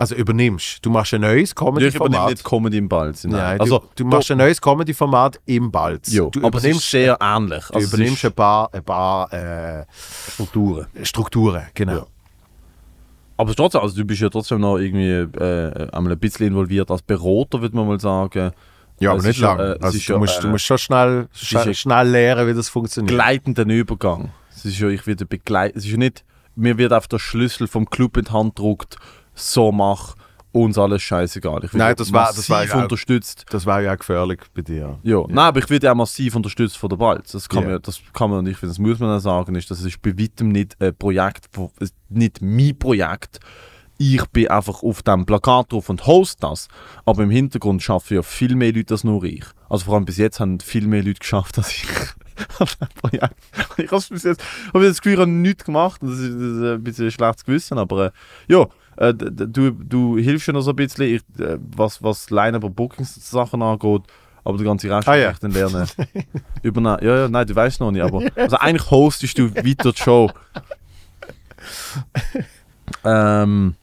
[0.03, 0.85] also übernimmst.
[0.85, 2.29] Du machst ein neues Ich übernehme Comedy-Format.
[2.29, 3.23] nicht Comedy im Balz.
[3.23, 3.33] Nein.
[3.33, 6.11] Nein, also, du, du machst ein neues Comedy-Format im Balz.
[6.13, 7.63] jo, du aber es ist übernimmst, sehr ähnlich.
[7.67, 9.85] du Also übernimmst ein paar, ein paar äh,
[10.31, 10.87] Strukturen.
[11.03, 11.63] Strukturen.
[11.73, 11.93] Genau.
[11.93, 12.05] Ja.
[13.37, 15.09] Aber trotzdem, also du bist ja trotzdem noch irgendwie
[15.43, 18.51] äh, ein bisschen involviert als Berater, würde man mal sagen.
[18.99, 19.73] Ja, aber Es nicht ja, lange.
[19.73, 22.69] äh, also du, ja, musst, du äh, musst schon schnell, schnell, schnell lernen, wie das
[22.69, 23.11] funktioniert.
[23.13, 24.31] Gleitenden Übergang.
[24.55, 25.77] Es ist ja, ich werde begleiten.
[25.77, 26.23] Es ist ja nicht,
[26.55, 28.97] mir wird auf der Schlüssel vom Club in die Hand gedruckt,
[29.35, 30.15] so mach,
[30.51, 31.57] uns alles scheißegal.
[31.65, 33.45] Ich werde Nein, das war- das war massiv ja unterstützt.
[33.49, 34.99] Das war ja auch gefährlich bei dir.
[35.01, 37.31] Ja, nein, aber ich werde auch massiv unterstützt von der Balz.
[37.31, 37.69] Das kann Ja.
[37.69, 40.49] man, das kann man, finde, das muss man auch sagen, ist, das ist bei weitem
[40.49, 41.49] nicht ein Projekt,
[42.09, 43.39] nicht mein Projekt.
[43.97, 46.67] Ich bin einfach auf dem Plakat drauf und host das.
[47.05, 49.45] Aber im Hintergrund schaffen ja viel mehr Leute als nur ich.
[49.69, 51.85] Also vor allem bis jetzt haben viel mehr Leute geschafft als ich.
[52.59, 53.35] auf dem Projekt.
[53.77, 54.43] Ich habe bis jetzt,
[54.73, 56.01] habe das Gefühl, ich habe nichts gemacht.
[56.03, 57.77] Das ist, das ist ein bisschen ein schlechtes Gewissen.
[57.77, 58.11] Aber äh,
[58.47, 58.65] ja,
[58.97, 62.75] äh, du, du hilfst ja noch so ein bisschen, ich, äh, was, was Line-Up und
[62.75, 64.01] Bookings-Sachen angeht.
[64.45, 65.33] Aber der ganze Rest Ah, ja.
[65.39, 65.87] dann lernen.
[66.63, 66.97] Übernehmen.
[67.01, 68.01] Ja, ja, nein, du weißt noch nicht.
[68.03, 70.29] Aber also eigentlich hostest du weiter die Show.
[73.05, 73.75] ähm,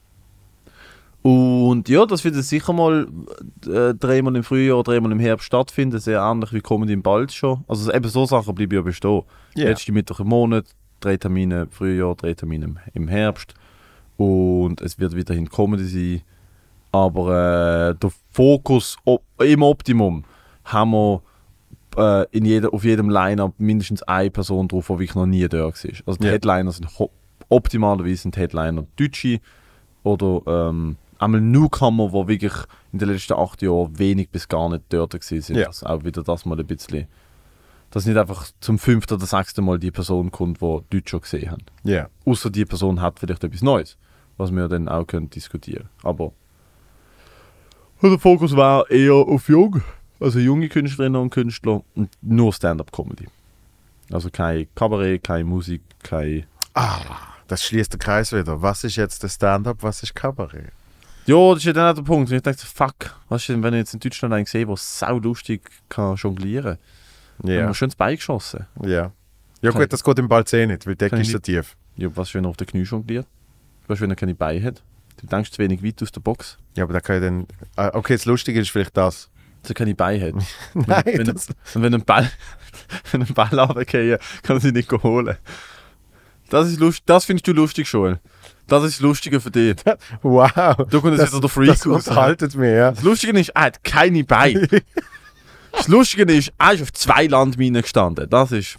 [1.22, 3.06] und ja, das wird jetzt sicher mal
[3.66, 5.98] äh, dreimal im Frühjahr, dreimal im Herbst stattfinden.
[5.98, 7.64] Sehr ähnlich wie Comedy im Balz schon.
[7.68, 9.22] Also eben so Sachen bleiben ja bestehen.
[9.54, 9.66] Ja.
[9.68, 10.64] Letzte Mittwoch im Monat,
[11.00, 13.54] drei Termine im Frühjahr, drei Termine im Herbst.
[14.22, 16.22] Und es wird weiterhin Comedy sein.
[16.92, 20.24] Aber äh, der Fokus op im Optimum
[20.64, 21.22] haben wir
[21.96, 25.58] äh, in jeder, auf jedem Line-Up mindestens eine Person drauf, die wirklich noch nie da
[25.58, 25.66] war.
[25.66, 26.32] Also die Ja.
[26.32, 26.88] Headliner sind
[27.48, 29.40] optimalerweise sind die Headliner Deutsche
[30.02, 32.52] oder ähm, einmal Newcomer, die wirklich
[32.92, 35.56] in den letzten acht Jahren wenig bis gar nicht dort gewesen sind.
[35.56, 35.66] Ja.
[35.66, 37.06] Dass auch wieder das mal ein bisschen,
[37.90, 41.50] dass nicht einfach zum fünften oder sechsten Mal die Person kommt, die Deutsch schon gesehen
[41.50, 41.62] haben.
[41.84, 42.08] Ja.
[42.26, 43.96] Außer die Person hat vielleicht etwas Neues,
[44.40, 46.32] was wir dann auch können diskutieren Aber
[48.02, 49.82] der Fokus war eher auf jung,
[50.18, 53.26] also junge Künstlerinnen und Künstler und nur Stand-up-Comedy.
[54.10, 56.46] Also kein Kabarett, keine Musik, kein...
[56.74, 57.00] Ah,
[57.46, 58.62] das schließt den Kreis wieder.
[58.62, 60.72] Was ist jetzt der Stand-up, was ist Kabarett?
[61.26, 62.30] Ja, das ist ja dann auch der Punkt.
[62.30, 62.94] Und ich dachte, fuck,
[63.28, 66.78] was ist denn, wenn ich jetzt in Deutschland einen sehe, der sau lustig kann jonglieren
[67.38, 67.50] kann?
[67.50, 67.54] Ja.
[67.54, 67.66] Ja.
[67.66, 68.66] Haben schön Bein geschossen.
[68.82, 69.12] Ja.
[69.60, 71.76] Ja Kann- gut, das geht im Ball 10 nicht, weil Decke Kann ist so tief.
[71.96, 73.26] Ja, was, wenn er auf den Knie jongliert?
[73.90, 74.84] Was, wenn er keine Beine hat?
[75.20, 76.58] Du denkst zu wenig weit aus der Box.
[76.76, 77.46] Ja, aber da kann ich dann...
[77.74, 79.28] Ah, Okay, das Lustige ist vielleicht das.
[79.62, 80.34] Dass er keine Beine hat.
[80.74, 82.30] Nein, wenn, das, Und wenn ein Ball,
[83.10, 85.36] wenn ein Ball runterfällt, kann er sich nicht holen.
[86.50, 88.20] Das, ist lust, das findest du lustig, Joel.
[88.68, 89.74] Das ist das Lustige für dich.
[90.22, 90.76] wow.
[90.88, 92.06] Du kommst das, wieder der Freak das raus.
[92.06, 92.92] unterhaltet mich, ja.
[92.92, 94.68] Das Lustige ist, er hat keine Beine.
[95.72, 98.30] Das Lustige ist, er ist auf zwei Landminen gestanden.
[98.30, 98.76] Das ist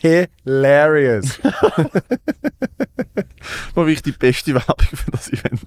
[0.00, 1.40] Hilarious.
[3.74, 5.60] mal wirklich die beste Werbung für das Event.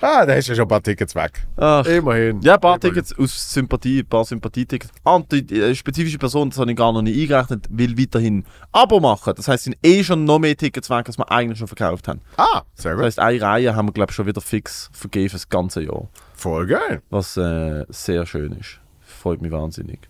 [0.00, 1.46] ah, da hast du ja schon ein paar Tickets weg.
[1.56, 1.84] Ach.
[1.86, 2.40] Immerhin.
[2.42, 2.94] Ja, ein paar Immerhin.
[2.94, 4.92] Tickets aus Sympathie, ein paar Sympathietickets.
[5.04, 7.98] Ah, und die, die äh, spezifische Person, das habe ich gar noch nicht eingerechnet, will
[7.98, 9.32] weiterhin Abo machen.
[9.36, 12.08] Das heisst, es sind eh schon noch mehr Tickets weg, als wir eigentlich schon verkauft
[12.08, 12.20] haben.
[12.36, 13.04] Ah, sehr Das gut.
[13.06, 16.08] heisst, eine Reihe haben wir, glaube ich, schon wieder fix vergeben das ganze Jahr.
[16.34, 17.02] Voll geil.
[17.10, 18.80] Was äh, sehr schön ist.
[19.00, 20.00] Freut mich wahnsinnig.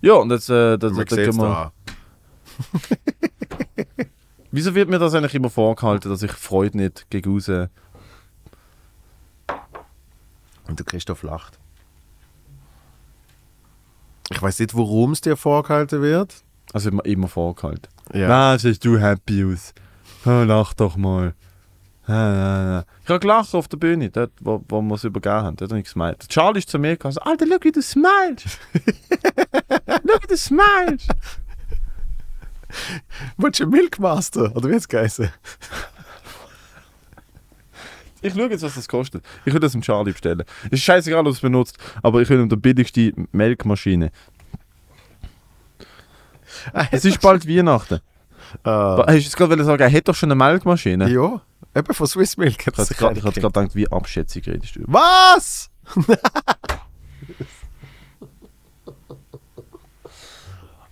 [0.00, 1.72] Ja, und jetzt, äh, da, da, da da.
[4.50, 7.48] Wieso wird mir das eigentlich immer vorgehalten, dass ich Freude nicht gegen raus...
[10.66, 11.58] Und der Christoph lacht.
[14.30, 16.44] Ich weiß nicht, warum es dir vorgehalten wird.
[16.72, 17.88] Also immer, immer vorgehalten.
[18.12, 18.28] Ja.
[18.28, 19.74] Na, siehst du happy aus.
[20.24, 21.34] Oh, lach doch mal.
[22.06, 22.84] Ich habe
[23.20, 25.56] gelacht auf der Bühne, dort, wo, wo wir es übergeben haben.
[25.56, 26.28] Dort habe ich gesmiled.
[26.28, 28.46] Charlie ist zu mir gekommen und so, Alter, schau, wie du smilest.
[28.74, 31.08] schau, wie du smilest.
[33.36, 34.54] Willst du Milkmaster?
[34.56, 35.30] Oder wie es geheißen?
[38.22, 39.24] Ich schaue jetzt, was das kostet.
[39.46, 40.42] Ich würde das dem Charlie bestellen.
[40.70, 44.10] Ist scheißegal, ob es benutzt, aber ich will ihm die billigste Melkmaschine.
[46.90, 48.00] Es ist bald Weihnachten.
[48.64, 51.08] Ah, Hast du jetzt gerade sagen, er hätte doch schon eine Melkmaschine?
[51.08, 51.40] ja,
[51.74, 52.66] eben von Swiss Milk.
[52.66, 54.82] Ich hatte gerade gedacht, wie abschätzig redest du.
[54.86, 55.70] Was?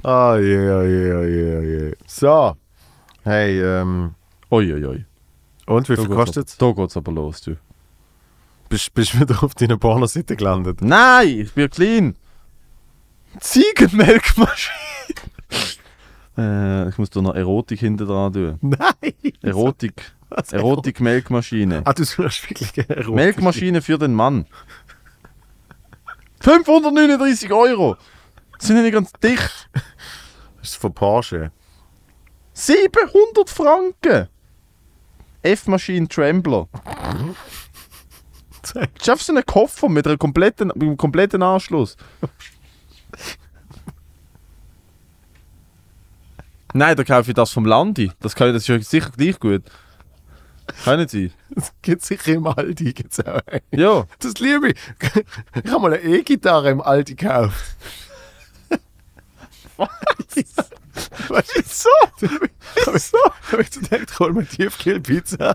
[0.04, 1.96] Ah, je, je, je, je.
[2.06, 2.56] So.
[3.24, 4.14] Hey, ähm,
[4.50, 5.04] Uiuiui.
[5.66, 6.56] und wie viel kostet es?
[6.56, 7.56] Da geht's aber los, du.
[8.68, 10.80] Bist bist du wieder auf deiner Pornoseite gelandet?
[10.82, 12.16] Nein, ich bin clean.
[13.40, 14.76] Ziegenmelkmaschine.
[16.38, 18.58] äh, ich muss da noch Erotik hinter dran tun.
[18.60, 19.14] Nein!
[19.42, 20.12] Erotik.
[20.30, 21.82] Erotik-Melkmaschine.
[21.84, 23.14] Ah, du suchst wirklich Erotik.
[23.14, 24.46] Melkmaschine für den Mann.
[26.40, 27.96] 539 Euro.
[28.58, 29.68] Sind ja nicht ganz dicht.
[30.60, 31.52] Das ist von Porsche.
[32.52, 34.28] 700 Franken.
[35.42, 36.68] F-Maschine Trembler.
[38.74, 41.96] Einfach so ein Koffer mit, einer kompletten, mit einem kompletten Anschluss.
[46.74, 48.10] Nein, da kaufe ich das vom Landi.
[48.20, 49.62] Das, kann, das ist sicher gleich gut.
[50.84, 51.32] Kann nicht sein.
[51.50, 52.92] Das gibt sicher im Aldi.
[52.92, 53.62] Gibt's auch einen.
[53.70, 54.06] Ja.
[54.18, 54.76] Das liebe ich.
[55.64, 57.76] Ich habe mal eine E-Gitarre im Aldi gekauft.
[59.78, 61.88] Was ist so?
[62.92, 63.18] Wieso?
[63.52, 65.54] Habe ich gedacht, hol mir Tiefkühlpizza.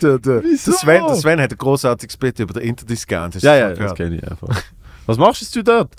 [0.00, 0.70] der, der, Wieso?
[0.72, 3.34] der, Sven, der Sven hat ein großartiges Bett über den Interdiscount.
[3.34, 3.96] Hast du Ja, das ja, das gehört?
[3.96, 4.62] kenne ich einfach.
[5.06, 5.92] Was machst du dort?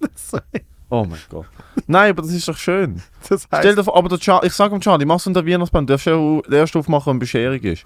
[0.90, 1.44] Oh mein Gott.
[1.86, 3.02] Nein, aber das ist doch schön.
[3.28, 5.34] Das Stell heißt dir vor, aber der Char ich sag dem Charlie, machst du in
[5.34, 7.84] der Weihnachtsband, darfst du ja erst aufmachen, wenn Bescherung ist.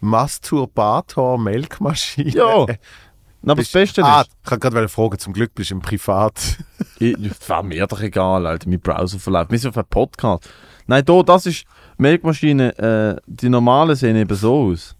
[0.00, 2.30] Masturbator Melkmaschine.
[2.30, 2.66] Ja.
[3.42, 5.80] Na, aber das Beste ah, ist, ich wollte gerade fragen, zum Glück bist du im
[5.80, 6.58] Privat.
[6.98, 7.16] ich,
[7.48, 9.50] war mir doch egal, Alter, mein Browser verläuft.
[9.50, 10.48] Wir sind auf einem Podcast.
[10.86, 11.64] Nein, da, das ist,
[11.96, 14.96] Melkmaschine, äh, die normalen sehen eben so aus.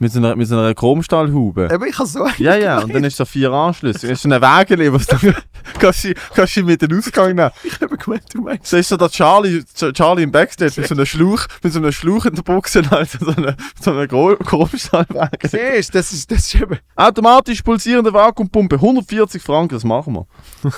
[0.00, 1.70] Mit so einer, mit so einer Chromstahlhaube.
[1.72, 4.06] Aber ich habe so Ja, ja, und dann ist da vier Anschlüsse.
[4.06, 5.16] Ist so ein Wägele, was du
[5.80, 7.50] kannst du, kannst du mit den Ausgang nehmen.
[7.64, 8.66] Ich habe gemeint, du meinst.
[8.66, 11.92] So ist so der Charlie, Charlie im Backstage mit so einem Schlauch, mit so einem
[11.92, 15.28] Schlauch in der Buchse, Alter, so einer, so einer Chromstahlwägele.
[15.74, 16.78] Siehst das ist, das ist eben.
[16.94, 20.26] Automatisch pulsierende Vakuumpumpe, 140 Franken, das machen wir.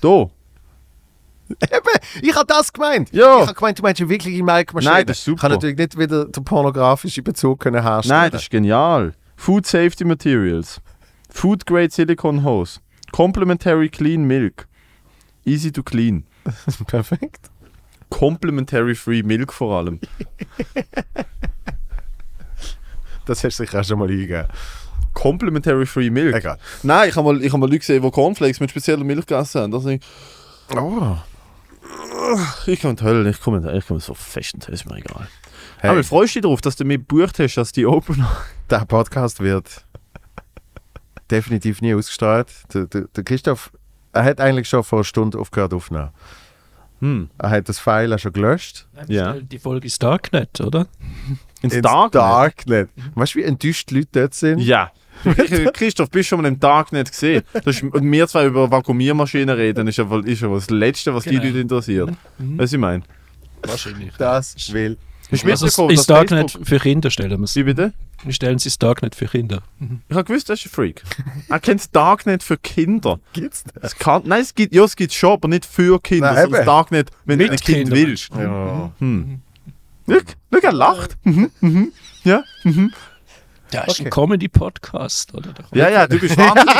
[0.00, 0.30] da.
[1.62, 3.12] Eben, ich habe das gemeint.
[3.12, 3.36] Ja.
[3.40, 4.92] Ich habe gemeint, du meinst eine wirkliche Melkmaschine.
[4.94, 5.36] Nein, das ist super.
[5.36, 8.20] Ich kann natürlich nicht wieder den pornografischen Bezug können herstellen.
[8.20, 9.14] Nein, das ist genial.
[9.36, 10.80] Food Safety Materials.
[11.28, 12.80] Food Grade Silicone Hose.
[13.12, 14.68] Complementary Clean Milk.
[15.44, 16.24] Easy to clean.
[16.86, 17.50] perfekt.
[18.10, 20.00] Complementary Free Milk vor allem.
[23.26, 24.46] Das hast du sicher auch schon mal eingegeben.
[25.12, 26.34] Complementary Free Milk.
[26.34, 26.58] Egal.
[26.82, 29.60] Nein, ich habe mal, ich hab mal Leute gesehen, die Cornflakes mit spezieller Milch gegessen
[29.60, 29.70] haben.
[29.70, 30.00] Das ich,
[30.76, 31.16] Oh.
[32.66, 34.88] Ich komme in die Hölle, ich komme, ich komme so fest in die Hölle, ist
[34.88, 35.28] mir egal.
[35.78, 38.30] Hey, Aber freust du dich darauf, dass du mich gebucht hast, dass die Opener...
[38.70, 39.84] der Podcast wird
[41.30, 42.48] definitiv nie ausgestrahlt.
[42.74, 43.72] Der, der, der Christoph,
[44.12, 46.10] er hat eigentlich schon vor einer Stunde aufgehört aufzunehmen.
[47.00, 47.30] Hm.
[47.38, 48.86] Er hat das File auch schon gelöscht.
[49.08, 49.34] Ja.
[49.34, 50.86] Die Folge ist Darknet, oder?
[51.62, 52.14] Ins, Ins Darknet?
[52.14, 52.90] Darknet.
[53.14, 54.58] Weißt du, wie enttäuscht die Leute dort sind?
[54.58, 54.92] Ja.
[55.24, 57.42] Ich- Christoph, bist du schon mal im Darknet gesehen?
[57.52, 61.14] Das ist, und wir zwei über Vakuumiermaschinen reden, ist ja, wohl- ist ja das Letzte,
[61.14, 61.40] was Genau.
[61.40, 62.10] die Leute interessiert.
[62.38, 63.02] Weißt du, ich meine?
[63.62, 64.12] Wahrscheinlich.
[64.18, 64.96] Das will.
[65.30, 66.66] Du Also dass ist Darknet Facebook...
[66.66, 67.54] für Kinder stellen wir es.
[67.54, 67.92] Wie bitte?
[68.24, 69.62] Wir stellen es ins Darknet für Kinder.
[70.08, 71.02] Ich habe gewusst, das ist ein Freak.
[71.48, 73.20] er kennt das Darknet für Kinder.
[73.32, 73.92] Gibt's das?
[73.92, 76.32] Es kann, nein, es gibt, ja, es gibt schon, aber nicht für Kinder.
[76.32, 76.66] Nein, sondern das eben.
[76.66, 78.30] Darknet, wenn du Mit ein Kind willst.
[78.34, 78.90] Ja.
[78.98, 79.40] Hm.
[80.08, 80.16] Schau,
[80.52, 81.16] schau, er lacht.
[81.22, 81.92] Mhm, mhm.
[82.24, 82.72] Ja, Ja,
[83.78, 84.04] ist Okay.
[84.04, 85.52] ein Comedy-Podcast, oder?
[85.72, 86.76] Ja, ja, du bist wahnsinnig,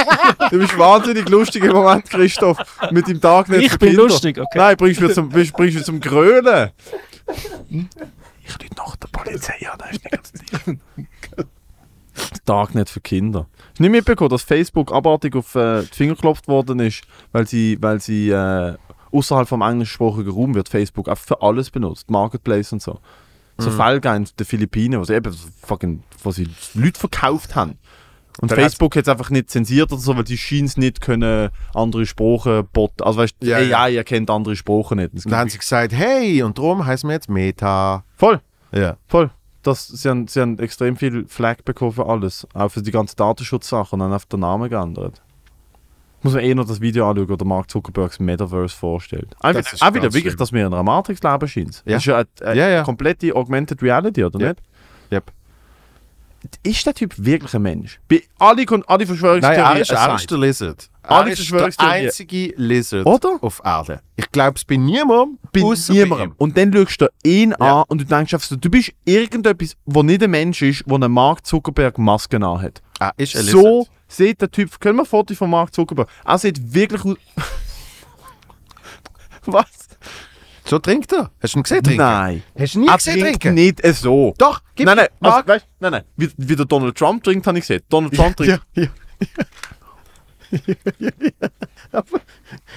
[0.51, 2.59] du bist wahnsinnig lustig im Moment, Christoph,
[2.91, 4.03] mit dem Darknet Ich für bin Kinder.
[4.05, 4.59] lustig, okay.
[4.59, 6.71] Nein, bringst mich zum, bringst, bringst mich zum Grölen.
[7.69, 10.81] Ich rufe noch der Polizei an, das ist nicht ganz dicht.
[12.15, 13.47] Das Darknet für Kinder.
[13.69, 17.03] Hast du nicht mitbekommen, dass Facebook abartig auf äh, die Finger geklopft worden ist,
[17.33, 18.75] weil sie, weil sie äh,
[19.13, 22.99] außerhalb vom englischsprachigen Raum wird Facebook einfach für alles benutzt, Marketplace und so.
[23.61, 27.79] So Fälle gegeben in den Philippinen, wo sie eben fucking, wo sie Leute verkauft haben.
[28.41, 31.01] Und Dann Facebook hat es einfach nicht zensiert oder so, weil die scheinen es nicht
[31.01, 33.05] können, andere Sprachen botten.
[33.05, 35.13] Also weißt du, Ja, AI erkennt andere Sprachen nicht.
[35.13, 38.05] Und dann haben sie gesagt, hey, und darum heißen wir jetzt Meta.
[38.17, 38.41] voll,
[38.73, 38.97] Ja.
[39.09, 39.31] voll.
[39.63, 42.47] Das, sie, haben, sie haben extrem viel Flag bekommen für alles.
[42.55, 45.21] Auch für die ganzen Datenschutzsachen und dann einfach den Namen geändert.
[46.23, 49.35] Muss man eh noch das Video anschauen, wo der Mark Zuckerbergs Metaverse vorstellt.
[49.41, 50.37] Einfach, Das ist auch wieder wirklich, schlimm.
[50.37, 51.83] dass wir in einer Matrix leben scheint.
[51.87, 51.95] Ja.
[51.95, 52.83] Das ist ja eine, eine Ja, ja.
[52.83, 54.49] komplette Augmented Reality, oder Ja.
[54.49, 54.61] nicht?
[55.13, 55.33] Yep.
[56.63, 58.01] Ist der Typ wirklich ein Mensch?
[58.09, 60.91] Bei alle, alle Nein, Verschwörungstheorien er ist, er ist der Lizard.
[61.03, 61.39] Alle Er
[61.69, 63.39] ist der einzige Lizard Oder?
[63.43, 64.01] auf Erde.
[64.17, 66.31] Ich glaube es bei niemandem, bei niemandem.
[66.31, 66.35] ihm.
[66.39, 67.81] Und dann schaust du ihn Ja.
[67.81, 71.11] an und du denkst so, du bist irgendetwas, wo nicht ein Mensch ist, wo ein
[71.11, 72.83] Mark Zuckerberg Maske hat.
[72.99, 73.91] Er ist ein So Lizard.
[74.09, 76.09] sieht der Typ, können wir ein Foto von Mark Zuckerberg?
[76.25, 77.17] Er sieht wirklich aus...
[79.47, 79.67] Was?
[80.71, 81.33] So trinkt er.
[81.43, 82.01] Hast du ihn gesehen trinken?
[82.01, 82.45] Nein.
[82.57, 83.55] Hast du ihn nie Er gesehen trinkt trinken?
[83.55, 84.35] nicht äh, so.
[84.39, 86.05] Doch, gib nein, nein, also, weißt, nein, nein.
[86.17, 87.83] Wie, wie der Donald Trump trinkt, habe ich gesehen.
[87.89, 88.63] Donald Trump trinkt...
[88.77, 88.89] Ja, ja.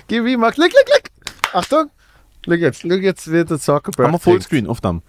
[0.08, 1.12] Gib ihm mal klick, klick, klick.
[1.54, 1.92] Achtung.
[2.44, 4.44] Schau jetzt, schau jetzt, wie der Zuckerberg Haben wir trinkt.
[4.44, 5.04] Fullscreen auf dem?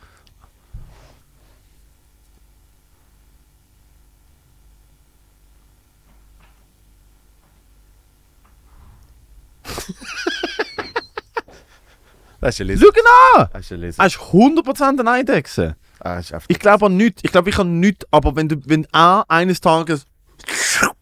[12.45, 12.95] Das ist ein Lizard.
[12.95, 13.49] Schau ihn an!
[13.53, 14.07] Das ist ein Er Lizard.
[14.07, 15.77] ist 100% ein Eidechse.
[16.01, 17.23] Ah, ist einfach- Ich glaube an nichts.
[17.25, 18.07] Ich glaube, ich kann nichts.
[18.11, 20.05] Aber wenn, du, wenn er eines Tages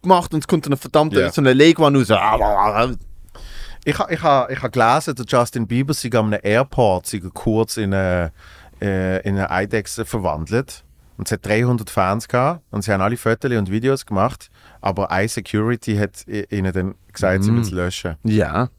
[0.03, 1.31] macht und es kommt eine verdammte Ja.
[1.31, 2.09] so eine Leguan raus.
[3.85, 7.75] Ich habe ich ha, ich ha gelesen, der Justin Bieber sich am Airport sich kurz
[7.77, 8.31] in eine,
[8.81, 10.83] äh, in eine Eidechse verwandelt.
[11.17, 14.49] Und es hat 300 Fans gehabt und sie haben alle Fotos und Videos gemacht.
[14.81, 17.55] Aber iSecurity hat i- ihnen dann gesagt, sie Mm.
[17.55, 18.15] müssen es löschen.
[18.23, 18.69] Ja.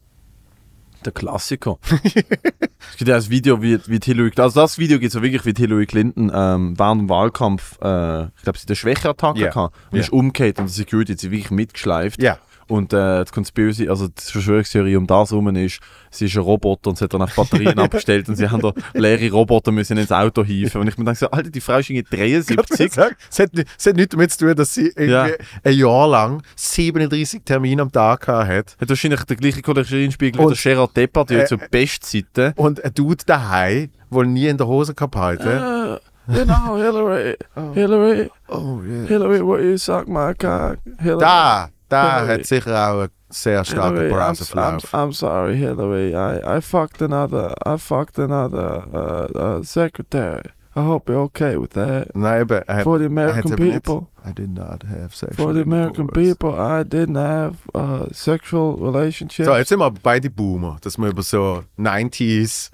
[1.05, 1.77] Der Klassiker.
[2.03, 5.45] es gibt ja ein Video, wie, wie Hillary Also das Video gibt es ja wirklich,
[5.45, 9.49] wie Hillary Clinton ähm, während dem Wahlkampf, äh, ich glaube, sie hat eine Schwächeattacke Ja.
[9.49, 10.03] gehabt und Ja.
[10.03, 12.21] ist umgekehrt und die Security hat sie wirklich mitgeschleift.
[12.21, 12.39] Ja.
[12.67, 15.79] Und äh, die Conspiracy, also die Verschwörungstheorie um das herum ist,
[16.09, 18.73] sie ist ein Roboter und sie hat dann auf Batterien abgestellt und sie haben da
[18.93, 20.81] leere Roboter müssen ins Auto hieven.
[20.81, 22.89] Und ich mir denke so, Alter, die Frau ist irgendwie 73.
[22.91, 25.27] Es hat, es hat nichts damit zu tun, dass sie Ja.
[25.63, 28.75] ein Jahr lang 37 Termine am Tag hat.
[28.79, 32.53] Hat wahrscheinlich der gleiche Cholesterinspiegel wie der Gerard Depardieu äh, zur Bestzeiten.
[32.55, 36.01] Und ein Dude daheim, der nie in der Hose gehabt hat.
[36.27, 37.35] Genau, Hillary,
[37.75, 39.05] Hillary, Oh, yeah.
[39.07, 40.77] Hillary, what you suck my cock.
[40.99, 44.93] Hillary, Da, da hat sicher auch einen sehr starken Hillary, I'm, I'm, Browserverlauf.
[44.93, 46.15] I'm sorry, Hillary.
[46.15, 50.43] I, I fucked another, I fucked another uh, uh, secretary.
[50.77, 52.13] I hope you're okay with that.
[52.15, 55.53] Nein, eben, er hat, For the er American people, I did not have sexual for
[55.53, 56.27] the American intercourse.
[56.27, 59.47] people, I didn't have uh, sexual relationships.
[59.47, 62.71] So, jetzt sind wir beide Boomer, dass wir über so 90s,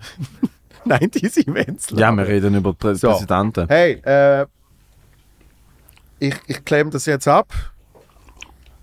[0.87, 3.09] 90s Events ja, wir reden über Prä So.
[3.09, 3.67] Präsidenten.
[3.67, 4.47] Hey, äh,
[6.17, 7.53] ich, ich klemme das jetzt ab,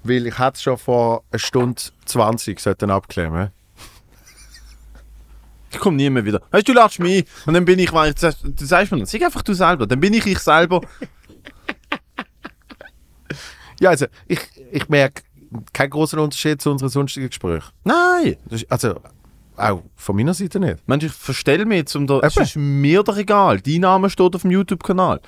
[0.09, 3.51] weil ich hatte schon vor einer Stunde 20 sollten abklemmen.
[5.71, 6.41] Ich komme nie mehr wieder.
[6.51, 7.27] Weißt du, du ladst mich.
[7.45, 9.87] Und dann bin ich, weil du sagst- du sagst mir, sag einfach du selber.
[9.87, 10.81] Dann bin ich ich selber.
[13.81, 14.41] Ja, also ich,
[14.73, 15.23] ich merke
[15.73, 17.71] keinen großen Unterschied zu unseren sonstigen Gesprächen.
[17.85, 18.37] Nein!
[18.51, 19.01] Ist- Also,
[19.57, 20.87] auch von meiner Seite nicht.
[20.89, 22.19] Mensch, ich verstell mich zum da.
[22.21, 23.61] Es ist mir doch egal.
[23.61, 25.21] Dein Name steht auf dem YouTube-Kanal.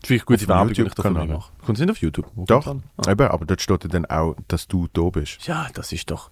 [0.00, 1.26] Das vielleicht gute Werbung, die ich YouTube-Kanal.
[1.26, 1.52] davon mache.
[1.64, 2.26] Kommt es nicht auf YouTube?
[2.34, 2.82] Wo Doch, an?
[3.08, 5.46] eben, aber dort steht dann auch, dass du da bist.
[5.46, 6.30] Ja, das ist doch.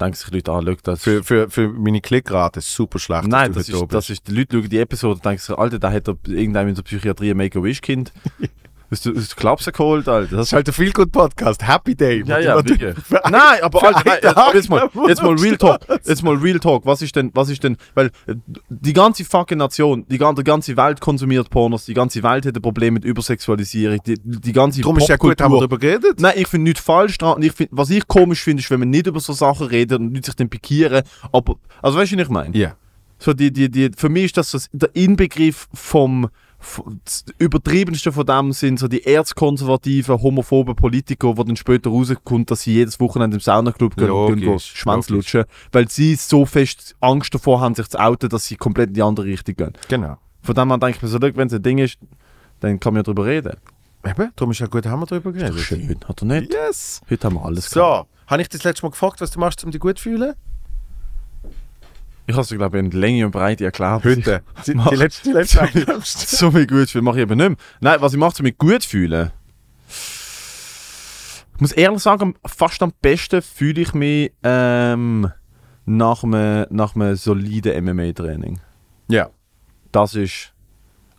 [0.00, 3.26] Denken sich Leute an, schau, das Für, für, für meine Klickrate ist es super schlecht,
[3.28, 5.78] Nein, das ist, da das ist, die Leute schauen die Episode und denken sich, Alter,
[5.78, 8.12] da hat er irgendeinem in der Psychiatrie ein Make-A-Wish-Kind
[8.90, 10.36] aus der aus der Klapse geholt, Alter.
[10.36, 12.22] Das ist halt der Feel Good Podcast, Happy Day.
[12.26, 12.94] Ja, ja, du- wirklich.
[13.30, 15.56] Nein, aber Alter, einen jetzt, mal, jetzt mal Real.
[15.56, 18.34] Talk, jetzt mal Real Talk, was ist denn, was ist denn, weil äh,
[18.68, 22.62] die ganze fucking Nation, die, die ganze Welt konsumiert Pornos, die ganze Welt hat ein
[22.62, 26.20] Problem mit Übersexualisierung, die, die ganze Darum ist ja gut, haben wir darüber geredet.
[26.20, 27.42] Nein, ich finde nichts falsch dran.
[27.42, 30.14] Ich find, was ich komisch finde, ist, wenn man nicht über so Sachen redet und
[30.14, 31.02] Leute sich dann pikieren.
[31.32, 32.56] Aber, also weißt du, was ich meine?
[32.56, 32.76] Ja.
[33.18, 36.28] So die, die, die, für mich ist das so der Inbegriff vom
[37.04, 42.62] das übertriebenste von dem sind so die erzkonservativen, homophoben Politiker, die dann später rauskommt, dass
[42.62, 47.34] sie jedes Wochenende im Saunaclub gehen und gehen Schwanz lutschen, weil sie so fest Angst
[47.34, 49.72] davor haben, sich zu outen, dass sie komplett in die andere Richtung gehen.
[49.88, 50.18] Genau.
[50.42, 51.98] Von dem her denke ich mir so, wenn es ein Ding ist,
[52.60, 53.56] dann kann man ja darüber reden.
[54.04, 55.60] Eben, darum ist ja gut, haben wir darüber geredet.
[55.60, 56.52] Schön, hat er nicht?
[56.52, 57.00] Yes.
[57.10, 58.08] Heute haben wir alles gehabt.
[58.08, 60.34] So, habe ich das letzte Mal gefragt, was du machst, um dich gut zu fühlen?
[62.30, 64.04] Ich habe es, glaube ich, in Länge und Breite erklärt.
[64.04, 64.42] Heute.
[64.66, 65.34] Die, die letzte, die
[65.80, 67.58] letzte so mich gut fühlen mache ich eben nicht mehr.
[67.80, 69.32] Nein, was ich mache, um mich gut fühlen.
[71.56, 75.28] Ich muss ehrlich sagen, fast am besten fühle ich mich ähm,
[75.86, 78.60] nach, einem, nach einem soliden MMA-Training.
[79.08, 79.30] Ja.
[79.90, 80.52] Das ist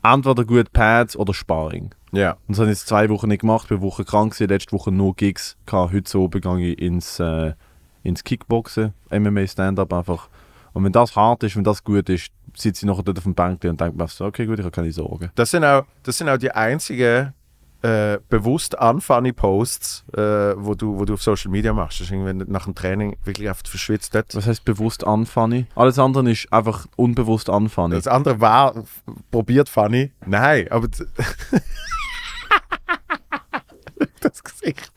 [0.03, 1.93] entweder gut Pads oder Sparring.
[2.13, 2.37] Ja.
[2.47, 4.93] Und das habe ich jetzt zwei Wochen nicht gemacht, bin Woche krank gewesen, letzte Woche
[4.93, 5.57] nur Gigs.
[5.69, 7.53] Heute so gehe ich ins, äh,
[8.01, 10.29] ins Kickboxen, MMA Stand-Up einfach.
[10.73, 13.35] Und wenn das hart ist, wenn das gut ist, sitze ich nachher dort auf dem
[13.35, 15.31] Bänkchen und denke mir so, okay gut, ich habe keine Sorgen.
[15.35, 17.33] Das sind auch, das sind auch die einzigen
[17.81, 20.21] äh, bewusst unfunny Posts, äh,
[20.55, 21.99] wo, du, wo du auf Social Media machst.
[21.99, 24.35] Das ist irgendwie wenn du nach dem Training wirklich einfach verschwitzt dort.
[24.35, 25.65] Was heißt bewusst unfunny?
[25.75, 27.95] Alles andere ist einfach unbewusst unfunny.
[27.95, 28.83] Das andere war
[29.31, 30.11] probiert funny.
[30.25, 30.87] Nein, aber
[34.19, 34.91] das Gesicht.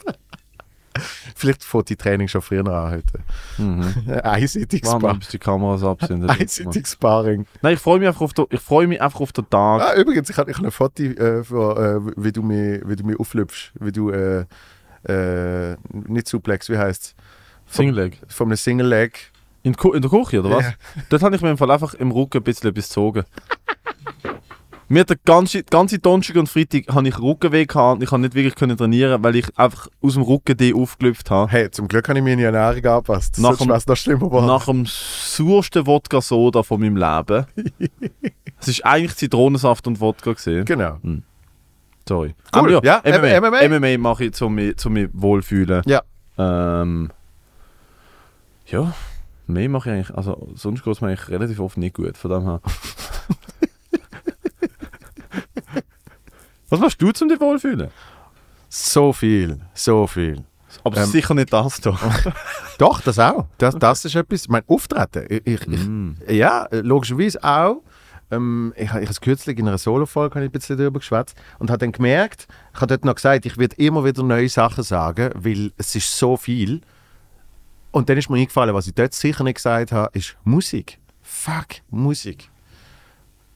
[1.45, 3.21] Vielleicht fängt die Training schon früher an heute.
[3.59, 4.11] Mhm.
[4.23, 5.21] Einseitig Warten wir, Sparring.
[5.33, 6.29] die Kameras ab sind.
[6.31, 7.47] Einseitig Sparring.
[7.63, 9.83] Nein, ich freue mich einfach auf ich freue mich einfach auf den Tag.
[9.83, 13.05] Ah, übrigens, ich habe hab ein Foto, äh, von, äh, wie, du mich, wie du
[13.05, 13.73] mich auflöpfst.
[13.81, 14.45] Wie du, äh,
[15.07, 17.15] äh, nicht Suplex, wie heißt es?
[17.67, 18.19] Single Leg.
[18.29, 19.33] Von einem Single Leg.
[19.63, 20.65] In, in der Küche, oder was?
[20.65, 20.75] Ja.
[21.09, 23.25] Dort habe ich mir im Fall einfach im Rücken ein bisschen etwas gezogen.
[24.89, 28.27] Mir hat der ganze, ganze Donnerstag und Freitag habe ich Rückenweh gehabt und ich konnte
[28.29, 31.51] nicht wirklich können trainieren, weil ich einfach aus dem Rücken die aufgelöpft habe.
[31.51, 33.39] Hey, zum Glück habe ich meine Ernährung angepasst.
[33.39, 34.47] Nach Sonst dem- noch schlimmer geworden.
[34.47, 37.47] Nach dem sauersten Wodka-Soda von meinem Leben.
[38.67, 40.33] Es war eigentlich Zitronensaft und Wodka.
[40.33, 40.65] Gewesen.
[40.65, 40.97] Genau.
[42.09, 42.35] Sorry.
[42.55, 42.77] Cool.
[42.77, 43.41] Aber Ja, MMA.
[43.51, 43.79] MMA.
[43.79, 45.83] MMA mache ich, zum mich, zum mich wohlfühlen.
[45.85, 46.01] Ja.
[46.39, 47.11] Ähm,
[48.67, 48.95] ja,
[49.47, 52.31] mehr mache ich eigentlich, also sonst geht es mir eigentlich relativ oft nicht gut, von
[52.31, 52.61] dem her.
[56.69, 57.91] Was machst du zum dich wohlfühlen?
[58.69, 60.45] So viel, so viel.
[60.83, 61.07] Aber Ähm.
[61.07, 61.97] sicher nicht das da.
[62.79, 63.47] Doch, das auch.
[63.59, 64.49] Das, das ist etwas.
[64.49, 65.27] Mein Auftreten.
[65.29, 66.17] Ich, ich, Mm.
[66.27, 67.83] ich, ja, logischerweise auch.
[68.31, 71.71] Ähm, ich habe ich es kürzlich in einer Solo-Folge habe ein bisschen darüber geschwätzt und
[71.71, 75.31] habe dann gemerkt, ich habe dort noch gesagt, ich werde immer wieder neue Sachen sagen,
[75.35, 76.81] weil es ist so viel.
[77.93, 80.99] Und dann ist mir eingefallen, was ich dort sicher nicht gesagt habe, ist Musik.
[81.23, 82.51] Fuck, Musik.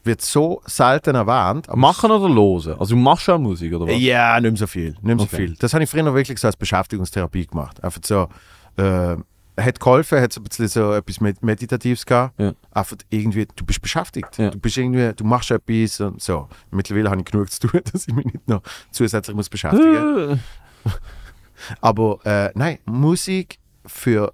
[0.09, 1.67] Wird so selten erwähnt.
[1.77, 2.75] Machen oder losen?
[2.81, 4.01] Also du machst auch Musik, oder was?
[4.01, 4.91] ja, nicht mehr so viel.
[4.93, 5.37] Nicht mehr so Okay.
[5.37, 5.55] viel.
[5.59, 7.83] Das habe ich früher wirklich so als Beschäftigungstherapie gemacht.
[7.85, 8.29] Einfach so,
[8.77, 9.17] äh,
[9.61, 12.41] hat geholfen, hat so ein bisschen so etwas Med Meditatives gehabt.
[12.41, 12.53] Ja.
[12.71, 14.39] Einfach irgendwie, du bist beschäftigt.
[14.39, 14.51] Ja.
[14.51, 16.49] Du bist irgendwie, du machst etwas und so.
[16.71, 18.63] Mittlerweile habe ich genug zu tun, dass ich mich nicht noch
[18.93, 20.37] zusätzlich muss beschäftigen Äh,
[21.81, 24.33] Aber äh, nein, Musik für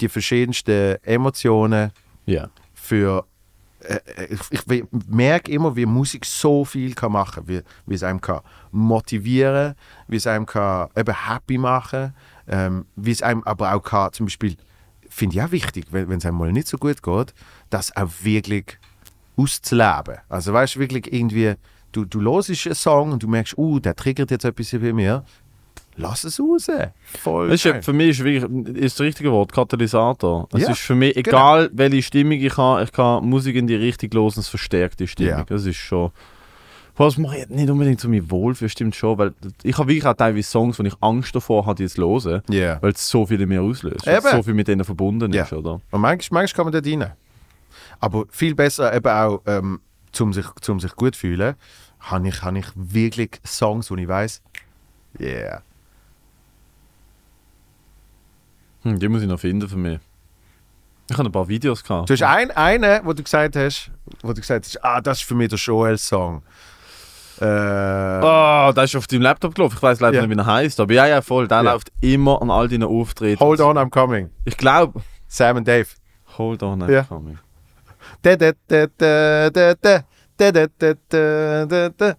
[0.00, 1.90] die verschiedensten Emotionen,
[2.24, 2.48] Ja.
[2.74, 3.24] für
[4.50, 8.40] ich, ich merke immer, wie Musik so viel kann machen wie, wie es einem kann
[8.72, 9.74] motivieren
[10.08, 12.14] wie es einem kann eben happy machen
[12.48, 14.56] ähm, wie es einem aber auch kann zum Beispiel
[15.08, 17.34] finde ich auch wichtig wenn wenn es einem mal nicht so gut geht
[17.70, 18.78] das auch wirklich
[19.36, 20.18] auszuleben.
[20.28, 21.54] Also weißt du wirklich irgendwie
[21.92, 25.24] du, du hörst einen Song und du merkst uh, der triggert jetzt etwas bei mir
[25.96, 26.66] lass es raus
[27.22, 30.48] voll ist ja, für mich ist wirklich ist das richtige Wort, Katalysator.
[30.52, 31.28] Es Ja, ist für mich genau.
[31.28, 35.06] egal, welche Stimmung ich habe, ich kann Musik in die Richtung und es verstärkt die
[35.08, 35.38] Stimmung.
[35.38, 35.44] Ja.
[35.44, 36.10] Das ist schon.
[36.98, 40.14] Was mache ich nicht unbedingt zu mir wohlfühlen, stimmt schon, weil ich habe wirklich auch
[40.14, 42.80] teilweise Songs, wo ich Angst davor habe, die zu hören, Ja.
[42.80, 45.42] weil es so viel in mir auslöst, weil so viel mit denen verbunden Ja.
[45.42, 45.80] ist, oder?
[45.90, 47.12] Und manchmal, manchmal kann man dort rein.
[48.00, 49.80] Aber viel besser eben auch, ähm,
[50.12, 51.54] zum sich, zum sich gut fühlen,
[52.00, 54.40] habe ich, habe ich wirklich Songs, wo ich weiß,
[55.20, 55.62] yeah.
[58.86, 59.98] Hm, die muss ich noch finden für mich.
[61.10, 62.08] Ich habe ein paar Videos gehabt.
[62.08, 63.90] Du hast ein, einen, wo du gesagt hast,
[64.22, 66.42] wo du gesagt hast, ah, das ist für mich der Joel-Song.
[67.40, 69.74] Äh, Ah, der ist auf deinem Laptop gelaufen.
[69.76, 70.26] Ich weiß leider Ja.
[70.26, 71.46] nicht, wie er heißt, aber ja, ja, voll.
[71.48, 71.72] Der Ja.
[71.72, 73.40] läuft immer an all deinen Auftritten.
[73.44, 74.30] Hold on, I'm coming.
[74.44, 75.02] Ich glaube.
[75.28, 75.86] Sam und Dave.
[76.38, 77.02] Hold on, I'm Ja.
[77.02, 77.38] coming.
[78.22, 80.04] Da, da, da, da, da, da,
[80.36, 82.14] da, da, da, da, da, da.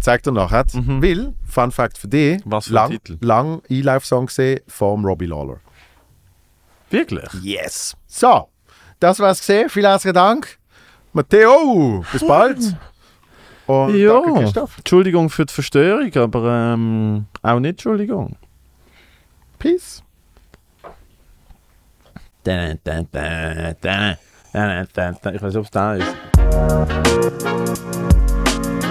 [0.00, 0.64] Zeig dir nachher.
[0.72, 1.02] Mhm.
[1.02, 3.18] Weil, Fun Fact für dich, Was für lang, Titel?
[3.20, 5.58] lang E-Live-Song gesehen vom Robbie Lawler.
[6.90, 7.28] Wirklich?
[7.42, 7.96] Yes.
[8.06, 8.48] So,
[8.98, 9.68] das war's gesehen.
[9.68, 10.58] Vielen herzlichen Dank.
[11.12, 12.58] Matteo, bis bald.
[13.66, 14.20] Und Ja.
[14.20, 14.78] danke, Christoph.
[14.78, 18.36] Entschuldigung für die Verstörung, aber ähm, auch nicht Entschuldigung.
[19.58, 20.02] Peace.
[22.42, 22.50] Ich
[24.52, 26.16] weiß nicht, ob es da ist.